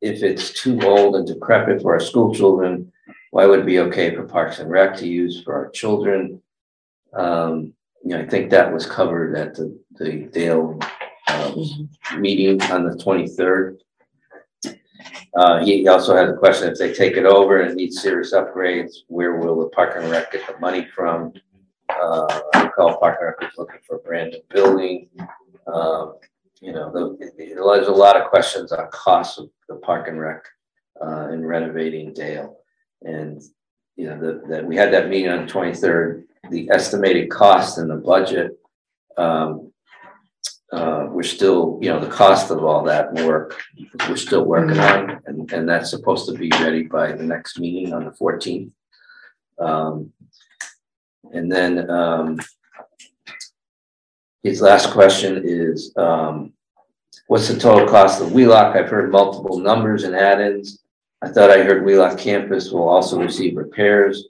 [0.00, 2.92] If it's too old and decrepit for our school children,
[3.30, 6.40] why would it be okay for Parks and Rec to use for our children?
[7.12, 10.78] Um, you know, I think that was covered at the, the Dale,
[11.28, 11.88] um,
[12.18, 13.82] meeting on the twenty-third.
[15.36, 18.92] Uh, he also had a question, if they take it over and need serious upgrades,
[19.08, 21.32] where will the Park and Rec get the money from?
[21.90, 25.08] Uh, I recall Park and Rec was looking for a brand new building.
[25.66, 26.14] Um,
[26.60, 30.44] you know, the, there's a lot of questions on costs of the Park and Rec,
[31.00, 32.56] uh, in renovating Dale.
[33.02, 33.40] And,
[33.96, 37.96] you know, that, we had that meeting on the twenty-third, the estimated cost and the
[37.96, 38.58] budget.
[39.16, 39.72] Um,
[40.72, 43.60] uh, we're still, you know, the cost of all that work,
[44.08, 47.94] we're still working on, and, and that's supposed to be ready by the next meeting
[47.94, 48.72] on the fourteenth.
[49.58, 50.12] Um,
[51.32, 52.38] and then, um,
[54.42, 56.52] his last question is, um,
[57.26, 58.76] what's the total cost of Wheelock?
[58.76, 60.82] I've heard multiple numbers and add-ins.
[61.22, 64.28] I thought I heard Wheelock campus will also receive repairs.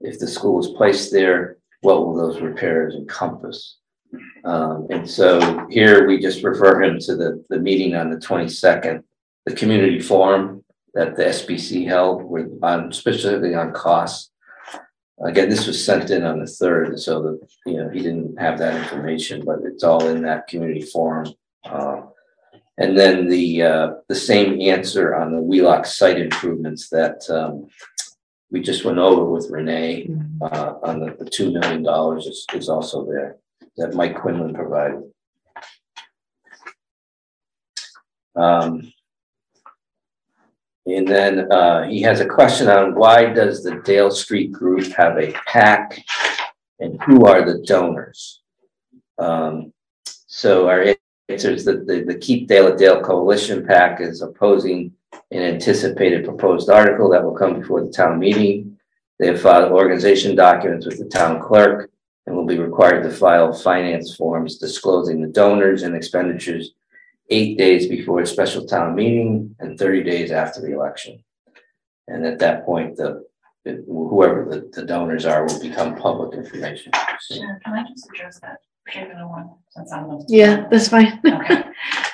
[0.00, 3.78] If the school is placed there, what will those repairs encompass?
[4.44, 9.02] Um, and so here we just refer him to the, the meeting on the twenty-second,
[9.46, 10.64] the community forum
[10.94, 14.30] that the SBC held with, on, specifically on costs.
[15.24, 18.58] Again, this was sent in on the third, so that, you know, he didn't have
[18.58, 21.32] that information, but it's all in that community forum.
[21.64, 22.02] Uh,
[22.76, 27.68] and then the, uh, the same answer on the Wheelock site improvements that, um,
[28.50, 30.08] we just went over with Renee,
[30.42, 33.36] uh, on the, the two million dollars is, is also there,
[33.78, 35.02] that Mike Quinlan provided.
[38.36, 38.92] Um,
[40.86, 45.18] and then, uh, he has a question on why does the Dale Street Group have
[45.18, 46.04] a PAC?
[46.78, 48.42] And who are the donors?
[49.18, 49.72] Um,
[50.04, 50.94] so our
[51.28, 54.92] answer is that the, the Keep Dale at Dale Coalition PAC is opposing
[55.30, 58.78] an anticipated proposed article that will come before the town meeting.
[59.18, 61.90] They have filed organization documents with the town clerk
[62.26, 66.72] and will be required to file finance forms disclosing the donors and expenditures
[67.30, 71.22] eight days before a special town meeting and thirty days after the election.
[72.08, 73.24] And at that point, the,
[73.64, 76.92] whoever the, the donors are will become public information.
[76.92, 80.24] Can I just address that particular one, since I'm the.
[80.28, 81.20] Yeah, that's fine.
[81.26, 81.62] Okay.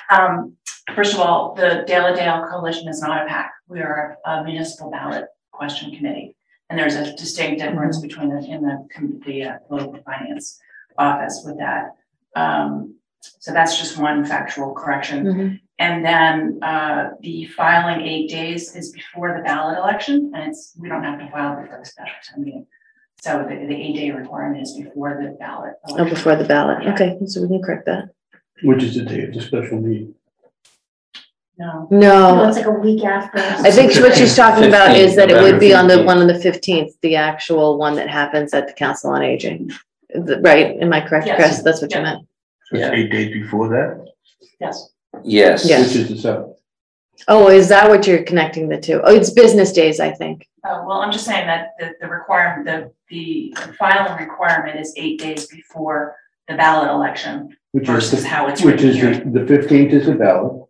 [0.09, 0.57] Um,
[0.95, 3.51] first of all, the Dale Dale Coalition is not a PAC.
[3.67, 6.35] We are a municipal ballot question committee.
[6.69, 10.59] And there's a distinct difference between the, in the, the uh, political finance
[10.97, 11.91] office with that.
[12.35, 12.95] Um,
[13.39, 15.25] so that's just one factual correction.
[15.25, 15.59] Mhm.
[15.79, 20.87] And then, uh, the filing eight days is before the ballot election, and it's, we
[20.87, 22.67] don't have to file before the special town meeting.
[23.21, 25.73] So the, the eight day requirement is before the ballot.
[25.89, 26.85] Oh, before the ballot.
[26.89, 28.09] Okay, so we can correct that.
[28.63, 30.13] Which is the day of the special meeting.
[31.57, 33.37] No, No, No, it's like a week after.
[33.39, 36.27] I think what she's talking about is that it would be on the one on
[36.27, 39.71] the fifteenth, the actual one that happens at the Council on Aging.
[40.09, 41.35] The- Right, am I correct, Yes.
[41.37, 41.63] Chris?
[41.63, 42.03] That's what you Yeah.
[42.03, 42.27] meant?
[42.73, 42.93] So it's Yeah.
[42.99, 44.03] eight days before that,
[44.59, 44.89] yes,
[45.23, 45.69] Yes.
[45.69, 45.81] Yeah.
[45.81, 46.57] which is the seventh.
[47.27, 48.99] Oh, is that what you're connecting the two?
[49.03, 50.47] Oh, it's business days, I think.
[50.67, 55.19] uh, well, I'm just saying that the, the requirement, the, the filing requirement is eight
[55.19, 56.15] days before
[56.47, 58.87] the ballot election Which is, versus the- how it's written.
[58.87, 59.31] which written is, here.
[59.31, 60.63] the the fifteenth is the ballot.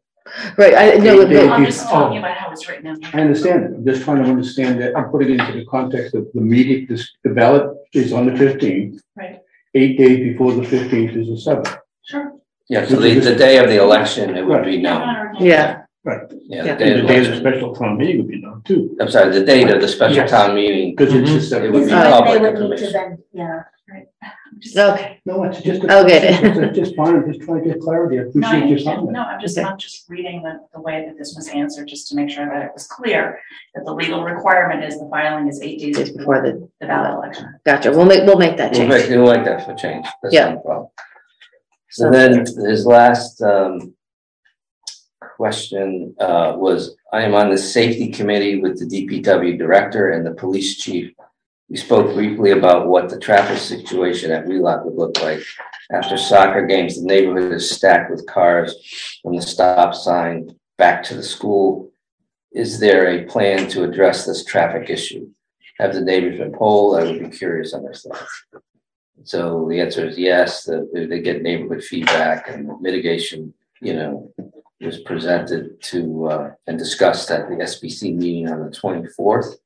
[0.58, 1.40] Right, I know, Eight days.
[1.48, 2.20] but- I'm just talking Oh.
[2.20, 3.12] about how it's written in here.
[3.14, 3.72] I understand, it.
[3.78, 6.86] I'm just trying to understand that, I'm putting it into the context of the meeting,
[6.90, 9.02] this, the ballot is on the fifteenth.
[9.16, 9.40] Right.
[9.76, 11.78] Eight days before the fifteenth is the seventh.
[12.06, 12.34] Sure.
[12.70, 15.36] Yeah, so the, the day of the election, it would be known.
[15.40, 16.64] yeah, Yeah, Yeah.
[16.64, 17.40] the day And of the the day of the election.
[17.40, 20.32] special town meeting would be known too, I'm sorry, the date of the special Yes.
[20.32, 21.40] town meeting, because it's mm-hmm.
[21.40, 21.52] just.
[21.54, 22.04] it would be Oh.
[22.04, 22.94] They public would need to information.
[22.94, 23.64] then, yeah.
[24.60, 25.84] Just- okay, No, it's just.
[25.84, 26.18] a- Okay.
[26.18, 28.68] it's- it's Just fine, I'm just trying to get clarity, I No, I appreciate your
[28.70, 28.98] understand.
[28.98, 29.14] comment.
[29.14, 29.68] No, I'm just, Okay.
[29.68, 32.62] I'm just reading the, the way that this was answered, just to make sure that
[32.64, 33.40] it was clear
[33.76, 36.88] that the legal requirement is the filing is eight days days before before the, the
[36.88, 37.46] ballot election.
[37.66, 38.90] gotcha, we'll make, we'll make that We'll change.
[38.90, 40.54] make, we'll make that for change, that's Yeah.
[40.54, 40.88] no problem.
[41.94, 43.94] So then his last, um,
[45.36, 50.34] question, uh, was, I am on the safety committee with the DPW director and the
[50.34, 51.14] police chief.
[51.70, 55.44] We spoke briefly about what the traffic situation at Wheelock would look like.
[55.92, 61.16] After soccer games, the neighborhood is stacked with cars from the stop sign back to
[61.16, 61.92] the school.
[62.52, 65.30] Is there a plan to address this traffic issue?
[65.80, 67.00] Have the neighbors been polled?
[67.00, 68.46] I would be curious on their thoughts.
[69.24, 74.34] So the answer is yes, they- get neighborhood feedback and mitigation, you know,
[74.82, 79.58] was presented to, uh, and discussed at the SBC meeting on the twenty-fourth.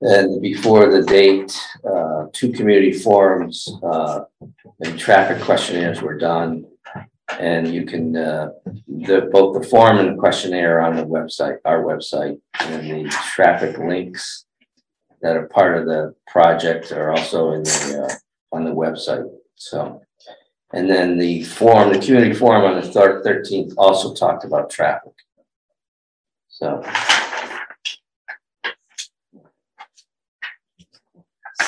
[0.00, 4.24] And before the date, uh, two community forums, uh,
[4.84, 6.66] and traffic questionnaires were done.
[7.38, 8.50] And you can, uh,
[8.86, 13.10] the, both the form and the questionnaire are on the website, our website, and the
[13.34, 14.44] traffic links
[15.22, 20.00] that are part of the project are also in the, uh, on the website, so.
[20.72, 25.12] And then the forum, the community forum on the thir- thirteenth also talked about traffic.
[26.48, 26.82] So,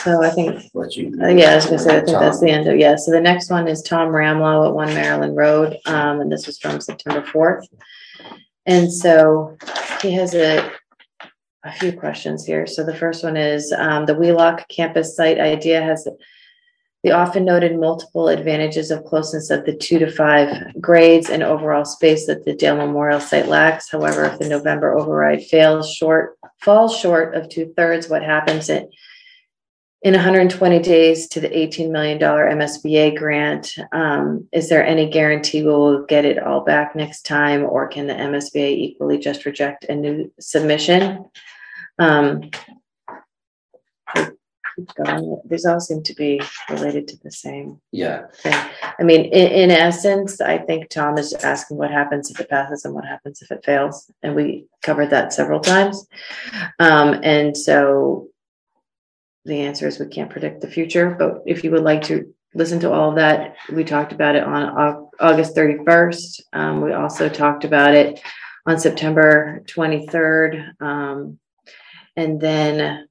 [0.02, 1.14] So I think what you.
[1.20, 3.20] Uh, yeah, I was gonna say, I think that's the end of, yeah, so the
[3.20, 7.22] next one is Tom Ramlow at One Maryland Road, um, and this was from September
[7.22, 7.68] fourth.
[8.64, 9.59] And so
[10.01, 10.70] he has a,
[11.65, 15.82] a few questions here, so the first one is, um, the Wheelock campus site idea
[15.82, 16.09] has
[17.03, 21.85] the often noted multiple advantages of closeness of the two to five grades and overall
[21.85, 23.91] space that the Dale Memorial site lacks.
[23.91, 30.15] However, if the November override fails short, falls short of two thirds, what happens in
[30.15, 35.09] hundred and twenty days to the eighteen million dollar MSBA grant, um, is there any
[35.09, 37.65] guarantee we'll get it all back next time?
[37.65, 41.24] Or can the MSBA equally just reject a new submission?
[41.99, 42.51] Um.
[44.77, 45.41] keep going.
[45.47, 46.41] These all seem to be
[46.71, 48.55] related to the same Yeah, thing.
[48.99, 52.85] I mean, in, in essence, I think Tom is asking what happens if it passes
[52.85, 54.11] and what happens if it fails.
[54.23, 56.07] And we covered that several times.
[56.79, 58.29] Um, and so
[59.45, 62.79] the answer is we can't predict the future, but if you would like to listen
[62.81, 66.45] to all of that, we talked about it on Au- August thirty-first.
[66.53, 68.21] Um, we also talked about it
[68.67, 70.75] on September twenty-third.
[70.81, 71.40] Um,
[72.20, 73.09] and then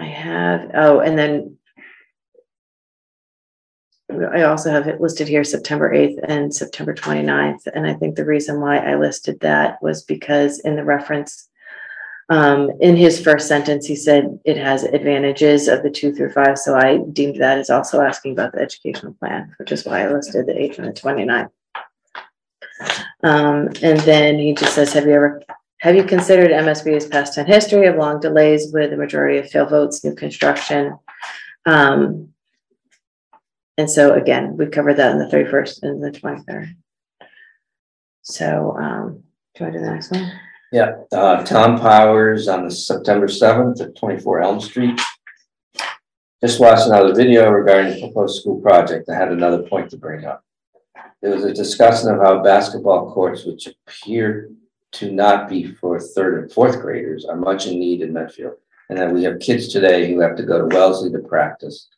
[0.00, 1.58] I have, oh, and then
[4.10, 8.24] I also have it listed here September eighth and September 29th, and I think the
[8.24, 11.48] reason why I listed that was because in the reference
[12.30, 16.56] um, in his first sentence, he said it has advantages of the two through five,
[16.56, 20.10] so I deemed that as also asking about the educational plan, which is why I
[20.10, 21.50] listed the eighth and the 29th.
[23.22, 25.42] Um, and then he just says, have you ever,
[25.82, 29.66] have you considered MSBA's past ten history of long delays with the majority of fail
[29.66, 30.96] votes, new construction?
[31.66, 32.28] Um,
[33.76, 36.76] and so again, we covered that in the thirty-first and the twenty-third.
[38.22, 39.24] So, um,
[39.56, 40.30] do to do the next one?
[40.70, 45.00] yeah, uh, Tom Powers on the September seventh at twenty-four Elm Street.
[46.40, 49.08] Just watched another video regarding the proposed school project.
[49.08, 50.44] I had another point to bring up.
[51.22, 54.48] There was a discussion of how basketball courts, which appear
[54.92, 58.54] to not be for third and fourth graders, are much in need in Medfield.
[58.88, 61.88] And that we have kids today who have to go to Wellesley to practice.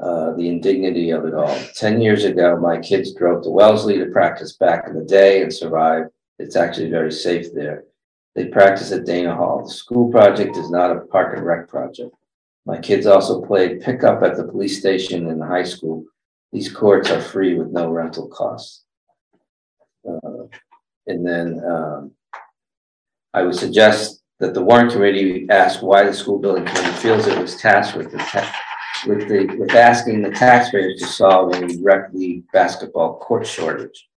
[0.00, 1.58] Uh, the indignity of it all.
[1.74, 5.52] Ten years ago, my kids drove to Wellesley to practice back in the day and
[5.52, 6.10] survived.
[6.38, 7.84] It's actually very safe there.
[8.34, 9.64] They practice at Dana Hall.
[9.64, 12.14] The school project is not a park and rec project.
[12.66, 16.04] My kids also played pickup at the police station and the high school.
[16.52, 18.84] These courts are free with no rental costs.
[20.06, 20.44] Uh,
[21.06, 22.12] And then um,
[23.32, 27.38] I would suggest that the warrant committee ask why the school building committee feels it
[27.38, 28.18] was tasked with the
[29.06, 34.08] with the, with asking the taxpayers to solve a rec league basketball court shortage.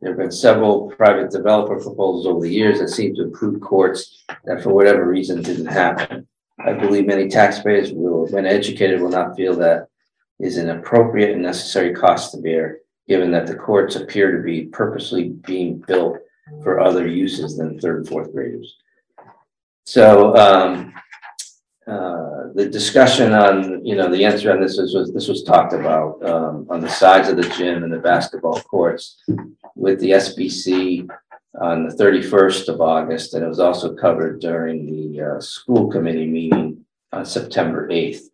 [0.00, 4.24] There have been several private developer proposals over the years that seem to improve courts
[4.44, 6.26] that for whatever reason didn't happen.
[6.58, 9.88] I believe many taxpayers will, when educated, will not feel that
[10.38, 14.66] is an appropriate and necessary cost to bear, given that the courts appear to be
[14.66, 16.18] purposely being built
[16.62, 18.76] for other uses than third and fourth graders.
[19.86, 20.94] So, um,
[21.86, 25.74] uh, the discussion on, you know, the answer on this was, was, this was talked
[25.74, 29.22] about, um, on the sides of the gym and the basketball courts
[29.74, 31.08] with the SBC
[31.60, 36.26] on the thirty-first of August, and it was also covered during the, uh, school committee
[36.26, 38.30] meeting on September eighth.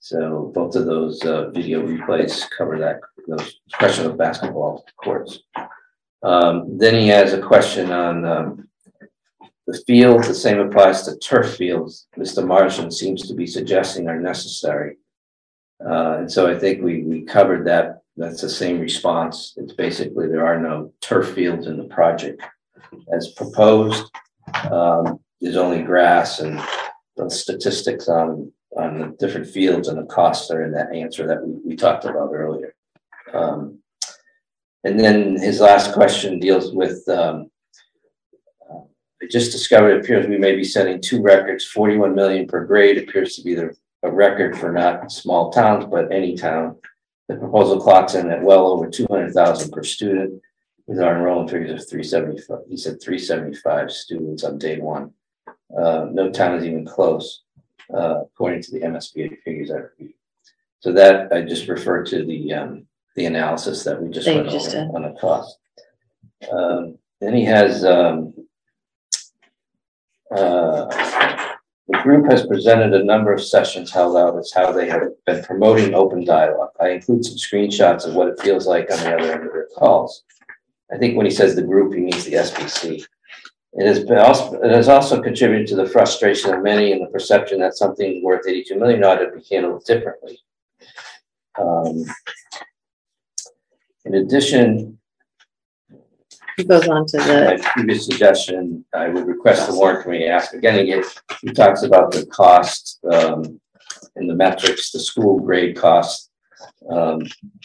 [0.00, 5.42] So both of those, uh, video replays cover that, those question of basketball courts.
[6.22, 8.68] Um, then he has a question on, um,
[9.66, 12.46] the field, the same applies to turf fields, Mr.
[12.46, 14.96] Martian seems to be suggesting are necessary.
[15.84, 20.26] Uh, and so I think we, we covered that, that's the same response, it's basically
[20.26, 22.42] there are no turf fields in the project.
[23.14, 24.10] As proposed,
[24.70, 26.60] um, there's only grass and
[27.16, 31.46] the statistics on, on the different fields and the costs are in that answer that
[31.46, 32.74] we, we talked about earlier.
[33.32, 33.78] Um,
[34.84, 37.50] and then his last question deals with, um,
[39.22, 42.98] I just discovered it appears we may be setting two records, forty-one million per grade
[42.98, 46.76] appears to be the, a record for not small towns, but any town.
[47.28, 50.40] The proposal clocks in at well over two hundred thousand per student
[50.86, 55.12] with our enrollment figures of three seventy-five, he said three seventy-five students on day one.
[55.76, 57.42] Uh, no town is even close,
[57.94, 59.82] uh, according to the MSBA figures I.
[60.80, 62.86] So that, I just refer to the, um,
[63.20, 64.94] the analysis that we just you went just over did.
[64.94, 65.58] on the cost.
[66.50, 68.32] Um, then he has, um,
[70.34, 70.86] uh,
[71.88, 75.42] The group has presented a number of sessions held out as how they have been
[75.42, 76.70] promoting open dialogue.
[76.80, 79.68] I include some screenshots of what it feels like on the other end of their
[79.76, 80.22] calls.
[80.90, 83.04] I think when he says the group, he means the SBC.
[83.74, 87.10] It has been also, it has also contributed to the frustration of many and the
[87.10, 90.38] perception that something worth eighty-two million ought to be handled differently.
[91.58, 92.04] Um,
[94.04, 94.98] In addition,
[96.56, 100.52] He goes on to my the, previous suggestion, I would request the warrant committee ask
[100.52, 101.04] again get,
[101.40, 103.60] he talks about the cost, um,
[104.16, 106.30] and the metrics, the school grade cost.
[106.90, 107.22] Um,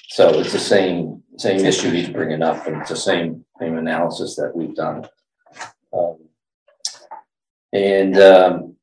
[0.10, 4.36] so it's the same, same issue he's bringing up, and it's the same, same analysis
[4.36, 5.06] that we've done.
[5.94, 6.18] Um,
[7.74, 8.76] And, um,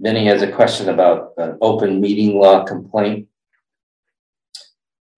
[0.00, 3.28] then he has a question about an open meeting law complaint.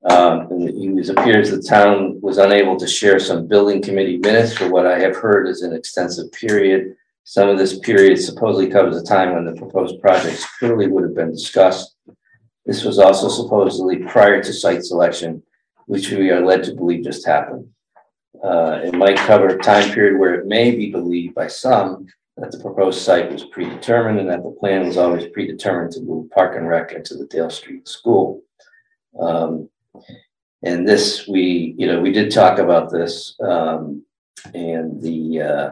[0.08, 4.70] Um, and it appears the town was unable to share some building committee minutes for
[4.70, 6.96] what I have heard is an extensive period.
[7.24, 11.14] Some of this period supposedly covers a time when the proposed projects clearly would have
[11.14, 11.96] been discussed.
[12.64, 15.42] This was also supposedly prior to site selection,
[15.86, 17.68] which we are led to believe just happened.
[18.42, 22.06] Uh, it might cover a time period where it may be believed by some
[22.38, 26.30] that the proposed site was predetermined and that the plan was always predetermined to move
[26.30, 28.42] Park and Rec into the Dale Street School.
[29.20, 29.68] Um,
[30.62, 34.04] and this, we, you know, we did talk about this, um,
[34.54, 35.70] and the, uh,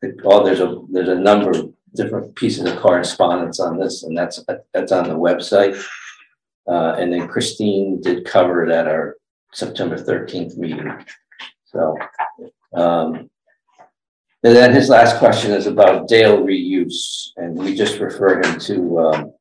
[0.00, 4.16] the, oh, there's a, there's a number of different pieces of correspondence on this, and
[4.16, 5.80] that's, that's on the website.
[6.66, 9.16] Uh, and then Christine did cover it at our
[9.52, 10.90] September thirteenth meeting.
[11.66, 11.96] So,
[12.74, 13.28] um,
[14.42, 18.98] and then his last question is about Dale reuse, and we just refer him to,
[19.00, 19.33] um,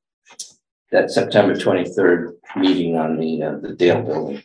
[0.93, 4.41] that September twenty-third meeting on the, uh, the Dale building.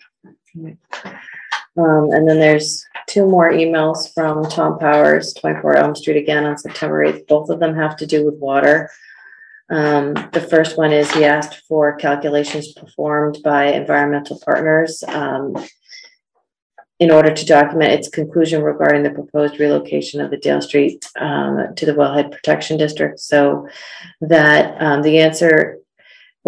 [1.77, 6.59] um, and then there's two more emails from Tom Powers, twenty-four Elm Street again on
[6.59, 7.27] September eighth.
[7.29, 8.91] Both of them have to do with water.
[9.71, 15.55] Um, the first one is he asked for calculations performed by environmental partners, um,
[16.99, 21.75] in order to document its conclusion regarding the proposed relocation of the Dale Street, um,
[21.77, 23.21] to the Wellhead Protection District.
[23.21, 23.69] So
[24.23, 25.79] that, um, the answer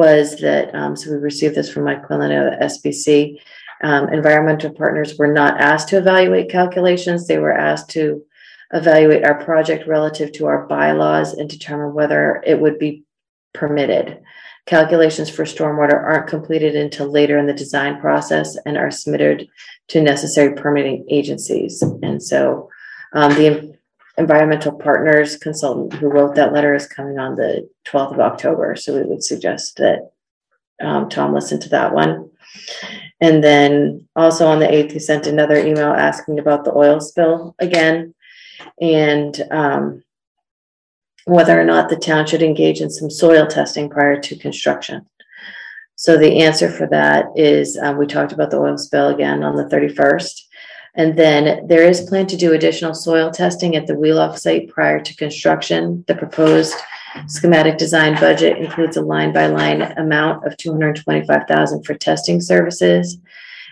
[0.01, 3.39] was that, um, so we received this from Mike Quinlan of SBC.
[3.83, 7.27] Um, environmental partners were not asked to evaluate calculations.
[7.27, 8.25] They were asked to
[8.73, 13.05] evaluate our project relative to our bylaws and determine whether it would be
[13.53, 14.23] permitted.
[14.65, 19.49] Calculations for stormwater aren't completed until later in the design process and are submitted
[19.89, 21.83] to necessary permitting agencies.
[21.83, 22.71] And so,
[23.13, 23.79] um, the
[24.21, 28.95] environmental partners consultant who wrote that letter is coming on the twelfth of October, so
[28.95, 29.99] we would suggest that
[30.89, 32.31] um, Tom listen to that one.
[33.21, 37.55] And then also on the eighth, he sent another email asking about the oil spill
[37.59, 38.15] again.
[38.81, 40.03] And um,
[41.27, 45.07] whether or not the town should engage in some soil testing prior to construction.
[45.97, 49.55] So the answer for that is, um, we talked about the oil spill again on
[49.57, 50.35] the thirty-first.
[50.95, 55.01] And then there is plan to do additional soil testing at the Wheelock site prior
[55.01, 56.05] to construction.
[56.09, 56.75] The proposed
[57.27, 63.19] schematic design budget includes a line-by-line amount of two hundred twenty-five thousand for testing services.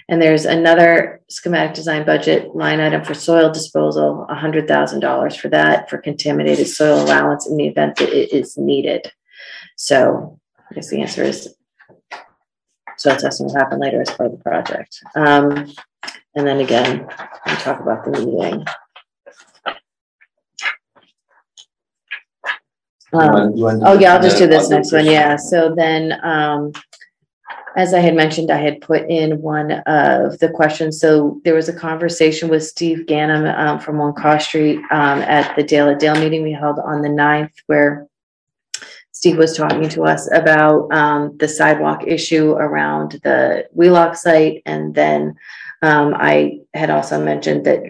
[0.09, 5.49] And there's another schematic design budget line item for soil disposal, hundred thousand dollars for
[5.49, 9.13] that, for contaminated soil allowance in the event that it is needed.
[9.77, 10.39] So
[10.71, 11.55] I guess the answer is
[12.97, 15.03] soil testing will happen later as part of the project.
[15.15, 15.73] Um,
[16.39, 17.05] and then again,
[17.47, 18.65] we talk about the meeting.
[23.13, 25.35] You Um, want- you want to- Oh, yeah, I'll just do this next one, yeah,
[25.37, 26.73] so then, um,
[27.77, 31.69] as I had mentioned, I had put in one of the questions, so there was
[31.69, 35.99] a conversation with Steve Ganem, um, from One Cross Street, um, at the Dale at
[35.99, 38.07] Dale meeting we held on the 9th, where
[39.13, 44.95] Steve was talking to us about, um, the sidewalk issue around the Wheelock site, and
[44.95, 45.35] then,
[45.83, 47.83] um, I had also mentioned that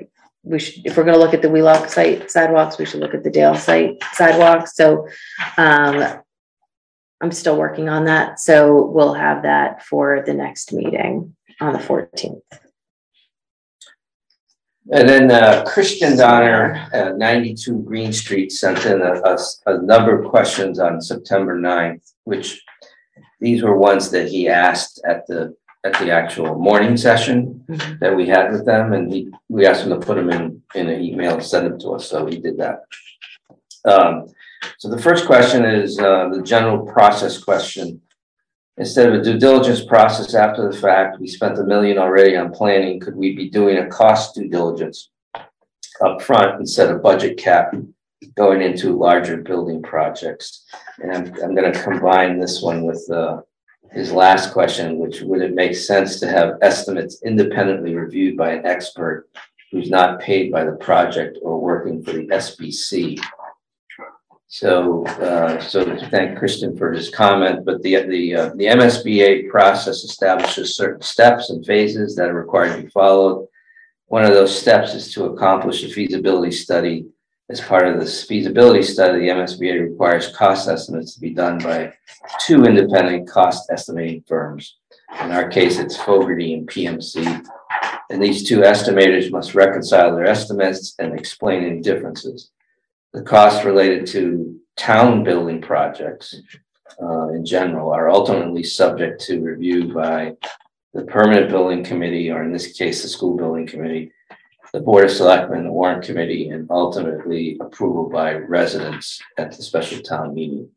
[0.42, 3.24] we should, if we're gonna look at the Wheelock site sidewalks, we should look at
[3.24, 5.08] the Dale site sidewalks, so,
[5.56, 6.20] um,
[7.20, 11.80] I'm still working on that, so we'll have that for the next meeting on the
[11.80, 12.44] fourteenth.
[14.90, 20.78] And then uh, Christian Donner, uh, ninety-two Green Street, sent in a number of questions
[20.78, 22.62] on September 9th, which
[23.40, 25.54] these were ones that he asked at the,
[25.84, 28.00] at the actual morning session Mhm.
[28.00, 30.88] that we had with them, and he, we asked him to put them in, in
[30.88, 32.82] an email and send them to us, so he did that.
[33.84, 34.26] Um,
[34.78, 38.00] so the first question is, uh, the general process question.
[38.76, 42.52] Instead of a due diligence process after the fact, we spent a million already on
[42.52, 45.10] planning, could we be doing a cost due diligence?
[46.00, 47.74] upfront instead of budget cap
[48.36, 50.64] going into larger building projects?
[51.00, 53.40] And I'm, I'm gonna combine this one with, uh,
[53.92, 58.66] his last question, which would it make sense to have estimates independently reviewed by an
[58.66, 59.28] expert
[59.70, 63.20] who's not paid by the project or working for the SBC?
[64.50, 69.50] So, uh, so to thank Christian for his comment, but the, the, uh, the MSBA
[69.50, 73.46] process establishes certain steps and phases that are required to be followed.
[74.06, 77.06] One of those steps is to accomplish a feasibility study.
[77.50, 81.94] As part of this feasibility study, the MSBA requires cost estimates to be done by
[82.40, 84.76] two independent cost estimating firms.
[85.22, 87.46] In our case, it's Fogarty and PMC.
[88.10, 92.50] And these two estimators must reconcile their estimates and explain any differences.
[93.14, 96.34] The costs related to town building projects
[97.02, 100.36] uh, in general are ultimately subject to review by
[100.92, 104.12] the permanent building committee, or in this case, the school building committee,
[104.72, 110.00] the board of selectmen, the warrant committee, and ultimately approval by residents at the special
[110.00, 110.68] town meeting.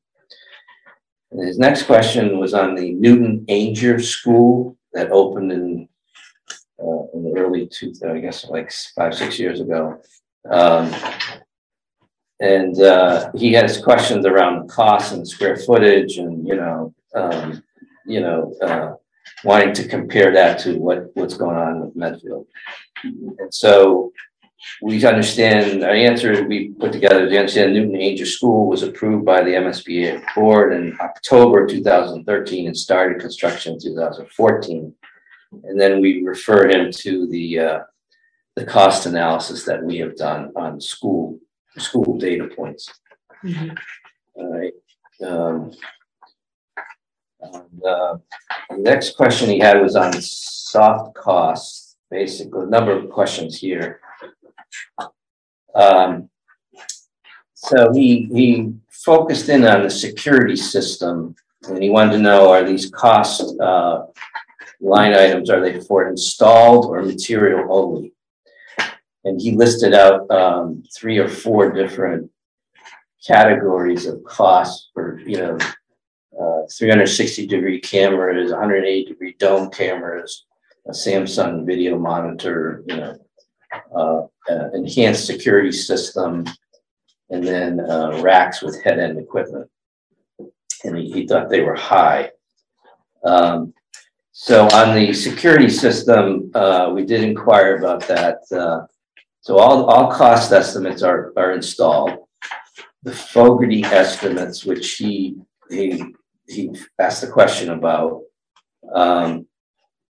[1.31, 5.87] And his next question was on the Newton Angier School that opened in
[6.81, 10.01] uh, in the early two, I guess, like five, six years ago.
[10.49, 10.93] Um,
[12.39, 17.63] and uh, he has questions around the cost and square footage and, you know, um,
[18.07, 18.93] you know, uh,
[19.43, 22.47] wanting to compare that to what, what's going on with Medfield.
[23.03, 24.11] And so
[24.83, 29.41] we understand, our answer we put together, we understand Newton Angier School was approved by
[29.41, 34.93] the MSBA board in October two thousand thirteen and started construction in two thousand fourteen.
[35.63, 37.79] And then we refer him to the, uh,
[38.55, 41.39] the cost analysis that we have done on school,
[41.77, 42.87] school data points.
[44.35, 44.73] All right,
[45.25, 45.71] um.
[47.41, 48.17] And, uh,
[48.69, 53.99] the next question he had was on soft costs, basically, a number of questions here.
[55.75, 56.29] Um,
[57.53, 61.35] so he, he focused in on the security system,
[61.67, 64.05] and he wanted to know, are these cost, uh,
[64.79, 68.13] line items, are they for installed or material only?
[69.23, 72.31] And he listed out, um, three or four different
[73.25, 75.57] categories of costs for, you know,
[76.39, 80.45] uh, 360 degree cameras, 180 degree dome cameras,
[80.87, 83.17] a Samsung video monitor, you know,
[83.95, 86.45] uh, uh, enhanced security system,
[87.29, 89.69] and then uh, racks with head end equipment.
[90.83, 92.31] And he, he thought they were high.
[93.23, 93.73] Um,
[94.31, 98.39] so on the security system, uh, we did inquire about that.
[99.41, 102.11] So all, all cost estimates are, are installed.
[103.03, 105.37] The Fogarty estimates, which he,
[105.69, 106.13] he,
[106.51, 108.21] he asked a question about,
[108.93, 109.47] um,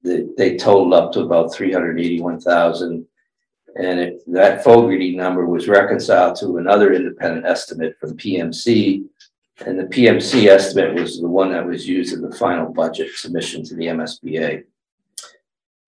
[0.03, 3.05] they, they totaled up to about three hundred eighty-one thousand.
[3.75, 9.05] And it, that Fogarty number was reconciled to another independent estimate from PMC.
[9.65, 13.63] And the PMC estimate was the one that was used in the final budget submission
[13.65, 14.63] to the MSBA.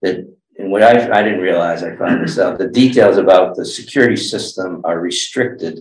[0.01, 3.65] That, and what I, I didn't realize, I found this out, the details about the
[3.65, 5.79] security system are restricted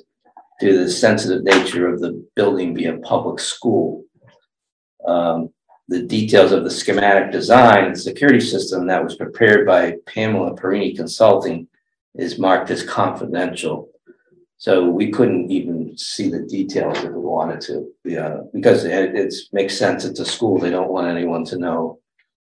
[0.58, 4.04] due to the sensitive nature of the building being a public school.
[5.06, 5.50] Um,
[5.88, 10.94] the details of the schematic design and security system that was prepared by Pamela Perini
[10.94, 11.68] Consulting
[12.14, 13.88] is marked as confidential.
[14.58, 19.52] So we couldn't even see the details if we wanted to, yeah, because it, it's,
[19.52, 21.98] makes sense, it's a school, they don't want anyone to know.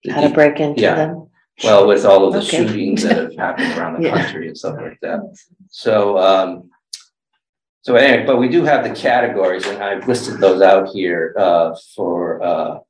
[0.04, 0.94] the How to de- break into Yeah.
[0.94, 1.28] them.
[1.64, 2.58] Well, with all of the Okay.
[2.64, 4.22] shootings that have happened around the Yeah.
[4.22, 5.20] country and stuff like that.
[5.70, 6.70] So, um,
[7.86, 11.76] so anyway, but we do have the categories and I've listed those out here, uh,
[11.94, 12.80] for, uh,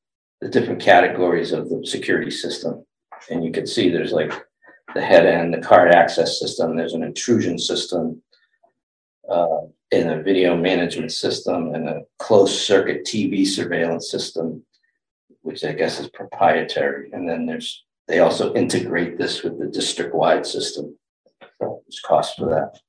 [0.41, 2.83] the different categories of the security system.
[3.31, 4.33] And you can see there's like
[4.95, 8.23] the head end, the card access system, there's an intrusion system,
[9.31, 14.65] uh, and a video management system and a closed circuit TV surveillance system,
[15.43, 17.11] which I guess is proprietary.
[17.13, 20.97] And then there's, they also integrate this with the district-wide system.
[21.59, 22.81] So there's cost for that.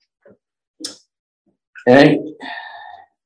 [1.87, 2.19] And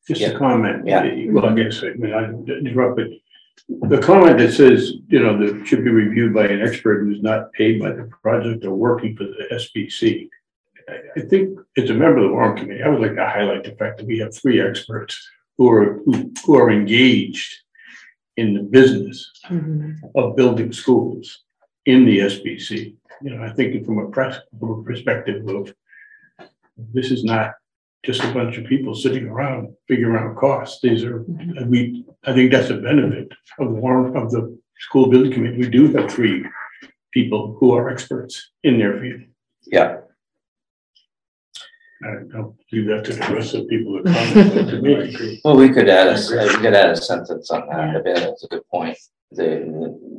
[0.08, 0.30] Just Yeah.
[0.32, 0.86] a comment.
[0.88, 1.04] Yeah.
[1.30, 2.24] Well, I guess, I mean, I
[2.58, 7.04] interrupt, but the comment that says, you know, that should be reviewed by an expert
[7.04, 10.28] who's not paid by the project or working for the SBC.
[10.90, 13.64] I, I think as a member of the warrant committee, I would like to highlight
[13.64, 15.14] the fact that we have three experts
[15.58, 17.54] who are, who, who are engaged
[18.38, 19.96] in the business Mhm.
[20.16, 21.44] of building schools
[21.86, 22.96] in the SBC.
[23.22, 25.74] You know, I think from a press, from a perspective of,
[26.94, 27.54] this is not
[28.04, 30.80] just a bunch of people sitting around figuring out costs.
[30.82, 31.18] These are,
[31.58, 35.58] and we, I think that's a benefit of the warrant, of the school building committee.
[35.58, 36.44] We do have three
[37.12, 39.22] people who are experts in their field.
[39.68, 39.98] yeah,
[42.04, 44.96] I don't leave that to the rest of the people that comment, but to me,
[44.96, 45.42] I agree.
[45.46, 47.96] well, we could add a, we could add a sentence on that.
[47.98, 48.98] I bet that's a good point.
[49.34, 49.46] The,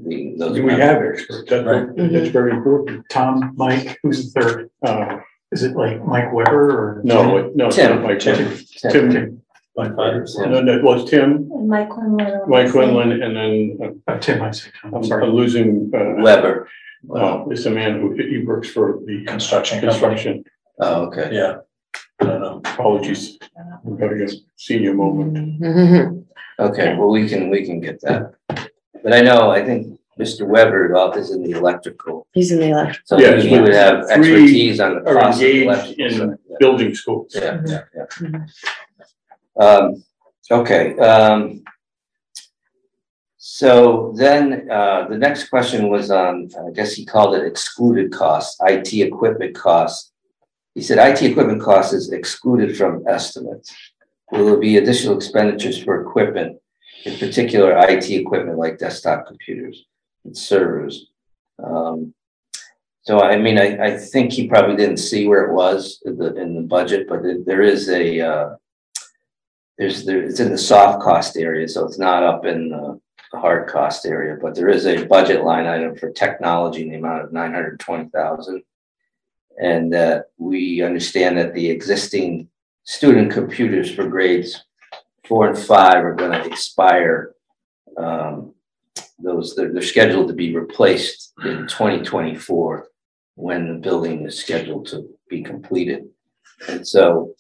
[0.06, 0.60] the, those.
[0.60, 1.88] We have experts, that's, Right.
[2.12, 3.04] that's very important.
[3.10, 4.70] Tom, Mike, who's the third?
[4.86, 5.18] Uh,
[5.52, 7.00] Is it like Mike Weber or?
[7.04, 7.96] no, it- no, it's Tim.
[7.96, 8.18] not Mike.
[8.20, 8.58] Tim.
[8.90, 9.42] Tim, Tim.
[9.74, 12.42] Like, uh, no, no, it was Tim, Mike Quinlan.
[12.46, 15.24] Mike Quinlan, and then uh, Tim, I say, I'm I'm sorry.
[15.24, 16.68] I'm losing, uh, Weber.
[17.14, 19.98] uh, it's a man who, he works for the Construction company.
[19.98, 20.44] construction.
[20.78, 21.30] Oh, okay.
[21.32, 21.56] Yeah.
[22.20, 22.58] I don't know.
[22.58, 23.38] Apologies.
[23.82, 26.18] We've got to get senior moment.
[26.58, 28.34] Okay, well, we can, we can get that.
[29.02, 30.47] But I know, I think Mr.
[30.47, 33.03] Weber is in the electrical, He's in the election.
[33.05, 36.05] so Yes, he would have three expertise on the Are cost of the engaged electrical.
[36.05, 36.59] in side.
[36.61, 37.32] building schools.
[37.35, 38.07] Yeah, yeah, yeah.
[38.20, 38.49] Mhm.
[39.61, 40.05] Um,
[40.51, 41.62] okay, um.
[43.44, 48.57] So then, uh, the next question was on, I guess he called it excluded costs,
[48.62, 50.12] IT equipment costs.
[50.74, 53.74] He said IT equipment cost is excluded from estimates.
[54.31, 56.59] Will there be additional expenditures for equipment,
[57.05, 59.85] in particular IT equipment like desktop computers
[60.24, 61.07] and servers?
[61.62, 62.15] Um,
[63.03, 66.35] so I mean, I, I think he probably didn't see where it was in the,
[66.36, 68.57] in the budget, but there- is a, uh,
[69.78, 73.01] there's, there, it's in the soft cost area, so it's not up in the
[73.39, 77.24] hard cost area, but there is a budget line item for technology in the amount
[77.24, 78.62] of nine hundred and twenty thousand.
[79.61, 82.49] And that we understand that the existing
[82.85, 84.65] student computers for grades
[85.27, 87.35] four and five are gonna expire.
[87.97, 88.51] Um,
[89.23, 92.89] those, they're, they're scheduled to be replaced in twenty twenty-four
[93.35, 96.09] when the building is scheduled to be completed.
[96.69, 97.35] And so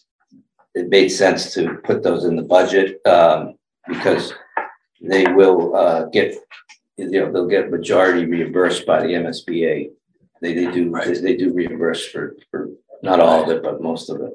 [0.74, 3.54] it made sense to put those in the budget, um,
[3.86, 4.32] because
[5.00, 6.34] they will, uh, get,
[6.96, 9.90] you know, they'll get majority reimbursed by the MSBA.
[10.40, 12.70] They, they do, they, they do reimburse for, for,
[13.02, 14.32] not all of it, but most of it.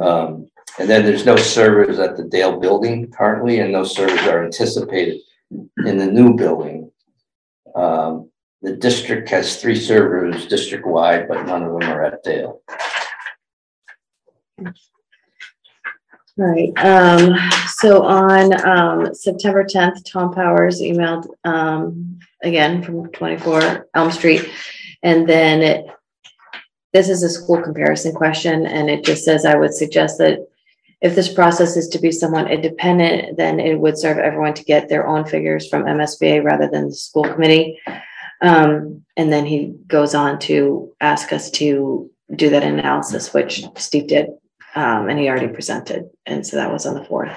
[0.00, 0.48] Um,
[0.78, 5.20] and then there's no servers at the Dale building currently, and those servers are anticipated
[5.50, 6.90] in the new building.
[7.74, 8.30] Um,
[8.62, 12.60] the district has three servers district-wide, but none of them are at Dale.
[14.60, 14.72] All
[16.36, 24.10] right, um, so on, um, September tenth, Tom Powers emailed, um, again from twenty-four Elm
[24.12, 24.48] Street.
[25.02, 25.86] And then it,
[26.92, 30.46] this is a school comparison question, and it just says, I would suggest that
[31.00, 34.88] if this process is to be somewhat independent, then it would serve everyone to get
[34.88, 37.78] their own figures from MSBA rather than the school committee.
[38.40, 44.08] Um, and then he goes on to ask us to do that analysis, which Steve
[44.08, 44.26] did.
[44.74, 47.36] Um, and he already presented, and so that was on the fourth.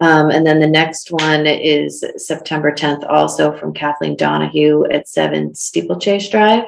[0.00, 5.54] Um, and then the next one is September tenth, also from Kathleen Donahue at seven
[5.54, 6.64] Steeplechase Drive.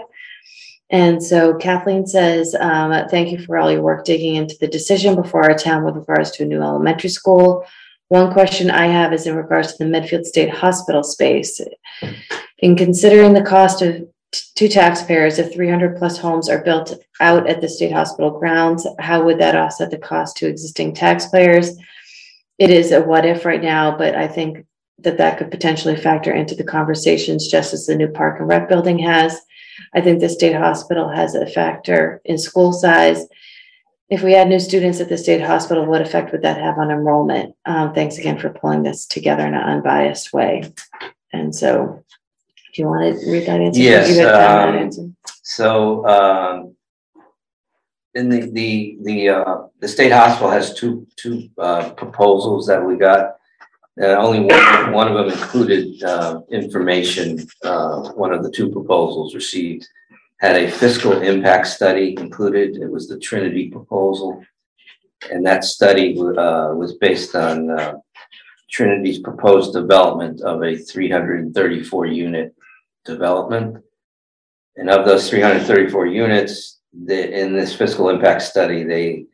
[0.90, 5.14] And so Kathleen says, um, thank you for all your work digging into the decision
[5.14, 7.66] before our town with regards to a new elementary school.
[8.08, 11.60] One question I have is in regards to the Medfield State Hospital space.
[12.60, 14.08] In considering the cost of
[14.56, 18.86] to taxpayers, if three hundred plus homes are built out at the state hospital grounds,
[18.98, 21.76] how would that offset the cost to existing taxpayers?
[22.58, 24.66] It is a what if right now, but I think
[24.98, 28.68] that that could potentially factor into the conversations just as the new park and rec
[28.68, 29.40] building has.
[29.94, 33.26] I think the state hospital has a factor in school size.
[34.10, 36.90] If we add new students at the state hospital, what effect would that have on
[36.90, 37.54] enrollment?
[37.66, 40.72] Um, thanks again for pulling this together in an unbiased way.
[41.32, 42.04] And so,
[42.74, 43.80] do you want to read that answer?
[43.80, 45.10] Yes, had that um, answer.
[45.42, 46.76] So, um,
[48.14, 52.96] in the, the, the, uh, the state hospital has two, two, uh, proposals that we
[52.96, 53.37] got.
[54.00, 59.34] Uh, only one, one of them included, uh, information, uh, one of the two proposals
[59.34, 59.86] received
[60.38, 62.76] had a fiscal impact study included.
[62.76, 64.44] It was the Trinity proposal.
[65.32, 67.94] And that study, uh, was based on, uh,
[68.70, 72.54] Trinity's proposed development of a three hundred and thirty-four unit
[73.06, 73.82] development.
[74.76, 79.24] And of those three hundred thirty-four units, the, in this fiscal impact study, they,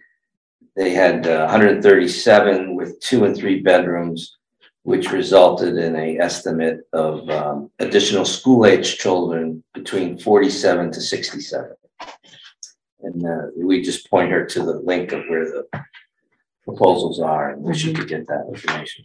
[0.77, 4.39] they had uh, hundred and thirty-seven with two and three bedrooms,
[4.85, 11.75] which resulted in a estimate of, um, additional school-age children between forty-seven to sixty-seven.
[13.01, 15.67] And, uh, we just point her to the link of where the
[16.65, 19.05] proposals are, and where she could get that information.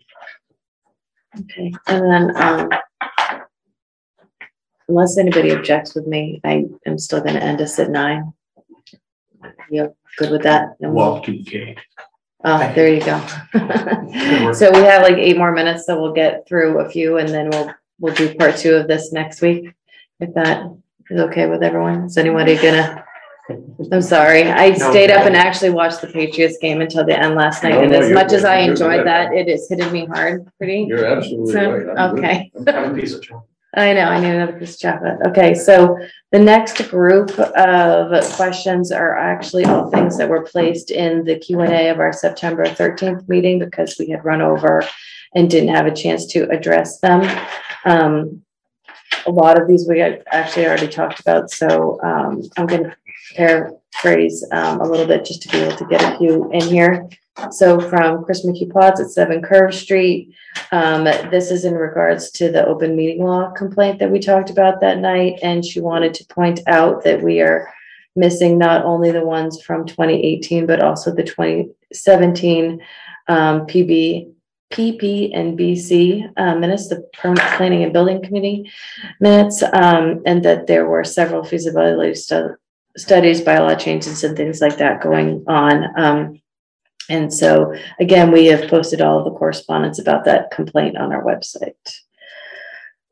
[1.40, 2.70] Okay, and then, um,
[4.90, 8.34] unless anybody objects with me, I am still gonna end us at nine.
[9.72, 10.76] You good with that?
[10.82, 11.78] And we'll- Walk to K.
[12.44, 13.22] Oh, there you go.
[14.54, 17.50] So we have like eight more minutes, so we'll get through a few and then
[17.50, 19.72] we'll, we'll do part two of this next week.
[20.20, 20.64] If that
[21.10, 22.06] is okay with everyone.
[22.06, 23.04] Is anybody gonna?
[23.92, 24.44] I'm sorry.
[24.50, 24.90] I No.
[24.92, 27.74] stayed up and actually watched the Patriots game until the end last night.
[27.76, 28.50] No, And no, as you're much as good.
[28.52, 29.08] I You're enjoyed good.
[29.08, 30.86] that, it is hitting me hard pretty.
[30.88, 31.98] You're absolutely So, right.
[31.98, 32.24] I'm good.
[32.26, 32.52] okay.
[32.68, 33.49] Have a piece of chocolate.
[33.76, 35.20] I know, I need another piece of chocolate.
[35.28, 35.96] Okay, so
[36.32, 41.60] the next group of questions are actually all things that were placed in the Q
[41.60, 44.84] and A of our September thirteenth meeting because we had run over
[45.36, 47.22] and didn't have a chance to address them.
[47.86, 48.42] Um,
[49.28, 52.96] a lot of these we actually already talked about, so, um, I'm gonna
[53.36, 57.08] paraphrase, um, a little bit just to be able to get a few in here.
[57.52, 60.34] So from Chris McHugh Potts at Seven Curve Street,
[60.72, 64.82] um, this is in regards to the open meeting law complaint that we talked about
[64.82, 67.74] that night, and she wanted to point out that we are
[68.16, 72.82] missing not only the ones from twenty eighteen, but also the twenty seventeen
[73.28, 74.32] um, PB,
[74.72, 78.70] PP and BC uh, minutes, the Permanent Planning and Building Committee
[79.20, 82.56] minutes, um, and that there were several feasibility stu-
[82.98, 86.00] studies, bylaw changes and things like that going on.
[86.00, 86.42] Um,
[87.10, 91.24] and so Again, we have posted all of the correspondence about that complaint on our
[91.24, 91.74] website.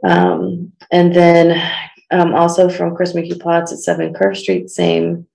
[0.04, 1.62] Um, and then,
[2.12, 5.27] um, also from Chris McHugh Potts at seven Curve Street, same,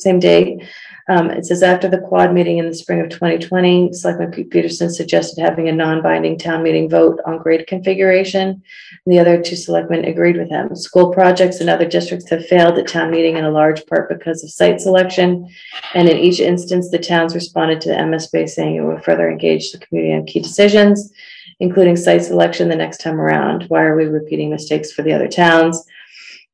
[0.00, 0.62] same date.
[1.08, 4.50] Um, it says after the quad meeting in the spring of twenty twenty, Selectman Pete
[4.50, 8.60] Peterson suggested having a non-binding town meeting vote on grade configuration.
[9.06, 10.74] The other two selectmen agreed with him.
[10.74, 14.42] School projects in other districts have failed at town meeting in a large part because
[14.42, 15.48] of site selection.
[15.94, 19.70] And in each instance, the towns responded to the MSBA saying it would further engage
[19.70, 21.12] the community on key decisions,
[21.60, 23.66] including site selection the next time around.
[23.68, 25.86] Why are we repeating mistakes for the other towns?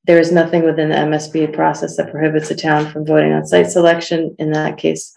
[0.05, 3.71] There is nothing within the MSBA process that prohibits a town from voting on site
[3.71, 4.35] selection.
[4.39, 5.15] In that case,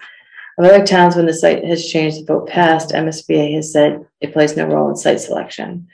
[0.57, 4.32] of other towns, when the site has changed, the vote passed, MSBA has said it
[4.32, 5.88] plays no role in site selection.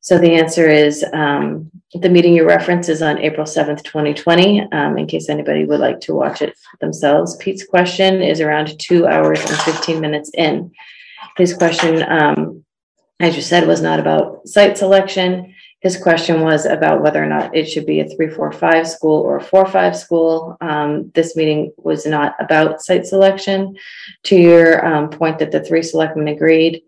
[0.00, 4.62] So the answer is, um, the meeting you reference is on April seventh, twenty twenty,
[4.72, 7.36] um, in case anybody would like to watch it themselves.
[7.36, 10.72] Pete's question is around two hours and fifteen minutes in.
[11.36, 12.64] His question, um,
[13.20, 15.51] as you said, was not about site selection.
[15.82, 19.20] His question was about whether or not it should be a three, four, five school
[19.20, 20.56] or a four, five school.
[20.60, 23.76] Um, this meeting was not about site selection.
[24.24, 26.82] To your, um, point that the three selectmen agreed,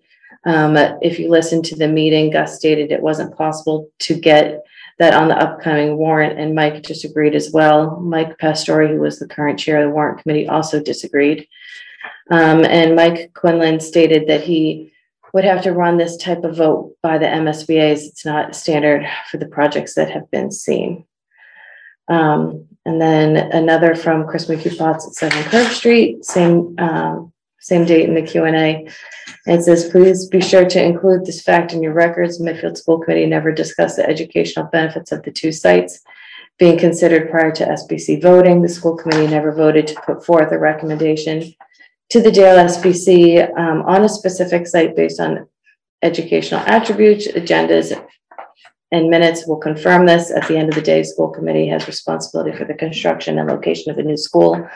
[0.47, 4.63] um, if you listen to the meeting, Gus stated it wasn't possible to get
[5.01, 7.99] that on the upcoming warrant, and Mike disagreed as well.
[7.99, 11.49] Mike Pastore, who was the current chair of the warrant committee, also disagreed.
[12.31, 14.94] Um, and Mike Quinlan stated that he
[15.35, 18.07] would have to run this type of vote by the MSBA's.
[18.07, 21.05] It's not standard for the projects that have been seen.
[22.07, 27.85] Um, and then another from Chris McHugh Potts at Seven Curve Street, same, um, same
[27.85, 28.89] date in the Q and A.
[29.47, 32.39] It says, please be sure to include this fact in your records.
[32.39, 36.01] Medfield School Committee never discussed the educational benefits of the two sites
[36.61, 38.63] being considered prior to SBC voting.
[38.63, 41.55] The school committee never voted to put forth a recommendation
[42.11, 45.49] to the Dale SBC um, on a specific site based on
[46.03, 47.93] educational attributes, agendas,
[48.93, 50.31] and minutes will confirm this.
[50.31, 53.91] At the end of the day, school committee has responsibility for the construction and location
[53.91, 54.69] of the new school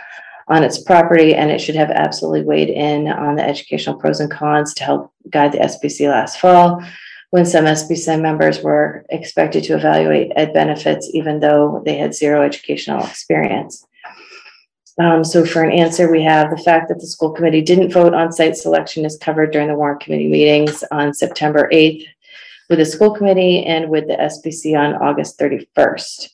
[0.48, 4.30] on its property, and it should have absolutely weighed in on the educational pros and
[4.30, 6.82] cons to help guide the SBC last fall
[7.30, 12.42] when some SBC members were expected to evaluate ed benefits, even though they had zero
[12.42, 13.86] educational experience.
[14.98, 18.14] Um, so for an answer, we have the fact that the school committee didn't vote
[18.14, 22.04] on site selection is covered during the warrant committee meetings on September 8th
[22.68, 26.30] with the school committee and with the SBC on August 31st.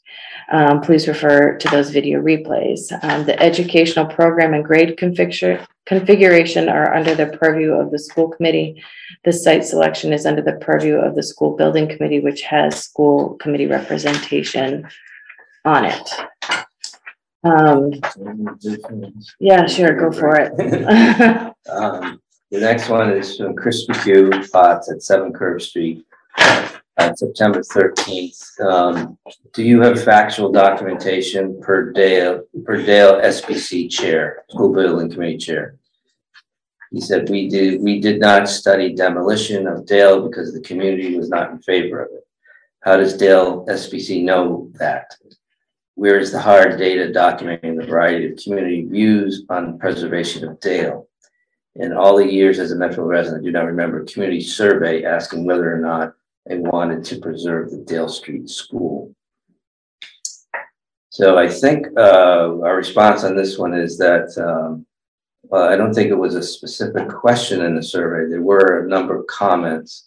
[0.51, 2.93] Um, please refer to those video replays.
[3.05, 8.82] Um, the educational program and grade configuration are under the purview of the school committee.
[9.24, 13.35] The site selection is under the purview of the school building committee, which has school
[13.35, 14.86] committee representation
[15.65, 16.11] on it.
[17.45, 17.93] Um,
[19.39, 21.55] yeah, sure, go for it.
[21.66, 26.05] Um, the next one is from Chris McHugh, Potts at Seven Curve Street,
[26.99, 28.39] on September thirteenth.
[28.61, 29.19] Um,
[29.55, 35.77] do you have factual documentation per Dale, per Dale SBC Chair, School Building Committee Chair?
[36.93, 41.29] He said, we did, we did not study demolition of Dale because the community was
[41.29, 42.25] not in favor of it.
[42.83, 45.16] How does Dale SBC know that?
[45.97, 51.09] Where is the hard data documenting the variety of community views on preservation of Dale?
[51.77, 55.05] In all the years as a Metro resident, I do not remember a community survey
[55.05, 56.15] asking whether or not
[56.47, 59.15] they wanted to preserve the Dale Street School.
[61.11, 64.85] So I think uh, our response on this one is that um,
[65.45, 68.29] well, I don't think it was a specific question in the survey.
[68.29, 70.05] There were a number of comments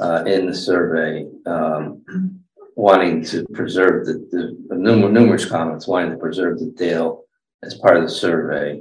[0.00, 2.37] uh, in the survey um,
[2.78, 4.24] wanting to preserve the,
[4.68, 7.24] the numerous, numerous comments wanting to preserve the Dale
[7.64, 8.80] as part of the survey.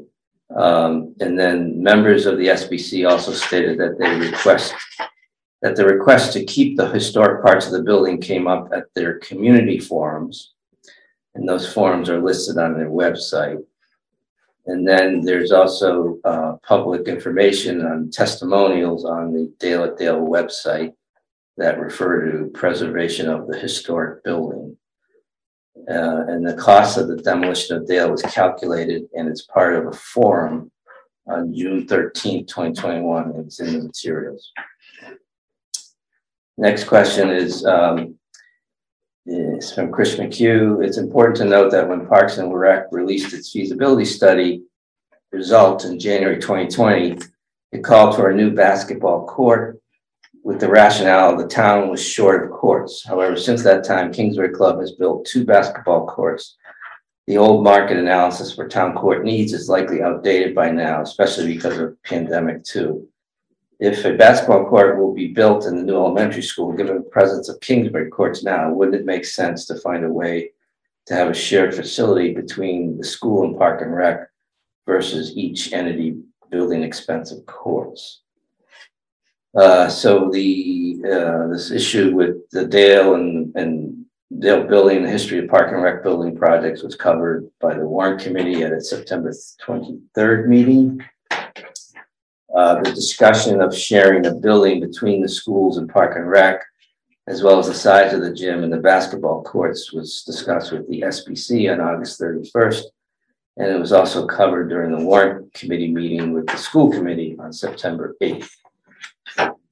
[0.56, 4.76] Um, and then members of the SBC also stated that they request
[5.64, 9.18] that the request to keep the historic parts of the building came up at their
[9.18, 10.53] community forums.
[11.34, 13.64] And those forums are listed on their website.
[14.68, 20.94] And then there's also uh, public information on testimonials on the Dale at Dale website
[21.57, 24.77] that refer to preservation of the historic building.
[25.89, 29.88] Uh, and the cost of the demolition of Dale was calculated and it's part of
[29.88, 30.71] a forum
[31.27, 33.34] on June 13, 2021.
[33.38, 34.51] It's in the materials.
[36.57, 38.15] Next question is, um,
[39.25, 40.84] is from Chris McHugh.
[40.84, 44.63] It's important to note that when Parks and Rec released its feasibility study
[45.31, 47.17] results in January 2020,
[47.73, 49.79] it called for a new basketball court
[50.48, 53.03] with the rationale the town was short of courts.
[53.06, 56.56] However, since that time, Kingsbury Club has built two basketball courts.
[57.26, 61.78] The old market analysis for town court needs is likely outdated by now, especially because
[61.78, 63.10] of pandemic too.
[63.82, 67.49] If a basketball court will be built in the new elementary school, given the presence
[67.49, 70.52] of Kingsbury courts now, wouldn't it make sense to find a way
[71.07, 74.30] to have a shared facility between the school and park and rec
[74.86, 78.22] versus each entity building expensive courts?
[79.57, 84.05] Uh, so the uh, this issue with the Dale and and
[84.38, 88.21] Dale building, the history of park and rec building projects was covered by the warrant
[88.21, 89.34] committee at its September
[89.65, 91.03] 23rd meeting.
[92.53, 96.61] Uh, the discussion of sharing a building between the schools and park and rec,
[97.25, 100.88] as well as the size of the gym and the basketball courts was discussed with
[100.88, 102.84] the SBC on August 31st.
[103.57, 107.51] And it was also covered during the warrant committee meeting with the school committee on
[107.51, 108.49] September 8th.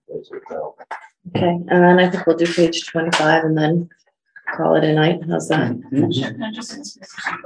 [0.09, 3.89] Okay, and then I think we'll do page twenty-five and then
[4.55, 5.21] call it a night.
[5.29, 5.75] How's that?
[5.89, 7.39] Can I just ask this question?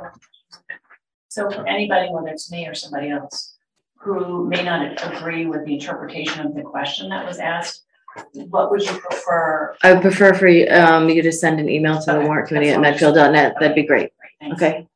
[1.30, 3.56] So for anybody, whether it's me or somebody else,
[3.98, 7.84] who may not agree with the interpretation of the question that was asked,
[8.34, 9.76] what would you prefer?
[9.84, 12.48] I would prefer for you, um, you to send an email to the Okay, warrant
[12.48, 13.14] committee at that's fine.
[13.14, 13.56] medfield.net.
[13.60, 14.12] That'd be great.
[14.42, 14.62] Thanks.
[14.62, 14.88] Okay.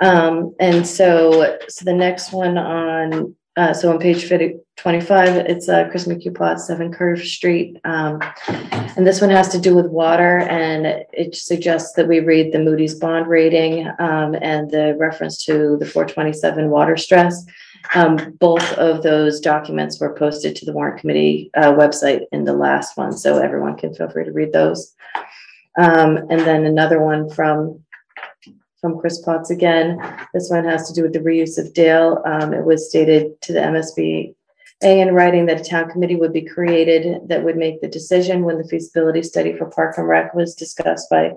[0.00, 5.70] Um, and so, so the next one on, uh, so on page 50 25, it's,
[5.70, 7.78] uh, Chris McHugh Potts, Seven Curve Street.
[7.84, 12.52] Um, and this one has to do with water and it suggests that we read
[12.52, 17.46] the Moody's bond rating, um, and the reference to the four twenty-seven water stress.
[17.94, 22.52] Um, both of those documents were posted to the warrant committee, uh, website in the
[22.52, 24.94] last one, so everyone can feel free to read those.
[25.78, 27.84] Um, and then another one from
[28.86, 29.98] from Chris Potts again.
[30.32, 32.22] This one has to do with the reuse of Dale.
[32.24, 34.32] Um, it was stated to the MSB
[34.84, 38.44] A in writing that a town committee would be created that would make the decision
[38.44, 41.32] when the feasibility study for Park and Rec was discussed by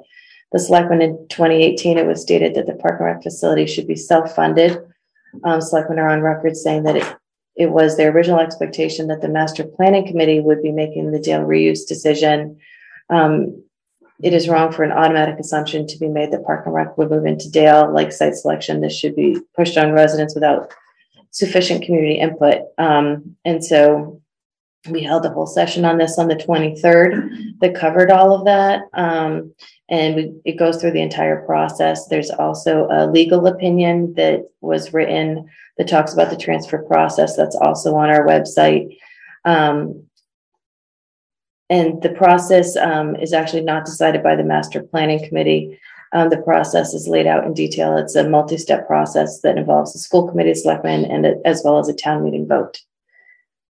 [0.51, 1.97] the selectmen in twenty eighteen.
[1.97, 4.77] It was stated that the Park and Rec facility should be self-funded.
[5.43, 7.15] Um, selectmen are on record saying that it,
[7.55, 11.41] it was their original expectation that the master planning committee would be making the Dale
[11.41, 12.59] reuse decision.
[13.09, 13.63] Um,
[14.21, 17.09] it is wrong for an automatic assumption to be made that Park and Rec would
[17.09, 18.81] move into Dale, like site selection.
[18.81, 20.73] This should be pushed on residents without
[21.31, 22.63] sufficient community input.
[22.77, 24.21] Um, and so
[24.89, 27.29] we held a whole session on this on the twenty-third
[27.59, 28.83] that covered all of that.
[28.93, 29.53] Um,
[29.89, 32.07] and we, it goes through the entire process.
[32.07, 37.35] There's also a legal opinion that was written that talks about the transfer process.
[37.35, 38.97] That's also on our website.
[39.45, 40.09] Um,
[41.69, 45.79] and the process um, is actually not decided by the master planning committee.
[46.11, 47.95] Um, the process is laid out in detail.
[47.95, 51.87] It's a multi-step process that involves the school committee, selectmen, and a- as well as
[51.87, 52.81] a town meeting vote.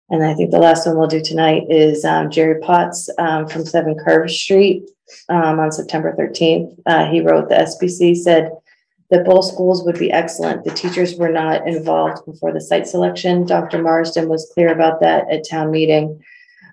[0.09, 3.65] And I think the last one we'll do tonight is um, Jerry Potts um, from
[3.65, 4.89] Seven Curve Street
[5.29, 6.75] um, on September 13th.
[6.87, 8.51] Uh, he wrote, the SBC said
[9.11, 10.65] that both schools would be excellent.
[10.65, 13.47] The teachers were not involved before the site selection.
[13.47, 13.83] Dr.
[13.83, 16.23] Marsden was clear about that at town meeting.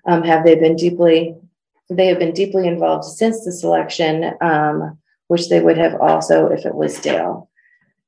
[0.06, 1.34] Um, have they been deeply,
[1.88, 4.98] they have been deeply involved since the selection, um,
[5.28, 7.48] which they would have also if it was Dale.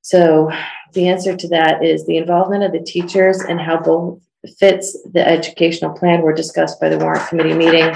[0.02, 0.50] So
[0.94, 4.20] the answer to that is the involvement of the teachers and how both
[4.58, 7.94] fits the educational plan were discussed by the warrant committee meeting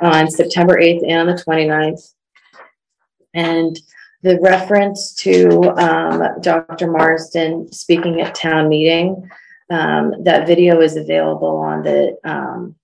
[0.00, 2.14] on September 8th and the 29th.
[3.34, 3.78] And
[4.22, 6.90] the reference to um, Dr.
[6.90, 9.28] Marsden speaking at town meeting,
[9.70, 12.74] um, that video is available on the um,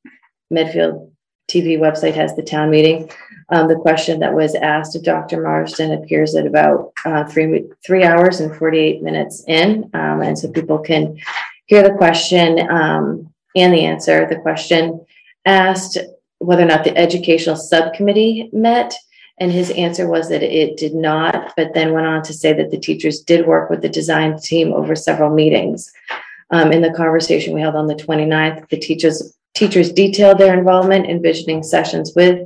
[0.50, 1.12] Medfield
[1.48, 3.10] TV website has the town meeting.
[3.50, 5.42] Um, the question that was asked of Dr.
[5.42, 9.90] Marsden appears at about uh, three three hours and 48 minutes in.
[9.94, 11.18] Um, and so people can
[11.66, 14.26] hear the question um, and the answer.
[14.28, 15.04] The question
[15.46, 15.96] asked
[16.38, 18.94] whether or not the educational subcommittee met.
[19.40, 22.70] And his answer was that it did not, but then went on to say that
[22.70, 25.92] the teachers did work with the design team over several meetings.
[26.50, 31.04] Um, in the conversation we held on the 29th, the teachers teachers detailed their involvement
[31.10, 32.36] in visioning sessions with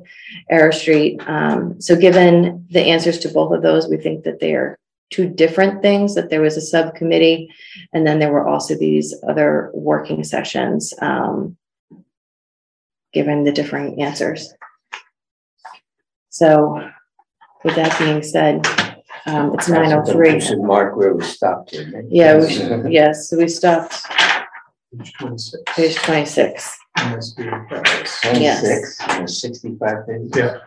[0.48, 1.20] Arrow Street.
[1.26, 4.78] Um, so given the answers to both of those, we think that they are
[5.10, 7.40] two different things, that there was a subcommittee,
[7.92, 11.56] and then there were also these other working sessions, um,
[13.12, 14.54] given the differing answers.
[16.30, 16.52] So
[17.62, 18.66] with that being said,
[19.26, 22.04] um, it's nine oh We should mark where we stopped here.
[22.08, 23.94] Yeah, we should, yes, so we stopped
[24.96, 25.62] Page twenty-six.
[25.76, 26.78] page twenty-six.
[26.98, 27.70] MSB, that
[28.02, 30.30] was- Twenty-six, and sixty-five pages.
[30.36, 30.58] Yeah,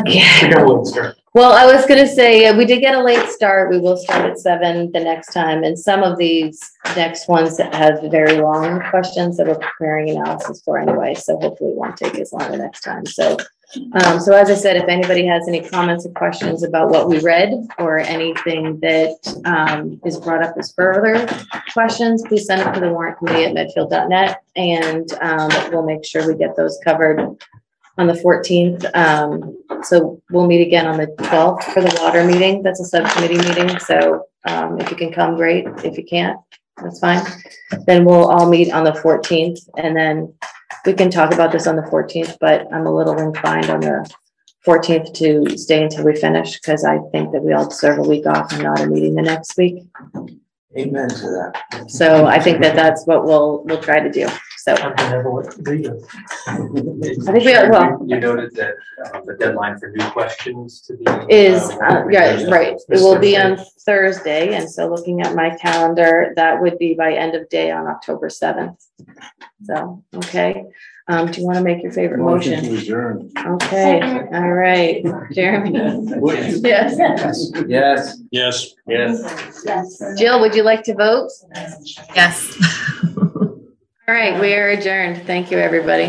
[0.00, 0.50] Okay.
[0.50, 1.16] got a little start.
[1.34, 3.70] Well, I was gonna say, uh, we did get a late start.
[3.70, 6.58] We will start at seven the next time, and some of these
[6.96, 11.70] next ones that have very long questions that we're preparing analysis for anyway, so hopefully
[11.70, 13.36] it won't take as long the next time, so.
[13.92, 17.20] Um, so as I said, if anybody has any comments or questions about what we
[17.20, 21.26] read, or anything that, um, is brought up as further
[21.74, 26.26] questions, please send it to the warrant committee at medfield.net, and, um, we'll make sure
[26.26, 27.20] we get those covered
[27.98, 28.86] on the fourteenth.
[28.94, 32.62] Um, so we'll meet again on the twelfth for the water meeting.
[32.62, 35.66] That's a subcommittee meeting, so, um, if you can come, great.
[35.84, 36.38] If you can't,
[36.82, 37.22] that's fine.
[37.86, 40.32] Then we'll all meet on the fourteenth and then
[40.88, 44.10] we can talk about this on the fourteenth, but I'm a little inclined on the
[44.64, 48.24] fourteenth to stay until we finish, because I think that we all deserve a week
[48.26, 49.84] off and not a meeting the next week.
[50.76, 51.90] Amen to that.
[51.90, 54.28] So I think that that's what we'll, we'll try to do.
[54.58, 56.02] So, I'm gonna have a look, read it.
[56.46, 56.56] I
[57.32, 58.74] think we are- well- You noted that
[59.14, 61.04] uh, the deadline for new questions to be.
[61.34, 65.56] is, uh, uh, yeah, right, it will be on Thursday, and so looking at my
[65.56, 68.84] calendar, that would be by end of day on October seventh.
[69.64, 70.64] So, okay,
[71.08, 72.64] um, do you wanna make your favorite motion?
[72.76, 73.30] adjourn.
[73.46, 74.00] Okay,
[74.32, 75.72] all right, Jeremy?
[76.22, 76.98] Yes.
[77.66, 78.20] Yes.
[78.30, 78.74] Yes.
[79.64, 80.02] Yes.
[80.18, 81.30] Jill, would you like to vote?
[82.14, 82.56] Yes.
[84.08, 85.22] All right, we are adjourned.
[85.26, 86.06] Thank you, everybody.